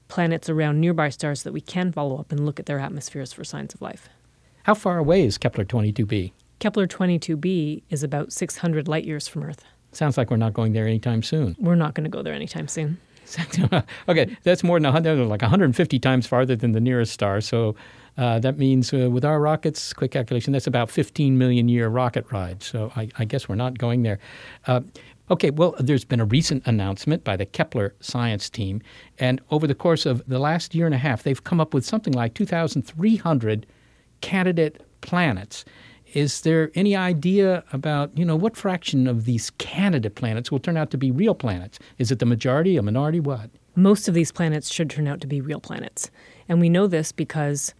planets 0.08 0.48
around 0.48 0.80
nearby 0.80 1.08
stars 1.08 1.42
that 1.42 1.52
we 1.52 1.60
can 1.60 1.92
follow 1.92 2.18
up 2.18 2.32
and 2.32 2.46
look 2.46 2.60
at 2.60 2.66
their 2.66 2.78
atmospheres 2.78 3.32
for 3.32 3.44
signs 3.44 3.74
of 3.74 3.82
life. 3.82 4.08
How 4.64 4.74
far 4.74 4.98
away 4.98 5.24
is 5.24 5.38
Kepler 5.38 5.64
22b? 5.64 6.32
Kepler 6.58 6.86
22b 6.86 7.82
is 7.90 8.02
about 8.02 8.32
600 8.32 8.86
light 8.86 9.04
years 9.04 9.26
from 9.26 9.42
Earth. 9.42 9.64
Sounds 9.92 10.16
like 10.16 10.30
we're 10.30 10.36
not 10.36 10.54
going 10.54 10.72
there 10.72 10.86
anytime 10.86 11.22
soon. 11.22 11.56
We're 11.58 11.74
not 11.74 11.94
going 11.94 12.04
to 12.04 12.10
go 12.10 12.22
there 12.22 12.34
anytime 12.34 12.68
soon. 12.68 12.98
okay, 14.08 14.36
that's 14.42 14.62
more 14.62 14.78
than 14.78 14.84
100, 14.84 15.16
like 15.26 15.42
150 15.42 15.98
times 15.98 16.26
farther 16.26 16.56
than 16.56 16.72
the 16.72 16.80
nearest 16.80 17.12
star. 17.12 17.40
So 17.40 17.76
uh, 18.16 18.38
that 18.40 18.58
means 18.58 18.92
uh, 18.92 19.10
with 19.10 19.24
our 19.24 19.40
rockets, 19.40 19.92
quick 19.92 20.10
calculation, 20.10 20.52
that's 20.52 20.66
about 20.66 20.90
15 20.90 21.38
million 21.38 21.68
year 21.68 21.88
rocket 21.88 22.30
ride. 22.30 22.62
So 22.62 22.92
I, 22.96 23.08
I 23.18 23.24
guess 23.24 23.48
we're 23.48 23.54
not 23.54 23.78
going 23.78 24.02
there. 24.02 24.18
Uh, 24.66 24.80
okay, 25.30 25.50
well, 25.50 25.74
there's 25.78 26.04
been 26.04 26.20
a 26.20 26.24
recent 26.24 26.66
announcement 26.66 27.24
by 27.24 27.36
the 27.36 27.46
Kepler 27.46 27.94
science 28.00 28.50
team, 28.50 28.82
and 29.18 29.40
over 29.50 29.66
the 29.66 29.74
course 29.74 30.06
of 30.06 30.22
the 30.26 30.38
last 30.38 30.74
year 30.74 30.86
and 30.86 30.94
a 30.94 30.98
half, 30.98 31.22
they've 31.22 31.44
come 31.44 31.60
up 31.60 31.72
with 31.72 31.84
something 31.84 32.12
like 32.12 32.34
2,300 32.34 33.66
candidate 34.20 34.82
planets. 35.00 35.64
Is 36.12 36.40
there 36.40 36.72
any 36.74 36.96
idea 36.96 37.62
about, 37.72 38.16
you 38.18 38.24
know, 38.24 38.34
what 38.34 38.56
fraction 38.56 39.06
of 39.06 39.24
these 39.24 39.50
candidate 39.50 40.16
planets 40.16 40.50
will 40.50 40.58
turn 40.58 40.76
out 40.76 40.90
to 40.90 40.98
be 40.98 41.10
real 41.10 41.34
planets? 41.34 41.78
Is 41.98 42.10
it 42.10 42.18
the 42.18 42.26
majority, 42.26 42.76
a 42.76 42.82
minority, 42.82 43.20
what? 43.20 43.50
Most 43.76 44.08
of 44.08 44.14
these 44.14 44.32
planets 44.32 44.72
should 44.72 44.90
turn 44.90 45.06
out 45.06 45.20
to 45.20 45.28
be 45.28 45.40
real 45.40 45.60
planets. 45.60 46.10
And 46.48 46.60
we 46.60 46.68
know 46.68 46.88
this 46.88 47.12
because 47.12 47.74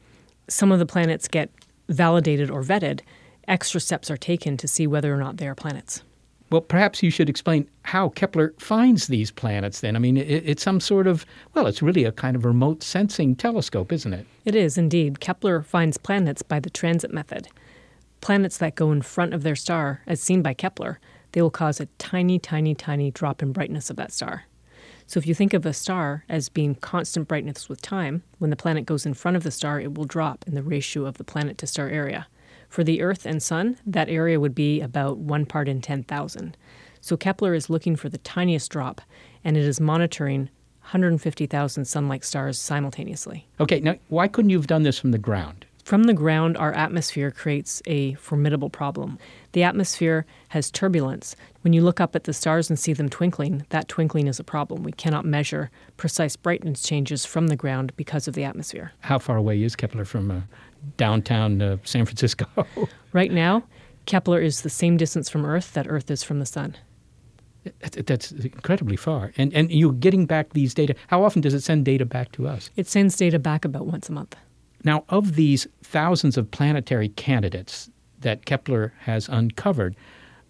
some 0.51 0.72
of 0.72 0.78
the 0.78 0.86
planets 0.86 1.28
get 1.28 1.51
validated 1.88 2.51
or 2.51 2.62
vetted. 2.62 3.01
Extra 3.48 3.80
steps 3.80 4.11
are 4.11 4.16
taken 4.16 4.57
to 4.57 4.68
see 4.68 4.86
whether 4.86 5.12
or 5.12 5.16
not 5.16 5.38
they 5.38 5.48
are 5.48 5.55
planets. 5.55 6.03
Well, 6.51 6.61
perhaps 6.61 7.03
you 7.03 7.11
should 7.11 7.28
explain 7.28 7.68
how 7.82 8.09
Kepler 8.11 8.55
finds 8.59 9.07
these 9.07 9.30
planets 9.30 9.80
then. 9.80 9.94
I 9.94 10.01
mean, 10.01 10.16
it, 10.16 10.42
it's 10.44 10.62
some 10.62 10.80
sort 10.80 11.07
of, 11.07 11.24
well, 11.55 11.66
it's 11.66 11.80
really 11.80 12.05
a 12.05 12.12
kind 12.12 12.34
of 12.36 12.44
remote 12.44 12.82
sensing 12.82 13.36
telescope, 13.36 13.92
isn't 13.92 14.12
it? 14.12 14.26
It 14.44 14.57
is 14.57 14.76
indeed. 14.76 15.20
Kepler 15.20 15.62
finds 15.62 15.96
planets 15.96 16.42
by 16.42 16.59
the 16.59 16.70
transit 16.70 17.12
method 17.12 17.48
planets 18.20 18.59
that 18.59 18.74
go 18.74 18.92
in 18.92 19.03
front 19.03 19.34
of 19.34 19.42
their 19.42 19.57
star, 19.57 20.03
as 20.07 20.20
seen 20.20 20.42
by 20.42 20.55
Kepler, 20.55 21.01
they 21.32 21.42
will 21.42 21.51
cause 21.51 21.80
a 21.80 21.86
tiny, 21.98 22.38
tiny, 22.38 22.74
tiny 22.74 23.11
drop 23.11 23.42
in 23.42 23.53
brightness 23.53 23.90
of 23.90 23.96
that 23.96 24.12
star. 24.12 24.44
So 25.11 25.18
if 25.18 25.26
you 25.26 25.34
think 25.34 25.54
of 25.54 25.66
a 25.66 25.72
star 25.72 26.24
as 26.28 26.48
being 26.48 26.76
constant 26.76 27.26
brightness 27.26 27.68
with 27.68 27.82
time, 27.82 28.22
when 28.38 28.50
the 28.50 28.56
planet 28.56 28.86
goes 28.86 29.04
in 29.04 29.14
front 29.14 29.36
of 29.36 29.42
the 29.42 29.50
star, 29.50 29.80
it 29.80 29.94
will 29.94 30.04
drop 30.04 30.44
in 30.46 30.54
the 30.54 30.62
ratio 30.62 31.04
of 31.04 31.18
the 31.18 31.24
planet 31.24 31.58
to 31.58 31.66
star 31.66 31.88
area. 31.88 32.28
For 32.68 32.84
the 32.84 33.02
Earth 33.02 33.26
and 33.26 33.42
Sun, 33.42 33.78
that 33.84 34.08
area 34.08 34.38
would 34.38 34.54
be 34.54 34.80
about 34.80 35.18
one 35.18 35.46
part 35.46 35.66
in 35.66 35.80
10,000. 35.80 36.56
So 37.00 37.16
Kepler 37.16 37.54
is 37.54 37.68
looking 37.68 37.96
for 37.96 38.08
the 38.08 38.18
tiniest 38.18 38.70
drop, 38.70 39.00
and 39.42 39.56
it 39.56 39.64
is 39.64 39.80
monitoring 39.80 40.48
150,000 40.82 41.84
sun 41.86 42.06
like 42.06 42.22
stars 42.22 42.56
simultaneously. 42.56 43.48
Okay, 43.58 43.80
now 43.80 43.96
why 44.11 44.28
couldn't 44.28 44.50
you 44.50 44.58
have 44.58 44.68
done 44.68 44.84
this 44.84 45.00
from 45.00 45.11
the 45.11 45.18
ground? 45.18 45.66
From 45.91 46.05
the 46.05 46.14
ground, 46.14 46.57
our 46.57 46.72
atmosphere 46.72 47.32
creates 47.32 47.82
a 47.84 48.14
formidable 48.14 48.70
problem. 48.70 49.18
The 49.51 49.64
atmosphere 49.64 50.24
has 50.51 50.70
turbulence. 50.70 51.34
When 51.62 51.72
you 51.72 51.82
look 51.82 51.99
up 51.99 52.14
at 52.14 52.22
the 52.22 52.32
stars 52.32 52.70
and 52.70 52.78
see 52.78 52.93
them 52.93 53.09
twinkling, 53.09 53.66
that 53.70 53.88
twinkling 53.88 54.28
is 54.28 54.38
a 54.38 54.45
problem. 54.45 54.84
We 54.84 54.93
cannot 54.93 55.24
measure 55.24 55.68
precise 55.97 56.36
brightness 56.36 56.84
changes 56.84 57.26
from 57.26 57.49
the 57.49 57.57
ground 57.57 57.93
because 57.97 58.28
of 58.28 58.34
the 58.34 58.45
atmosphere. 58.45 58.93
How 59.01 59.18
far 59.18 59.36
away 59.36 59.61
is 59.64 59.74
Kepler 59.74 60.05
from 60.05 60.30
uh, 60.30 60.41
downtown 60.97 61.61
uh, 61.61 61.78
San 61.82 62.07
Francisco? 62.07 62.47
right 63.12 63.32
now, 63.32 63.64
Kepler 64.07 64.41
is 64.41 64.61
the 64.61 64.70
same 64.70 64.97
distance 64.97 65.28
from 65.28 65.45
Earth 65.45 65.72
that 65.72 65.88
Earth 65.88 66.09
is 66.09 66.22
from 66.22 66.38
the 66.38 66.47
Sun. 66.47 66.76
That's 67.80 68.30
incredibly 68.30 68.95
far. 68.95 69.32
And, 69.36 69.53
and 69.55 69.72
you're 69.72 69.91
getting 69.91 70.26
back 70.26 70.53
these 70.53 70.72
data. 70.72 70.95
How 71.09 71.24
often 71.24 71.43
does 71.43 71.53
it 71.53 71.64
send 71.64 71.84
data 71.84 72.07
back 72.07 72.30
to 72.32 72.47
us? 72.47 72.70
It 72.76 72.86
sends 72.86 73.16
data 73.16 73.41
back 73.41 73.64
about 73.64 73.86
once 73.86 74.09
a 74.09 74.12
month. 74.12 74.36
Now, 74.84 75.04
of 75.08 75.34
these 75.34 75.66
thousands 75.82 76.36
of 76.36 76.50
planetary 76.50 77.08
candidates 77.10 77.90
that 78.20 78.46
Kepler 78.46 78.92
has 79.00 79.28
uncovered, 79.28 79.96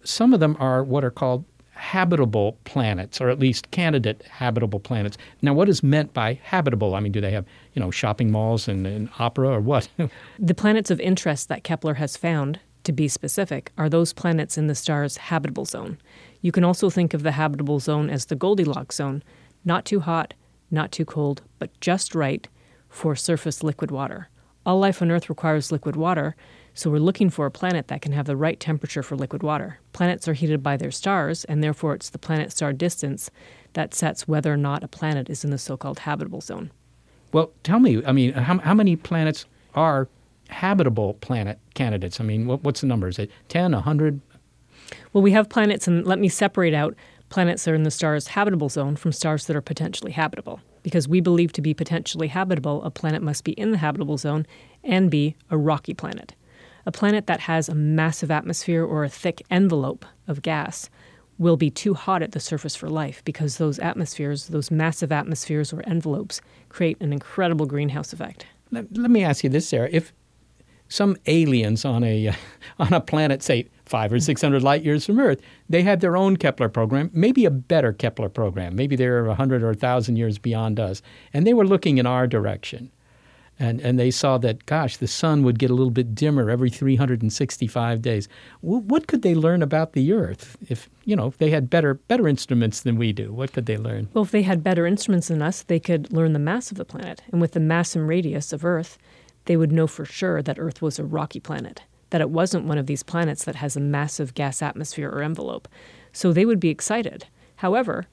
some 0.03 0.33
of 0.33 0.39
them 0.39 0.55
are 0.59 0.83
what 0.83 1.03
are 1.03 1.11
called 1.11 1.45
habitable 1.81 2.57
planets, 2.63 3.19
or 3.19 3.29
at 3.29 3.39
least 3.39 3.71
candidate 3.71 4.23
habitable 4.29 4.79
planets. 4.79 5.17
Now, 5.41 5.53
what 5.53 5.67
is 5.67 5.81
meant 5.81 6.13
by 6.13 6.39
habitable? 6.43 6.93
I 6.93 6.99
mean, 6.99 7.11
do 7.11 7.21
they 7.21 7.31
have, 7.31 7.45
you 7.73 7.81
know, 7.81 7.89
shopping 7.89 8.31
malls 8.31 8.67
and, 8.67 8.85
and 8.85 9.09
opera 9.17 9.49
or 9.49 9.59
what? 9.59 9.89
the 10.39 10.53
planets 10.53 10.91
of 10.91 10.99
interest 10.99 11.47
that 11.49 11.63
Kepler 11.63 11.95
has 11.95 12.15
found, 12.15 12.59
to 12.83 12.91
be 12.91 13.07
specific, 13.07 13.71
are 13.77 13.89
those 13.89 14.13
planets 14.13 14.57
in 14.57 14.67
the 14.67 14.75
star's 14.75 15.17
habitable 15.17 15.65
zone. 15.65 15.97
You 16.41 16.51
can 16.51 16.63
also 16.63 16.89
think 16.89 17.13
of 17.13 17.23
the 17.23 17.31
habitable 17.31 17.79
zone 17.79 18.09
as 18.09 18.25
the 18.25 18.35
Goldilocks 18.35 18.97
zone, 18.97 19.23
not 19.65 19.85
too 19.85 20.01
hot, 20.01 20.33
not 20.69 20.91
too 20.91 21.05
cold, 21.05 21.41
but 21.57 21.79
just 21.81 22.13
right 22.13 22.47
for 22.91 23.15
surface 23.15 23.63
liquid 23.63 23.89
water. 23.89 24.27
All 24.63 24.77
life 24.77 25.01
on 25.01 25.09
Earth 25.09 25.29
requires 25.29 25.71
liquid 25.71 25.95
water, 25.95 26.35
so 26.75 26.91
we're 26.91 26.99
looking 26.99 27.31
for 27.31 27.47
a 27.47 27.51
planet 27.51 27.87
that 27.87 28.01
can 28.01 28.11
have 28.11 28.27
the 28.27 28.35
right 28.35 28.59
temperature 28.59 29.01
for 29.01 29.15
liquid 29.15 29.41
water. 29.41 29.79
Planets 29.91 30.27
are 30.27 30.33
heated 30.33 30.61
by 30.61 30.77
their 30.77 30.91
stars, 30.91 31.43
and 31.45 31.63
therefore 31.63 31.95
it's 31.95 32.09
the 32.09 32.19
planet 32.19 32.51
star 32.51 32.71
distance 32.71 33.31
that 33.73 33.95
sets 33.95 34.27
whether 34.27 34.53
or 34.53 34.57
not 34.57 34.83
a 34.83 34.87
planet 34.87 35.29
is 35.29 35.43
in 35.43 35.49
the 35.49 35.57
so 35.57 35.77
called 35.77 35.99
habitable 35.99 36.41
zone. 36.41 36.69
Well, 37.33 37.51
tell 37.63 37.79
me, 37.79 38.05
I 38.05 38.11
mean, 38.11 38.33
how, 38.33 38.59
how 38.59 38.73
many 38.73 38.95
planets 38.95 39.45
are 39.73 40.07
habitable 40.49 41.15
planet 41.15 41.57
candidates? 41.73 42.19
I 42.19 42.23
mean, 42.23 42.45
what, 42.45 42.63
what's 42.63 42.81
the 42.81 42.87
number? 42.87 43.07
Is 43.07 43.17
it 43.17 43.31
10, 43.47 43.71
100? 43.71 44.21
Well, 45.13 45.23
we 45.23 45.31
have 45.31 45.49
planets, 45.49 45.87
and 45.87 46.05
let 46.05 46.19
me 46.19 46.29
separate 46.29 46.73
out 46.73 46.95
planets 47.29 47.63
that 47.63 47.71
are 47.71 47.75
in 47.75 47.83
the 47.83 47.91
star's 47.91 48.27
habitable 48.27 48.69
zone 48.69 48.95
from 48.95 49.11
stars 49.11 49.45
that 49.45 49.55
are 49.55 49.61
potentially 49.61 50.11
habitable 50.11 50.59
because 50.83 51.07
we 51.07 51.21
believe 51.21 51.51
to 51.53 51.61
be 51.61 51.73
potentially 51.73 52.27
habitable, 52.27 52.83
a 52.83 52.91
planet 52.91 53.21
must 53.21 53.43
be 53.43 53.53
in 53.53 53.71
the 53.71 53.77
habitable 53.77 54.17
zone 54.17 54.45
and 54.83 55.11
be 55.11 55.35
a 55.49 55.57
rocky 55.57 55.93
planet. 55.93 56.35
A 56.85 56.91
planet 56.91 57.27
that 57.27 57.41
has 57.41 57.69
a 57.69 57.75
massive 57.75 58.31
atmosphere 58.31 58.83
or 58.83 59.03
a 59.03 59.09
thick 59.09 59.41
envelope 59.49 60.05
of 60.27 60.41
gas 60.41 60.89
will 61.37 61.57
be 61.57 61.69
too 61.69 61.93
hot 61.93 62.21
at 62.21 62.33
the 62.33 62.39
surface 62.39 62.75
for 62.75 62.89
life 62.89 63.23
because 63.25 63.57
those 63.57 63.79
atmospheres, 63.79 64.47
those 64.47 64.69
massive 64.69 65.11
atmospheres 65.11 65.73
or 65.73 65.83
envelopes, 65.87 66.41
create 66.69 66.99
an 67.01 67.11
incredible 67.11 67.65
greenhouse 67.65 68.13
effect. 68.13 68.45
Let, 68.71 68.95
let 68.95 69.11
me 69.11 69.23
ask 69.23 69.43
you 69.43 69.49
this, 69.49 69.67
Sara. 69.67 69.89
If 69.91 70.13
some 70.87 71.17
aliens 71.25 71.85
on 71.85 72.03
a 72.03 72.29
uh, 72.29 72.33
on 72.79 72.93
a 72.93 73.01
planet, 73.01 73.41
say 73.41 73.67
five 73.91 74.11
or 74.11 74.19
six 74.19 74.41
hundred 74.41 74.63
light 74.63 74.83
years 74.83 75.05
from 75.05 75.19
Earth, 75.19 75.41
they 75.69 75.83
had 75.83 75.99
their 75.99 76.15
own 76.15 76.37
Kepler 76.37 76.69
program, 76.69 77.09
maybe 77.13 77.45
a 77.45 77.51
better 77.51 77.93
Kepler 77.93 78.29
program. 78.29 78.75
Maybe 78.75 78.95
they're 78.95 79.27
a 79.27 79.35
hundred 79.35 79.61
or 79.61 79.71
a 79.71 79.75
thousand 79.87 80.15
years 80.15 80.39
beyond 80.39 80.79
us, 80.79 81.01
and 81.33 81.45
they 81.45 81.53
were 81.53 81.67
looking 81.67 81.97
in 81.97 82.05
our 82.05 82.25
direction, 82.27 82.89
and 83.59 83.81
and 83.81 83.99
they 83.99 84.11
saw 84.11 84.37
that, 84.39 84.65
gosh, 84.65 84.97
the 84.97 85.07
sun 85.07 85.43
would 85.43 85.59
get 85.59 85.69
a 85.69 85.75
little 85.75 85.91
bit 85.91 86.15
dimmer 86.15 86.49
every 86.49 86.69
three 86.69 86.95
hundred 86.95 87.21
and 87.21 87.33
sixty-five 87.33 88.01
days. 88.01 88.27
W- 88.63 88.81
what 88.91 89.07
could 89.07 89.21
they 89.21 89.35
learn 89.35 89.61
about 89.61 89.93
the 89.93 90.13
Earth 90.13 90.57
if 90.69 90.89
you 91.03 91.15
know 91.15 91.27
if 91.27 91.37
they 91.37 91.51
had 91.51 91.69
better 91.69 91.95
better 91.95 92.27
instruments 92.27 92.81
than 92.81 92.95
we 92.97 93.11
do? 93.13 93.33
What 93.33 93.51
could 93.53 93.65
they 93.65 93.77
learn? 93.77 94.07
Well, 94.13 94.23
if 94.23 94.31
they 94.31 94.43
had 94.43 94.63
better 94.63 94.85
instruments 94.87 95.27
than 95.27 95.41
us, 95.41 95.63
they 95.63 95.79
could 95.79 96.13
learn 96.13 96.33
the 96.33 96.39
mass 96.51 96.71
of 96.71 96.77
the 96.77 96.85
planet, 96.85 97.21
and 97.31 97.41
with 97.41 97.51
the 97.51 97.59
mass 97.59 97.95
and 97.95 98.07
radius 98.07 98.53
of 98.53 98.63
Earth 98.63 98.97
they 99.45 99.57
would 99.57 99.71
know 99.71 99.87
for 99.87 100.05
sure 100.05 100.41
that 100.43 100.59
Earth 100.59 100.81
was 100.81 100.99
a 100.99 101.03
rocky 101.03 101.39
planet, 101.39 101.81
that 102.11 102.21
it 102.21 102.29
wasn't 102.29 102.65
one 102.65 102.77
of 102.77 102.85
these 102.85 103.03
planets 103.03 103.43
that 103.43 103.55
has 103.55 103.75
a 103.75 103.81
massive 103.81 104.33
gas 104.33 104.61
atmosphere 104.61 105.09
or 105.09 105.21
envelope. 105.21 105.67
So 106.13 106.31
they 106.31 106.45
would 106.45 106.59
be 106.59 106.69
excited. 106.69 107.25
However, 107.57 108.07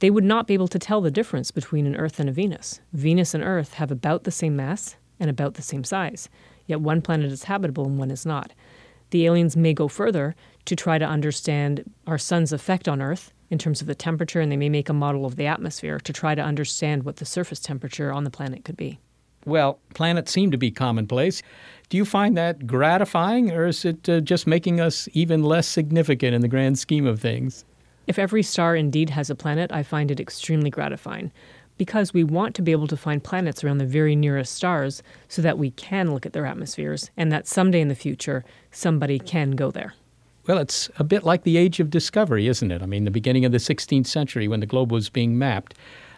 they 0.00 0.10
would 0.10 0.24
not 0.24 0.46
be 0.46 0.54
able 0.54 0.68
to 0.68 0.78
tell 0.78 1.00
the 1.00 1.10
difference 1.10 1.50
between 1.50 1.86
an 1.86 1.96
Earth 1.96 2.20
and 2.20 2.28
a 2.28 2.32
Venus. 2.32 2.80
Venus 2.92 3.34
and 3.34 3.42
Earth 3.42 3.74
have 3.74 3.90
about 3.90 4.24
the 4.24 4.30
same 4.30 4.54
mass 4.54 4.96
and 5.18 5.30
about 5.30 5.54
the 5.54 5.62
same 5.62 5.84
size, 5.84 6.28
yet 6.66 6.80
one 6.80 7.00
planet 7.00 7.32
is 7.32 7.44
habitable 7.44 7.86
and 7.86 7.98
one 7.98 8.10
is 8.10 8.26
not. 8.26 8.52
The 9.10 9.24
aliens 9.24 9.56
may 9.56 9.72
go 9.72 9.88
further 9.88 10.34
to 10.66 10.76
try 10.76 10.98
to 10.98 11.04
understand 11.06 11.90
our 12.06 12.18
sun's 12.18 12.52
effect 12.52 12.88
on 12.88 13.00
Earth 13.00 13.32
in 13.48 13.58
terms 13.58 13.80
of 13.80 13.86
the 13.86 13.94
temperature, 13.94 14.40
and 14.40 14.50
they 14.50 14.56
may 14.56 14.68
make 14.68 14.88
a 14.88 14.92
model 14.92 15.24
of 15.24 15.36
the 15.36 15.46
atmosphere 15.46 16.00
to 16.00 16.12
try 16.12 16.34
to 16.34 16.42
understand 16.42 17.04
what 17.04 17.16
the 17.16 17.24
surface 17.24 17.60
temperature 17.60 18.12
on 18.12 18.24
the 18.24 18.30
planet 18.30 18.64
could 18.64 18.76
be. 18.76 18.98
Well, 19.46 19.78
planets 19.94 20.32
seem 20.32 20.50
to 20.50 20.58
be 20.58 20.72
commonplace. 20.72 21.40
Do 21.88 21.96
you 21.96 22.04
find 22.04 22.36
that 22.36 22.66
gratifying, 22.66 23.52
or 23.52 23.66
is 23.66 23.84
it 23.84 24.08
uh, 24.08 24.20
just 24.20 24.46
making 24.46 24.80
us 24.80 25.08
even 25.12 25.44
less 25.44 25.68
significant 25.68 26.34
in 26.34 26.40
the 26.40 26.48
grand 26.48 26.80
scheme 26.80 27.06
of 27.06 27.20
things? 27.20 27.64
If 28.08 28.18
every 28.18 28.42
star 28.42 28.74
indeed 28.74 29.10
has 29.10 29.30
a 29.30 29.36
planet, 29.36 29.70
I 29.72 29.84
find 29.84 30.10
it 30.10 30.20
extremely 30.20 30.68
gratifying 30.68 31.30
because 31.78 32.12
we 32.12 32.24
want 32.24 32.54
to 32.56 32.62
be 32.62 32.72
able 32.72 32.88
to 32.88 32.96
find 32.96 33.22
planets 33.22 33.62
around 33.62 33.78
the 33.78 33.86
very 33.86 34.16
nearest 34.16 34.54
stars 34.54 35.02
so 35.28 35.42
that 35.42 35.58
we 35.58 35.70
can 35.72 36.12
look 36.12 36.26
at 36.26 36.32
their 36.32 36.46
atmospheres 36.46 37.10
and 37.16 37.30
that 37.30 37.46
someday 37.46 37.80
in 37.80 37.88
the 37.88 37.94
future 37.94 38.44
somebody 38.70 39.18
can 39.18 39.52
go 39.52 39.70
there. 39.70 39.94
Well, 40.46 40.58
it's 40.58 40.88
a 40.98 41.04
bit 41.04 41.24
like 41.24 41.42
the 41.42 41.56
age 41.56 41.80
of 41.80 41.90
discovery, 41.90 42.48
isn't 42.48 42.70
it? 42.70 42.82
I 42.82 42.86
mean, 42.86 43.04
the 43.04 43.10
beginning 43.10 43.44
of 43.44 43.52
the 43.52 43.58
16th 43.58 44.06
century 44.06 44.48
when 44.48 44.60
the 44.60 44.66
globe 44.66 44.92
was 44.92 45.08
being 45.10 45.38
mapped. 45.38 45.74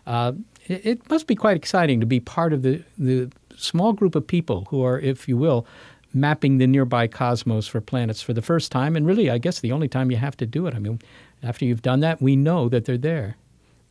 Uh, 0.07 0.33
it, 0.69 1.11
must 1.11 1.27
be 1.27 1.35
quite 1.35 1.57
exciting 1.57 2.01
to 2.01 2.07
be 2.07 2.21
part 2.21 2.53
of 2.53 2.63
the, 2.63 2.83
the 2.97 3.31
small 3.57 3.93
group 3.93 4.15
of 4.15 4.27
people 4.27 4.67
who 4.71 4.83
are, 4.83 4.99
if 4.99 5.29
you 5.29 5.37
will, 5.37 5.67
mapping 6.15 6.59
the 6.59 6.67
nearby 6.67 7.07
cosmos 7.07 7.67
for 7.67 7.81
planets 7.81 8.23
for 8.23 8.33
the 8.33 8.43
first 8.43 8.73
time, 8.73 8.97
and 8.97 9.07
really, 9.07 9.31
I 9.31 9.39
guess, 9.39 9.61
the 9.61 9.73
only 9.73 9.89
time 9.89 10.11
you 10.11 10.17
have 10.17 10.37
to 10.39 10.47
do 10.47 10.67
it. 10.67 10.75
I 10.75 10.79
mean, 10.79 11.01
after 11.43 11.65
you've 11.65 11.83
done 11.83 12.01
that, 12.01 12.23
we 12.23 12.37
know 12.37 12.69
that 12.69 12.85
they're 12.85 12.99
there. 12.99 13.37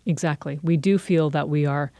Exactly. 0.05 0.59
We 0.63 0.77
do 0.77 0.97
feel 0.97 1.29
that 1.31 1.49
we 1.49 1.65
are 1.65 1.91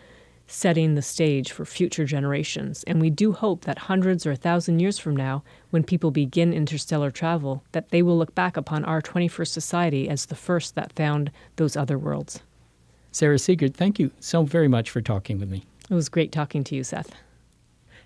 setting 0.48 0.96
the 0.96 1.02
stage 1.02 1.52
for 1.52 1.66
future 1.66 2.06
generations, 2.06 2.84
and 2.86 3.02
we 3.02 3.10
do 3.10 3.34
hope 3.34 3.66
that 3.66 3.78
hundreds 3.78 4.26
or 4.26 4.32
a 4.32 4.38
thousand 4.38 4.80
years 4.80 4.98
from 4.98 5.16
now, 5.16 5.44
when 5.72 5.84
people 5.84 6.10
begin 6.10 6.54
interstellar 6.54 7.12
travel, 7.12 7.64
that 7.74 7.90
they 7.90 8.02
will 8.02 8.18
look 8.18 8.34
back 8.34 8.56
upon 8.56 8.86
our 8.86 9.02
21st 9.02 9.50
society 9.50 10.08
as 10.08 10.26
the 10.26 10.36
first 10.36 10.76
that 10.76 10.94
found 10.94 11.32
those 11.58 11.76
other 11.76 11.98
worlds. 11.98 12.42
Sara 13.18 13.40
Seager, 13.40 13.68
thank 13.68 13.98
you 13.98 14.12
so 14.20 14.44
very 14.44 14.68
much 14.68 14.92
for 14.92 15.02
talking 15.02 15.40
with 15.40 15.50
me. 15.50 15.66
It 15.90 15.96
was 15.96 16.08
great 16.08 16.32
talking 16.32 16.64
to 16.66 16.76
you, 16.76 16.84
Seth. 16.84 17.16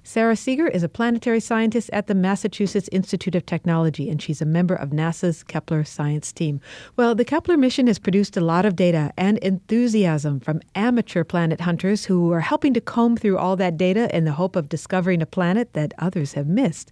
Sara 0.04 0.38
Seager 0.38 0.70
is 0.70 0.84
a 0.84 0.88
planetary 0.88 1.42
scientist 1.42 1.90
at 1.92 2.08
the 2.08 2.16
Massachusetts 2.16 2.88
Institute 2.94 3.36
of 3.36 3.46
Technology, 3.46 4.10
and 4.10 4.22
she's 4.22 4.42
a 4.42 4.46
member 4.46 4.74
of 4.74 4.92
NASA's 4.92 5.44
Kepler 5.44 5.84
science 5.84 6.32
team. 6.32 6.62
Well, 6.96 7.14
the 7.14 7.26
Kepler 7.26 7.58
mission 7.58 7.88
has 7.88 8.00
produced 8.00 8.38
a 8.38 8.42
lot 8.42 8.64
of 8.64 8.78
data 8.78 9.12
and 9.18 9.38
enthusiasm 9.40 10.40
from 10.40 10.62
amateur 10.76 11.26
planet 11.26 11.60
hunters 11.60 12.06
who 12.06 12.32
are 12.32 12.40
helping 12.40 12.74
to 12.74 12.80
comb 12.80 13.18
through 13.18 13.38
all 13.38 13.58
that 13.58 13.76
data 13.76 14.16
in 14.16 14.24
the 14.24 14.32
hope 14.32 14.56
of 14.56 14.70
discovering 14.70 15.22
a 15.22 15.26
planet 15.26 15.74
that 15.74 15.94
others 16.00 16.36
have 16.36 16.48
missed. 16.48 16.90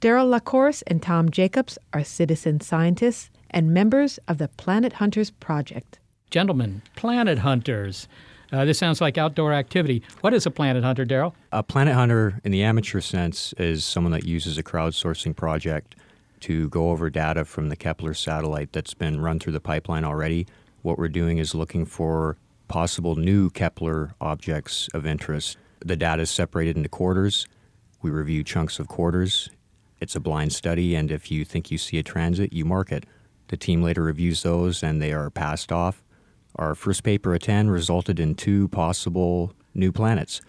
Daryll 0.00 0.28
LaCourse 0.28 0.82
and 0.88 1.00
Tom 1.00 1.30
Jacobs 1.30 1.78
are 1.92 2.02
citizen 2.02 2.60
scientists 2.60 3.30
and 3.48 3.72
members 3.72 4.18
of 4.26 4.38
the 4.38 4.48
Planet 4.48 4.94
Hunters 4.94 5.30
Project. 5.30 5.99
Gentlemen, 6.30 6.82
planet 6.94 7.38
hunters. 7.38 8.06
Uh, 8.52 8.64
this 8.64 8.78
sounds 8.78 9.00
like 9.00 9.18
outdoor 9.18 9.52
activity. 9.52 10.02
What 10.20 10.32
is 10.32 10.46
a 10.46 10.50
planet 10.50 10.84
hunter, 10.84 11.04
Daryll? 11.04 11.34
A 11.50 11.62
planet 11.62 11.94
hunter, 11.94 12.40
in 12.44 12.52
the 12.52 12.62
amateur 12.62 13.00
sense, 13.00 13.52
is 13.54 13.84
someone 13.84 14.12
that 14.12 14.24
uses 14.24 14.56
a 14.56 14.62
crowdsourcing 14.62 15.34
project 15.34 15.96
to 16.40 16.68
go 16.68 16.90
over 16.90 17.10
data 17.10 17.44
from 17.44 17.68
the 17.68 17.76
Kepler 17.76 18.14
satellite 18.14 18.72
that's 18.72 18.94
been 18.94 19.20
run 19.20 19.40
through 19.40 19.52
the 19.52 19.60
pipeline 19.60 20.04
already. 20.04 20.46
What 20.82 20.98
we're 20.98 21.08
doing 21.08 21.38
is 21.38 21.54
looking 21.54 21.84
for 21.84 22.36
possible 22.68 23.16
new 23.16 23.50
Kepler 23.50 24.14
objects 24.20 24.88
of 24.94 25.04
interest. 25.04 25.58
The 25.80 25.96
data 25.96 26.22
is 26.22 26.30
separated 26.30 26.76
into 26.76 26.88
quarters. 26.88 27.46
We 28.02 28.10
review 28.10 28.44
chunks 28.44 28.78
of 28.78 28.86
quarters. 28.86 29.50
It's 30.00 30.14
a 30.14 30.20
blind 30.20 30.52
study, 30.52 30.94
and 30.94 31.10
if 31.10 31.30
you 31.30 31.44
think 31.44 31.70
you 31.70 31.76
see 31.76 31.98
a 31.98 32.02
transit, 32.02 32.52
you 32.52 32.64
mark 32.64 32.92
it. 32.92 33.04
The 33.48 33.56
team 33.56 33.82
later 33.82 34.02
reviews 34.02 34.44
those 34.44 34.82
and 34.84 35.02
they 35.02 35.12
are 35.12 35.28
passed 35.28 35.72
off. 35.72 36.02
Our 36.56 36.74
first 36.74 37.02
paper 37.02 37.34
at 37.34 37.42
10 37.42 37.70
resulted 37.70 38.20
in 38.20 38.34
two 38.34 38.68
possible 38.68 39.52
new 39.74 39.92
planets. 39.92 40.40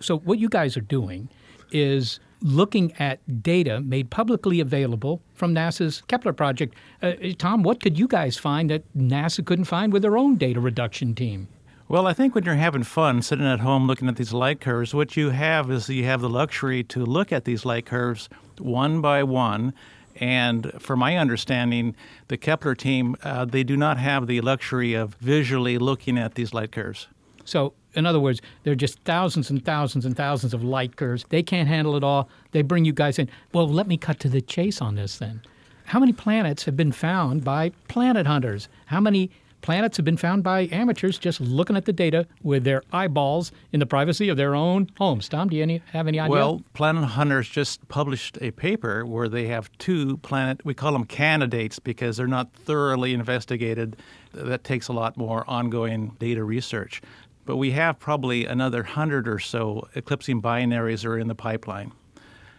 So, 0.00 0.18
what 0.18 0.38
you 0.38 0.48
guys 0.48 0.76
are 0.76 0.82
doing 0.82 1.28
is 1.72 2.20
looking 2.40 2.92
at 2.98 3.42
data 3.42 3.80
made 3.80 4.10
publicly 4.10 4.60
available 4.60 5.20
from 5.34 5.54
NASA's 5.54 6.02
Kepler 6.06 6.32
project. 6.32 6.74
Uh, 7.02 7.12
Tom, 7.36 7.62
what 7.62 7.80
could 7.80 7.98
you 7.98 8.06
guys 8.06 8.36
find 8.36 8.70
that 8.70 8.84
NASA 8.96 9.44
couldn't 9.44 9.64
find 9.64 9.92
with 9.92 10.02
their 10.02 10.16
own 10.16 10.36
data 10.36 10.60
reduction 10.60 11.14
team? 11.14 11.48
Well, 11.88 12.06
I 12.06 12.12
think 12.12 12.34
when 12.34 12.44
you're 12.44 12.54
having 12.54 12.82
fun 12.82 13.22
sitting 13.22 13.46
at 13.46 13.60
home 13.60 13.86
looking 13.86 14.08
at 14.08 14.16
these 14.16 14.32
light 14.32 14.60
curves, 14.60 14.94
what 14.94 15.16
you 15.16 15.30
have 15.30 15.70
is 15.70 15.88
you 15.88 16.04
have 16.04 16.20
the 16.20 16.28
luxury 16.28 16.84
to 16.84 17.04
look 17.04 17.32
at 17.32 17.44
these 17.44 17.64
light 17.64 17.86
curves 17.86 18.28
one 18.58 19.00
by 19.00 19.22
one 19.22 19.72
and 20.20 20.72
from 20.80 20.98
my 20.98 21.16
understanding, 21.16 21.94
the 22.28 22.36
Kepler 22.36 22.74
team, 22.74 23.16
uh, 23.22 23.44
they 23.44 23.62
do 23.62 23.76
not 23.76 23.98
have 23.98 24.26
the 24.26 24.40
luxury 24.40 24.94
of 24.94 25.14
visually 25.14 25.78
looking 25.78 26.18
at 26.18 26.34
these 26.34 26.52
light 26.52 26.72
curves. 26.72 27.08
So, 27.44 27.72
in 27.94 28.04
other 28.04 28.20
words, 28.20 28.42
there 28.64 28.72
are 28.72 28.76
just 28.76 28.98
thousands 29.00 29.48
and 29.48 29.64
thousands 29.64 30.04
and 30.04 30.16
thousands 30.16 30.52
of 30.52 30.62
light 30.62 30.96
curves. 30.96 31.24
They 31.30 31.42
can't 31.42 31.68
handle 31.68 31.96
it 31.96 32.04
all. 32.04 32.28
They 32.52 32.62
bring 32.62 32.84
you 32.84 32.92
guys 32.92 33.18
in. 33.18 33.28
Well, 33.52 33.66
let 33.68 33.86
me 33.86 33.96
cut 33.96 34.20
to 34.20 34.28
the 34.28 34.40
chase 34.40 34.82
on 34.82 34.96
this 34.96 35.18
then. 35.18 35.40
How 35.86 35.98
many 35.98 36.12
planets 36.12 36.64
have 36.64 36.76
been 36.76 36.92
found 36.92 37.44
by 37.44 37.70
planet 37.88 38.26
hunters? 38.26 38.68
How 38.86 39.00
many 39.00 39.30
planets 39.60 39.96
have 39.96 40.04
been 40.04 40.16
found 40.16 40.42
by 40.42 40.68
amateurs 40.72 41.18
just 41.18 41.40
looking 41.40 41.76
at 41.76 41.84
the 41.84 41.92
data 41.92 42.26
with 42.42 42.64
their 42.64 42.82
eyeballs 42.92 43.52
in 43.72 43.80
the 43.80 43.86
privacy 43.86 44.28
of 44.28 44.36
their 44.36 44.54
own 44.54 44.88
homes. 44.98 45.28
Tom, 45.28 45.48
do 45.48 45.56
you 45.56 45.62
any, 45.62 45.82
have 45.92 46.06
any 46.06 46.18
idea? 46.20 46.30
Well, 46.30 46.62
Planet 46.74 47.04
Hunters 47.04 47.48
just 47.48 47.86
published 47.88 48.38
a 48.40 48.50
paper 48.52 49.04
where 49.04 49.28
they 49.28 49.46
have 49.46 49.70
two 49.78 50.16
planet, 50.18 50.64
we 50.64 50.74
call 50.74 50.92
them 50.92 51.04
candidates 51.04 51.78
because 51.78 52.16
they're 52.16 52.26
not 52.26 52.52
thoroughly 52.52 53.14
investigated. 53.14 53.96
That 54.32 54.64
takes 54.64 54.88
a 54.88 54.92
lot 54.92 55.16
more 55.16 55.44
ongoing 55.48 56.16
data 56.18 56.44
research. 56.44 57.00
But 57.44 57.56
we 57.56 57.70
have 57.70 57.98
probably 57.98 58.44
another 58.44 58.82
hundred 58.82 59.26
or 59.26 59.38
so 59.38 59.88
eclipsing 59.94 60.42
binaries 60.42 61.06
are 61.06 61.18
in 61.18 61.28
the 61.28 61.34
pipeline. 61.34 61.92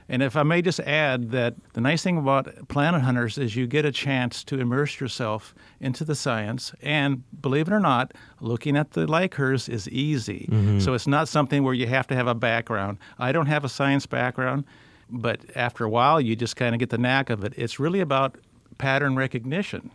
And 0.10 0.24
if 0.24 0.36
I 0.36 0.42
may 0.42 0.64
just 0.64 0.80
add 0.82 1.30
that 1.32 1.54
the 1.74 1.82
nice 1.82 2.02
thing 2.02 2.18
about 2.18 2.68
Planet 2.68 3.04
Hunters 3.04 3.38
is 3.38 3.56
you 3.56 3.68
get 3.68 3.86
a 3.86 3.92
chance 3.92 4.44
to 4.46 4.60
immerse 4.60 5.00
yourself 5.00 5.54
into 5.80 6.04
the 6.04 6.16
science. 6.16 6.74
And 6.82 7.24
believe 7.42 7.68
it 7.68 7.74
or 7.74 7.80
not, 7.80 8.14
looking 8.42 8.76
at 8.76 8.92
the 8.92 9.06
light 9.06 9.32
curves 9.32 9.70
is 9.70 9.88
easy. 9.90 10.50
Mm-hmm. 10.52 10.80
So 10.80 10.96
it's 10.96 11.06
not 11.06 11.28
something 11.28 11.64
where 11.64 11.76
you 11.76 11.86
have 11.86 12.08
to 12.08 12.16
have 12.16 12.28
a 12.28 12.34
background. 12.34 12.98
I 13.20 13.32
don't 13.32 13.46
have 13.46 13.64
a 13.64 13.70
science 13.70 14.08
background, 14.08 14.66
but 15.12 15.42
after 15.56 15.86
a 15.86 15.90
while, 15.90 16.20
you 16.20 16.36
just 16.36 16.56
kind 16.56 16.74
of 16.74 16.80
get 16.80 16.90
the 16.90 16.98
knack 16.98 17.30
of 17.30 17.44
it. 17.44 17.54
It's 17.56 17.80
really 17.80 18.00
about 18.00 18.36
pattern 18.80 19.16
recognition 19.16 19.92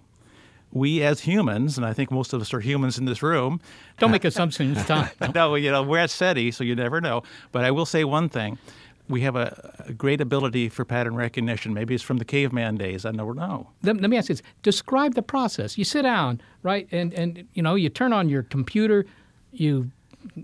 we 0.75 1.03
as 1.03 1.21
humans, 1.21 1.79
and 1.79 1.87
I 1.87 1.93
think 1.93 2.11
most 2.11 2.33
of 2.33 2.41
us 2.41 2.53
are 2.53 2.61
humans 2.61 2.99
in 2.99 3.05
this 3.05 3.23
room. 3.23 3.61
Don't 4.01 4.11
make 4.11 4.25
assumptions, 4.25 4.85
Tom. 4.85 5.09
no, 5.35 5.55
you 5.55 5.71
know, 5.71 5.85
we're 5.85 5.99
at 5.99 6.11
SETI, 6.11 6.51
so 6.51 6.65
you 6.65 6.75
never 6.75 7.01
know. 7.01 7.23
But 7.53 7.65
I 7.65 7.71
will 7.71 7.87
say 7.87 8.03
one 8.03 8.29
thing 8.29 8.59
we 9.09 9.21
have 9.21 9.37
a, 9.37 9.75
a, 9.87 9.93
great 9.93 10.21
ability 10.21 10.69
for 10.69 10.85
pattern 10.85 11.15
recognition. 11.15 11.75
Maybe 11.75 11.95
it's 11.95 12.03
from 12.03 12.17
the 12.17 12.25
caveman 12.25 12.77
days. 12.77 13.05
I 13.05 13.13
don't 13.13 13.37
know. 13.37 13.69
Let, 13.83 14.01
let 14.01 14.11
me 14.11 14.17
ask 14.17 14.29
you 14.29 14.37
this. 14.37 14.43
Describe 14.63 15.15
the 15.15 15.23
process. 15.23 15.77
You 15.77 15.85
sit 15.85 16.03
down, 16.03 16.41
right, 16.63 16.89
and, 16.91 17.13
and 17.13 17.47
you 17.55 17.63
know, 17.63 17.75
you 17.75 17.91
turn 17.91 18.13
on 18.13 18.29
your 18.29 18.45
computer, 18.45 19.05
you 19.53 19.91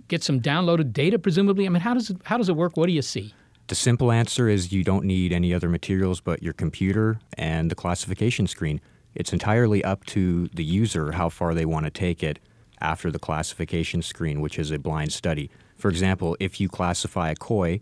get 0.08 0.22
some 0.22 0.40
downloaded 0.40 0.92
data, 0.92 1.18
presumably. 1.18 1.66
I 1.66 1.70
mean, 1.70 1.80
how 1.80 1.94
does 1.94 2.10
it, 2.10 2.18
how 2.24 2.36
does 2.36 2.48
it 2.48 2.56
work? 2.56 2.76
What 2.76 2.86
do 2.86 2.92
you 2.92 3.02
see? 3.02 3.34
The 3.68 3.74
simple 3.74 4.10
answer 4.10 4.48
is 4.48 4.72
you 4.72 4.84
don't 4.84 5.04
need 5.04 5.32
any 5.32 5.54
other 5.54 5.68
materials 5.68 6.20
but 6.20 6.42
your 6.42 6.52
computer 6.52 7.20
and 7.38 7.70
the 7.70 7.76
classification 7.76 8.46
screen. 8.46 8.80
It's 9.14 9.32
entirely 9.32 9.82
up 9.84 10.04
to 10.06 10.48
the 10.48 10.64
user 10.64 11.12
how 11.12 11.28
far 11.28 11.54
they 11.54 11.64
want 11.64 11.84
to 11.84 11.90
take 11.90 12.22
it 12.22 12.40
after 12.80 13.10
the 13.10 13.18
classification 13.18 14.02
screen, 14.02 14.40
which 14.40 14.58
is 14.58 14.70
a 14.70 14.78
blind 14.78 15.12
study. 15.12 15.50
For 15.76 15.88
example, 15.88 16.36
if 16.40 16.60
you 16.60 16.68
classify 16.68 17.30
a 17.30 17.36
koi, 17.36 17.80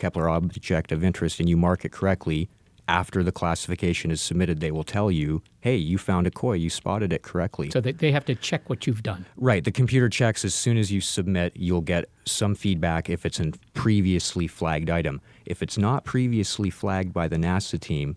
Kepler 0.00 0.28
object 0.28 0.90
of 0.90 1.04
interest 1.04 1.38
and 1.38 1.48
you 1.48 1.56
mark 1.56 1.84
it 1.84 1.92
correctly, 1.92 2.48
after 2.88 3.22
the 3.22 3.30
classification 3.30 4.10
is 4.10 4.20
submitted, 4.20 4.58
they 4.58 4.72
will 4.72 4.82
tell 4.82 5.12
you, 5.12 5.42
hey, 5.60 5.76
you 5.76 5.96
found 5.96 6.26
a 6.26 6.30
koi, 6.30 6.54
you 6.54 6.68
spotted 6.68 7.12
it 7.12 7.22
correctly. 7.22 7.70
So 7.70 7.80
they, 7.80 7.92
they 7.92 8.10
have 8.10 8.24
to 8.24 8.34
check 8.34 8.68
what 8.68 8.84
you've 8.84 9.04
done. 9.04 9.24
Right. 9.36 9.62
The 9.62 9.70
computer 9.70 10.08
checks 10.08 10.44
as 10.44 10.56
soon 10.56 10.76
as 10.76 10.90
you 10.90 11.00
submit, 11.00 11.52
you'll 11.54 11.82
get 11.82 12.06
some 12.24 12.56
feedback 12.56 13.08
if 13.08 13.24
it's 13.24 13.38
a 13.38 13.52
previously 13.74 14.48
flagged 14.48 14.90
item. 14.90 15.20
If 15.46 15.62
it's 15.62 15.78
not 15.78 16.04
previously 16.04 16.68
flagged 16.68 17.12
by 17.12 17.28
the 17.28 17.36
NASA 17.36 17.78
team 17.78 18.16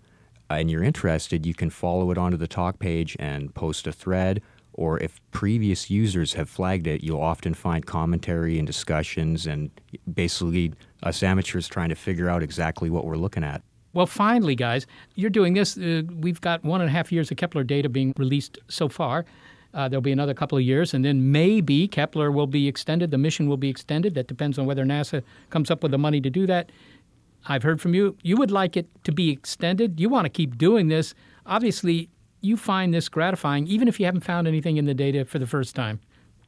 uh, 0.49 0.55
and 0.55 0.71
you're 0.71 0.83
interested, 0.83 1.45
you 1.45 1.53
can 1.53 1.69
follow 1.69 2.09
it 2.09 2.17
onto 2.17 2.37
the 2.37 2.47
talk 2.47 2.79
page 2.79 3.15
and 3.19 3.53
post 3.53 3.85
a 3.85 3.91
thread 3.91 4.41
or 4.73 4.99
if 4.99 5.19
previous 5.31 5.89
users 5.89 6.33
have 6.33 6.49
flagged 6.49 6.87
it, 6.87 7.03
you'll 7.03 7.21
often 7.21 7.53
find 7.53 7.85
commentary 7.85 8.57
and 8.57 8.67
discussions 8.67 9.47
and 9.47 9.69
basically 10.13 10.73
us 11.03 11.23
amateurs 11.23 11.67
trying 11.67 11.89
to 11.89 11.95
figure 11.95 12.29
out 12.29 12.43
exactly 12.43 12.89
what 12.89 13.05
we're 13.05 13.17
looking 13.17 13.43
at. 13.43 13.61
Well, 13.93 14.07
finally, 14.07 14.55
guys, 14.55 14.87
you're 15.15 15.29
doing 15.29 15.53
this. 15.53 15.77
Uh, 15.77 16.01
we've 16.19 16.41
got 16.41 16.63
one 16.63 16.81
and 16.81 16.89
a 16.89 16.93
half 16.93 17.11
years 17.11 17.29
of 17.29 17.37
Kepler 17.37 17.63
data 17.63 17.89
being 17.89 18.13
released 18.17 18.57
so 18.67 18.89
far. 18.89 19.25
Uh, 19.73 19.87
there'll 19.87 20.01
be 20.01 20.11
another 20.11 20.33
couple 20.33 20.57
of 20.57 20.63
years, 20.63 20.93
and 20.93 21.03
then 21.03 21.31
maybe 21.31 21.87
Kepler 21.87 22.31
will 22.31 22.47
be 22.47 22.67
extended. 22.67 23.11
The 23.11 23.17
mission 23.17 23.47
will 23.47 23.57
be 23.57 23.69
extended. 23.69 24.13
That 24.15 24.27
depends 24.27 24.59
on 24.59 24.65
whether 24.65 24.83
NASA 24.83 25.23
comes 25.49 25.71
up 25.71 25.81
with 25.81 25.91
the 25.91 25.97
money 25.97 26.21
to 26.21 26.29
do 26.29 26.45
that. 26.47 26.71
I've 27.45 27.63
heard 27.63 27.81
from 27.81 27.93
you. 27.93 28.15
You 28.23 28.37
would 28.37 28.51
like 28.51 28.77
it 28.77 28.87
to 29.03 29.11
be 29.11 29.29
extended. 29.29 29.99
You 29.99 30.09
want 30.09 30.25
to 30.25 30.29
keep 30.29 30.57
doing 30.57 30.87
this. 30.87 31.13
Obviously, 31.45 32.09
you 32.43 32.57
find 32.57 32.93
this 32.93 33.07
gratifying, 33.07 33.65
even 33.67 33.87
if 33.87 33.99
you 33.99 34.05
haven't 34.05 34.25
found 34.25 34.47
anything 34.47 34.75
in 34.75 34.85
the 34.85 34.93
data 34.93 35.23
for 35.23 35.39
the 35.39 35.47
first 35.47 35.75
time. 35.75 36.01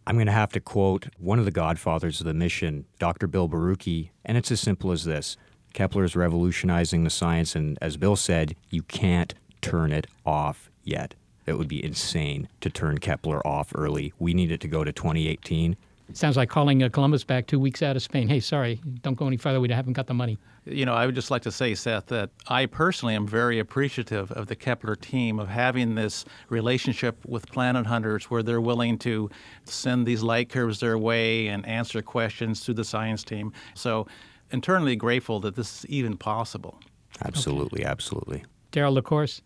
I'm 0.06 0.18
going 0.18 0.28
to 0.28 0.34
have 0.34 0.52
to 0.52 0.60
quote 0.60 1.08
one 1.18 1.40
of 1.40 1.46
the 1.46 1.52
godfathers 1.52 2.20
of 2.20 2.28
the 2.28 2.34
mission, 2.34 2.86
Dr. 3.00 3.28
Bill 3.28 3.50
Borucki, 3.50 4.10
and 4.24 4.38
it's 4.38 4.52
as 4.52 4.60
simple 4.60 4.92
as 4.92 5.06
this 5.06 5.38
Kepler 5.74 6.04
is 6.04 6.16
revolutionizing 6.16 7.04
the 7.04 7.10
science, 7.10 7.56
and 7.56 7.78
as 7.82 7.98
Bill 7.98 8.16
said, 8.16 8.56
you 8.70 8.84
can't 8.84 9.34
turn 9.62 9.92
it 9.92 10.08
off 10.26 10.70
yet. 10.84 11.16
It 11.46 11.58
would 11.58 11.68
be 11.68 11.84
insane 11.84 12.50
to 12.62 12.70
turn 12.70 13.00
Kepler 13.00 13.46
off 13.46 13.72
early. 13.74 14.14
We 14.20 14.34
need 14.34 14.52
it 14.52 14.62
to 14.62 14.68
go 14.68 14.84
to 14.84 14.92
2018. 14.92 15.76
Sounds 16.14 16.38
like 16.38 16.50
calling 16.50 16.84
uh, 16.84 16.90
Columbus 16.90 17.24
back 17.24 17.48
two 17.48 17.60
weeks 17.60 17.82
out 17.82 17.96
of 17.96 18.04
Spain. 18.04 18.28
Hey, 18.28 18.40
sorry, 18.40 18.82
don't 19.02 19.16
go 19.16 19.28
any 19.28 19.38
further. 19.38 19.60
We 19.60 19.70
haven't 19.70 19.94
got 19.94 20.08
the 20.08 20.14
money. 20.14 20.38
You 20.66 20.86
know, 20.86 20.94
I 20.94 21.06
would 21.06 21.16
just 21.16 21.30
like 21.30 21.44
to 21.44 21.52
say, 21.52 21.76
Seth, 21.76 22.08
that 22.08 22.32
I 22.48 22.66
personally 22.66 23.14
am 23.14 23.28
very 23.28 23.60
appreciative 23.60 24.32
of 24.32 24.48
the 24.48 24.56
Kepler 24.56 24.96
team 24.96 25.40
of 25.40 25.48
having 25.48 25.96
this 25.96 26.26
relationship 26.50 27.24
with 27.26 27.48
planet 27.52 27.86
hunters 27.86 28.26
where 28.26 28.42
they're 28.42 28.62
willing 28.62 28.98
to 29.00 29.30
send 29.66 30.08
these 30.08 30.24
light 30.24 30.50
curves 30.50 30.80
their 30.80 30.98
way 30.98 31.48
and 31.48 31.66
answer 31.68 32.02
questions 32.02 32.62
to 32.66 32.74
the 32.74 32.84
science 32.84 33.24
team. 33.24 33.54
So, 33.76 34.08
internally 34.52 34.96
grateful 34.96 35.40
that 35.42 35.56
this 35.56 35.84
is 35.84 35.86
even 35.90 36.18
possible. 36.18 36.80
Absolutely, 37.24 37.82
okay. 37.82 37.90
absolutely. 37.90 38.46
Daryll 38.72 39.00
LaCourse, 39.00 39.42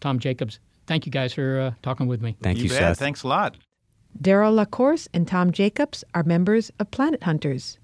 Tom 0.00 0.18
Jacobs, 0.18 0.60
thank 0.86 1.04
you 1.04 1.12
guys 1.12 1.32
for 1.32 1.60
uh, 1.60 1.72
talking 1.82 2.06
with 2.06 2.22
me. 2.22 2.36
Thank 2.42 2.58
you, 2.58 2.64
you 2.64 2.70
Seth. 2.70 2.98
Thanks 2.98 3.22
a 3.22 3.28
lot. 3.28 3.56
Daryll 4.20 4.64
LaCourse 4.64 5.08
and 5.12 5.26
Tom 5.26 5.52
Jacobs 5.52 6.04
are 6.14 6.22
members 6.22 6.70
of 6.78 6.90
Planet 6.90 7.22
Hunters. 7.22 7.78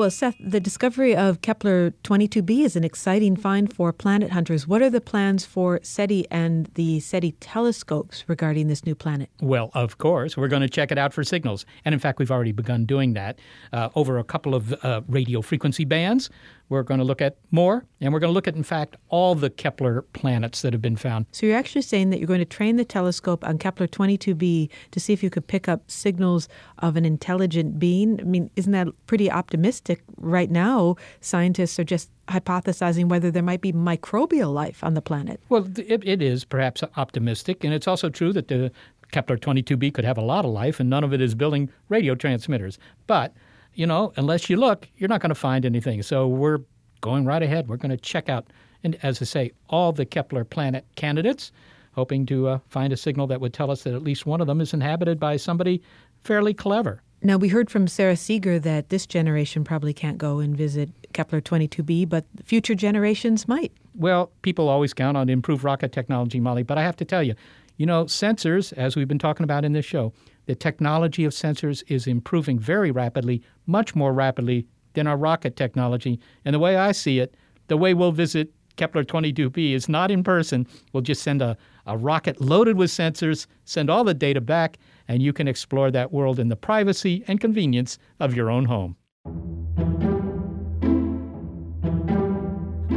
Well, 0.00 0.10
Seth, 0.10 0.36
the 0.40 0.60
discovery 0.60 1.14
of 1.14 1.42
Kepler 1.42 1.90
22b 2.04 2.64
is 2.64 2.74
an 2.74 2.84
exciting 2.84 3.36
find 3.36 3.70
for 3.70 3.92
planet 3.92 4.30
hunters. 4.30 4.66
What 4.66 4.80
are 4.80 4.88
the 4.88 5.02
plans 5.02 5.44
for 5.44 5.78
SETI 5.82 6.26
and 6.30 6.70
the 6.72 7.00
SETI 7.00 7.32
telescopes 7.32 8.24
regarding 8.26 8.68
this 8.68 8.86
new 8.86 8.94
planet? 8.94 9.28
Well, 9.42 9.70
of 9.74 9.98
course, 9.98 10.38
we're 10.38 10.48
going 10.48 10.62
to 10.62 10.70
check 10.70 10.90
it 10.90 10.96
out 10.96 11.12
for 11.12 11.22
signals. 11.22 11.66
And 11.84 11.92
in 11.92 11.98
fact, 11.98 12.18
we've 12.18 12.30
already 12.30 12.52
begun 12.52 12.86
doing 12.86 13.12
that 13.12 13.40
uh, 13.74 13.90
over 13.94 14.16
a 14.16 14.24
couple 14.24 14.54
of 14.54 14.72
uh, 14.82 15.02
radio 15.06 15.42
frequency 15.42 15.84
bands. 15.84 16.30
We're 16.70 16.84
going 16.84 16.98
to 16.98 17.04
look 17.04 17.20
at 17.20 17.36
more, 17.50 17.84
and 18.00 18.12
we're 18.12 18.20
going 18.20 18.30
to 18.30 18.34
look 18.34 18.46
at, 18.46 18.54
in 18.54 18.62
fact, 18.62 18.96
all 19.08 19.34
the 19.34 19.50
Kepler 19.50 20.02
planets 20.12 20.62
that 20.62 20.72
have 20.72 20.80
been 20.80 20.96
found. 20.96 21.26
So 21.32 21.44
you're 21.44 21.58
actually 21.58 21.82
saying 21.82 22.10
that 22.10 22.18
you're 22.18 22.28
going 22.28 22.38
to 22.38 22.44
train 22.44 22.76
the 22.76 22.84
telescope 22.84 23.44
on 23.44 23.58
Kepler 23.58 23.88
22b 23.88 24.70
to 24.92 25.00
see 25.00 25.12
if 25.12 25.22
you 25.22 25.30
could 25.30 25.48
pick 25.48 25.68
up 25.68 25.90
signals 25.90 26.48
of 26.78 26.96
an 26.96 27.04
intelligent 27.04 27.80
being? 27.80 28.20
I 28.20 28.22
mean, 28.22 28.50
isn't 28.54 28.70
that 28.70 28.86
pretty 29.08 29.28
optimistic? 29.28 30.02
Right 30.16 30.50
now, 30.50 30.94
scientists 31.20 31.76
are 31.80 31.84
just 31.84 32.08
hypothesizing 32.28 33.08
whether 33.08 33.32
there 33.32 33.42
might 33.42 33.60
be 33.60 33.72
microbial 33.72 34.54
life 34.54 34.84
on 34.84 34.94
the 34.94 35.02
planet. 35.02 35.40
Well, 35.48 35.66
it, 35.76 36.06
it 36.06 36.22
is 36.22 36.44
perhaps 36.44 36.84
optimistic, 36.96 37.64
and 37.64 37.74
it's 37.74 37.88
also 37.88 38.08
true 38.08 38.32
that 38.32 38.46
the 38.46 38.70
Kepler 39.10 39.36
22b 39.36 39.92
could 39.92 40.04
have 40.04 40.18
a 40.18 40.22
lot 40.22 40.44
of 40.44 40.52
life, 40.52 40.78
and 40.78 40.88
none 40.88 41.02
of 41.02 41.12
it 41.12 41.20
is 41.20 41.34
building 41.34 41.68
radio 41.88 42.14
transmitters. 42.14 42.78
But 43.08 43.34
you 43.74 43.86
know, 43.86 44.12
unless 44.16 44.50
you 44.50 44.56
look, 44.56 44.88
you're 44.96 45.08
not 45.08 45.20
going 45.20 45.30
to 45.30 45.34
find 45.34 45.64
anything. 45.64 46.02
So 46.02 46.26
we're 46.26 46.58
going 47.00 47.24
right 47.24 47.42
ahead. 47.42 47.68
We're 47.68 47.76
going 47.76 47.90
to 47.90 47.96
check 47.96 48.28
out, 48.28 48.46
and 48.84 48.98
as 49.02 49.20
I 49.22 49.24
say, 49.24 49.52
all 49.68 49.92
the 49.92 50.04
Kepler 50.04 50.44
planet 50.44 50.84
candidates, 50.96 51.52
hoping 51.92 52.26
to 52.26 52.48
uh, 52.48 52.58
find 52.68 52.92
a 52.92 52.96
signal 52.96 53.26
that 53.28 53.40
would 53.40 53.52
tell 53.52 53.70
us 53.70 53.82
that 53.82 53.94
at 53.94 54.02
least 54.02 54.26
one 54.26 54.40
of 54.40 54.46
them 54.46 54.60
is 54.60 54.72
inhabited 54.72 55.18
by 55.18 55.36
somebody 55.36 55.82
fairly 56.24 56.54
clever. 56.54 57.02
Now, 57.22 57.36
we 57.36 57.48
heard 57.48 57.68
from 57.68 57.86
Sara 57.86 58.16
Seager 58.16 58.58
that 58.60 58.88
this 58.88 59.06
generation 59.06 59.62
probably 59.62 59.92
can't 59.92 60.16
go 60.16 60.38
and 60.38 60.56
visit 60.56 60.88
Kepler 61.12 61.42
22b, 61.42 62.08
but 62.08 62.24
future 62.44 62.74
generations 62.74 63.46
might. 63.46 63.72
Well, 63.94 64.30
people 64.40 64.68
always 64.68 64.94
count 64.94 65.18
on 65.18 65.28
improved 65.28 65.62
rocket 65.62 65.92
technology, 65.92 66.40
Molly, 66.40 66.62
but 66.62 66.78
I 66.78 66.82
have 66.82 66.96
to 66.96 67.04
tell 67.04 67.22
you, 67.22 67.34
you 67.76 67.84
know, 67.84 68.04
sensors, 68.04 68.72
as 68.74 68.96
we've 68.96 69.08
been 69.08 69.18
talking 69.18 69.44
about 69.44 69.66
in 69.66 69.74
this 69.74 69.84
show, 69.84 70.14
the 70.50 70.56
technology 70.56 71.24
of 71.24 71.32
sensors 71.32 71.84
is 71.86 72.08
improving 72.08 72.58
very 72.58 72.90
rapidly, 72.90 73.40
much 73.66 73.94
more 73.94 74.12
rapidly 74.12 74.66
than 74.94 75.06
our 75.06 75.16
rocket 75.16 75.54
technology. 75.54 76.18
And 76.44 76.52
the 76.52 76.58
way 76.58 76.76
I 76.76 76.90
see 76.90 77.20
it, 77.20 77.36
the 77.68 77.76
way 77.76 77.94
we'll 77.94 78.10
visit 78.10 78.52
Kepler 78.74 79.04
22b 79.04 79.74
is 79.74 79.88
not 79.88 80.10
in 80.10 80.24
person. 80.24 80.66
We'll 80.92 81.04
just 81.04 81.22
send 81.22 81.40
a, 81.40 81.56
a 81.86 81.96
rocket 81.96 82.40
loaded 82.40 82.76
with 82.76 82.90
sensors, 82.90 83.46
send 83.64 83.90
all 83.90 84.02
the 84.02 84.12
data 84.12 84.40
back, 84.40 84.78
and 85.06 85.22
you 85.22 85.32
can 85.32 85.46
explore 85.46 85.92
that 85.92 86.10
world 86.10 86.40
in 86.40 86.48
the 86.48 86.56
privacy 86.56 87.22
and 87.28 87.40
convenience 87.40 87.96
of 88.18 88.34
your 88.34 88.50
own 88.50 88.64
home. 88.64 88.96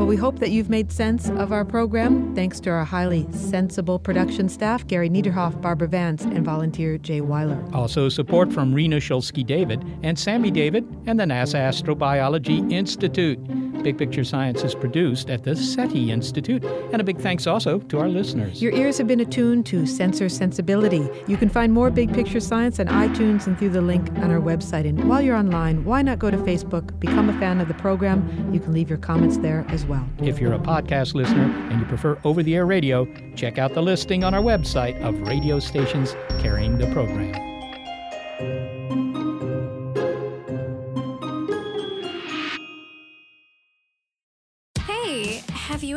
Well, 0.04 0.10
we 0.10 0.18
hope 0.18 0.39
that 0.39 0.51
you've 0.51 0.70
made 0.70 0.91
sense 0.91 1.30
of 1.30 1.54
our 1.54 1.64
program. 1.64 2.36
Thanks 2.36 2.60
to 2.60 2.70
our 2.72 2.84
highly 2.84 3.26
sensible 3.32 3.99
production 3.99 4.49
staff, 4.49 4.86
Gary 4.86 5.10
Niederhoff, 5.10 5.62
Barbara 5.62 5.88
Vance, 5.88 6.26
and 6.26 6.43
volunteer 6.43 6.97
Jay 6.97 7.22
Weiler. 7.22 7.64
Also, 7.72 8.10
support 8.10 8.51
from 8.51 8.74
Rena 8.74 8.97
Shulsky 8.97 9.47
David 9.47 9.82
and 10.04 10.20
Sammy 10.20 10.51
David 10.51 10.84
and 11.06 11.18
the 11.18 11.24
NASA 11.24 11.56
Astrobiology 11.56 12.70
Institute. 12.70 13.39
Big 13.84 13.97
Picture 13.97 14.23
Science 14.23 14.63
is 14.63 14.73
produced 14.73 15.29
at 15.29 15.43
the 15.43 15.55
SETI 15.55 16.09
Institute. 16.09 16.63
And 16.63 17.01
a 17.01 17.03
big 17.03 17.19
thanks 17.19 17.45
also 17.45 17.79
to 17.79 17.99
our 17.99 18.07
listeners. 18.07 18.61
Your 18.61 18.71
ears 18.71 18.97
have 18.97 19.07
been 19.07 19.19
attuned 19.19 19.65
to 19.67 19.86
sensor 19.86 20.29
sensibility. 20.29 21.07
You 21.27 21.38
can 21.38 21.49
find 21.49 21.73
more 21.73 21.89
Big 21.89 22.13
Picture 22.13 22.39
Science 22.39 22.79
on 22.79 22.88
iTunes 22.88 23.45
and 23.45 23.59
through 23.59 23.71
the 23.71 23.81
link 23.81 24.09
on 24.19 24.31
our 24.31 24.39
website. 24.39 24.88
And 24.88 25.07
while 25.07 25.21
you're 25.21 25.36
online, 25.36 25.84
why 25.84 26.01
not 26.01 26.19
go 26.19 26.31
to 26.31 26.38
Facebook, 26.38 26.97
become 26.99 27.29
a 27.29 27.39
fan 27.39 27.59
of 27.59 27.67
the 27.67 27.73
program? 27.75 28.53
You 28.53 28.59
can 28.59 28.71
leave 28.71 28.89
your 28.89 28.99
comments 28.99 29.38
there 29.38 29.65
as 29.67 29.86
well. 29.86 30.07
If 30.19 30.39
you're 30.39 30.53
a 30.53 30.59
podcast 30.59 31.13
listener 31.13 31.43
and 31.69 31.79
you 31.79 31.86
prefer 31.86 32.17
over 32.23 32.41
the 32.41 32.55
air 32.55 32.65
radio, 32.65 33.05
check 33.36 33.57
out 33.57 33.73
the 33.73 33.84
listing 33.84 34.23
on 34.23 34.34
our 34.34 34.41
website 34.41 34.99
of 35.01 35.19
radio 35.27 35.59
stations 35.59 36.15
carrying 36.39 36.77
the 36.77 36.91
program. 36.93 37.53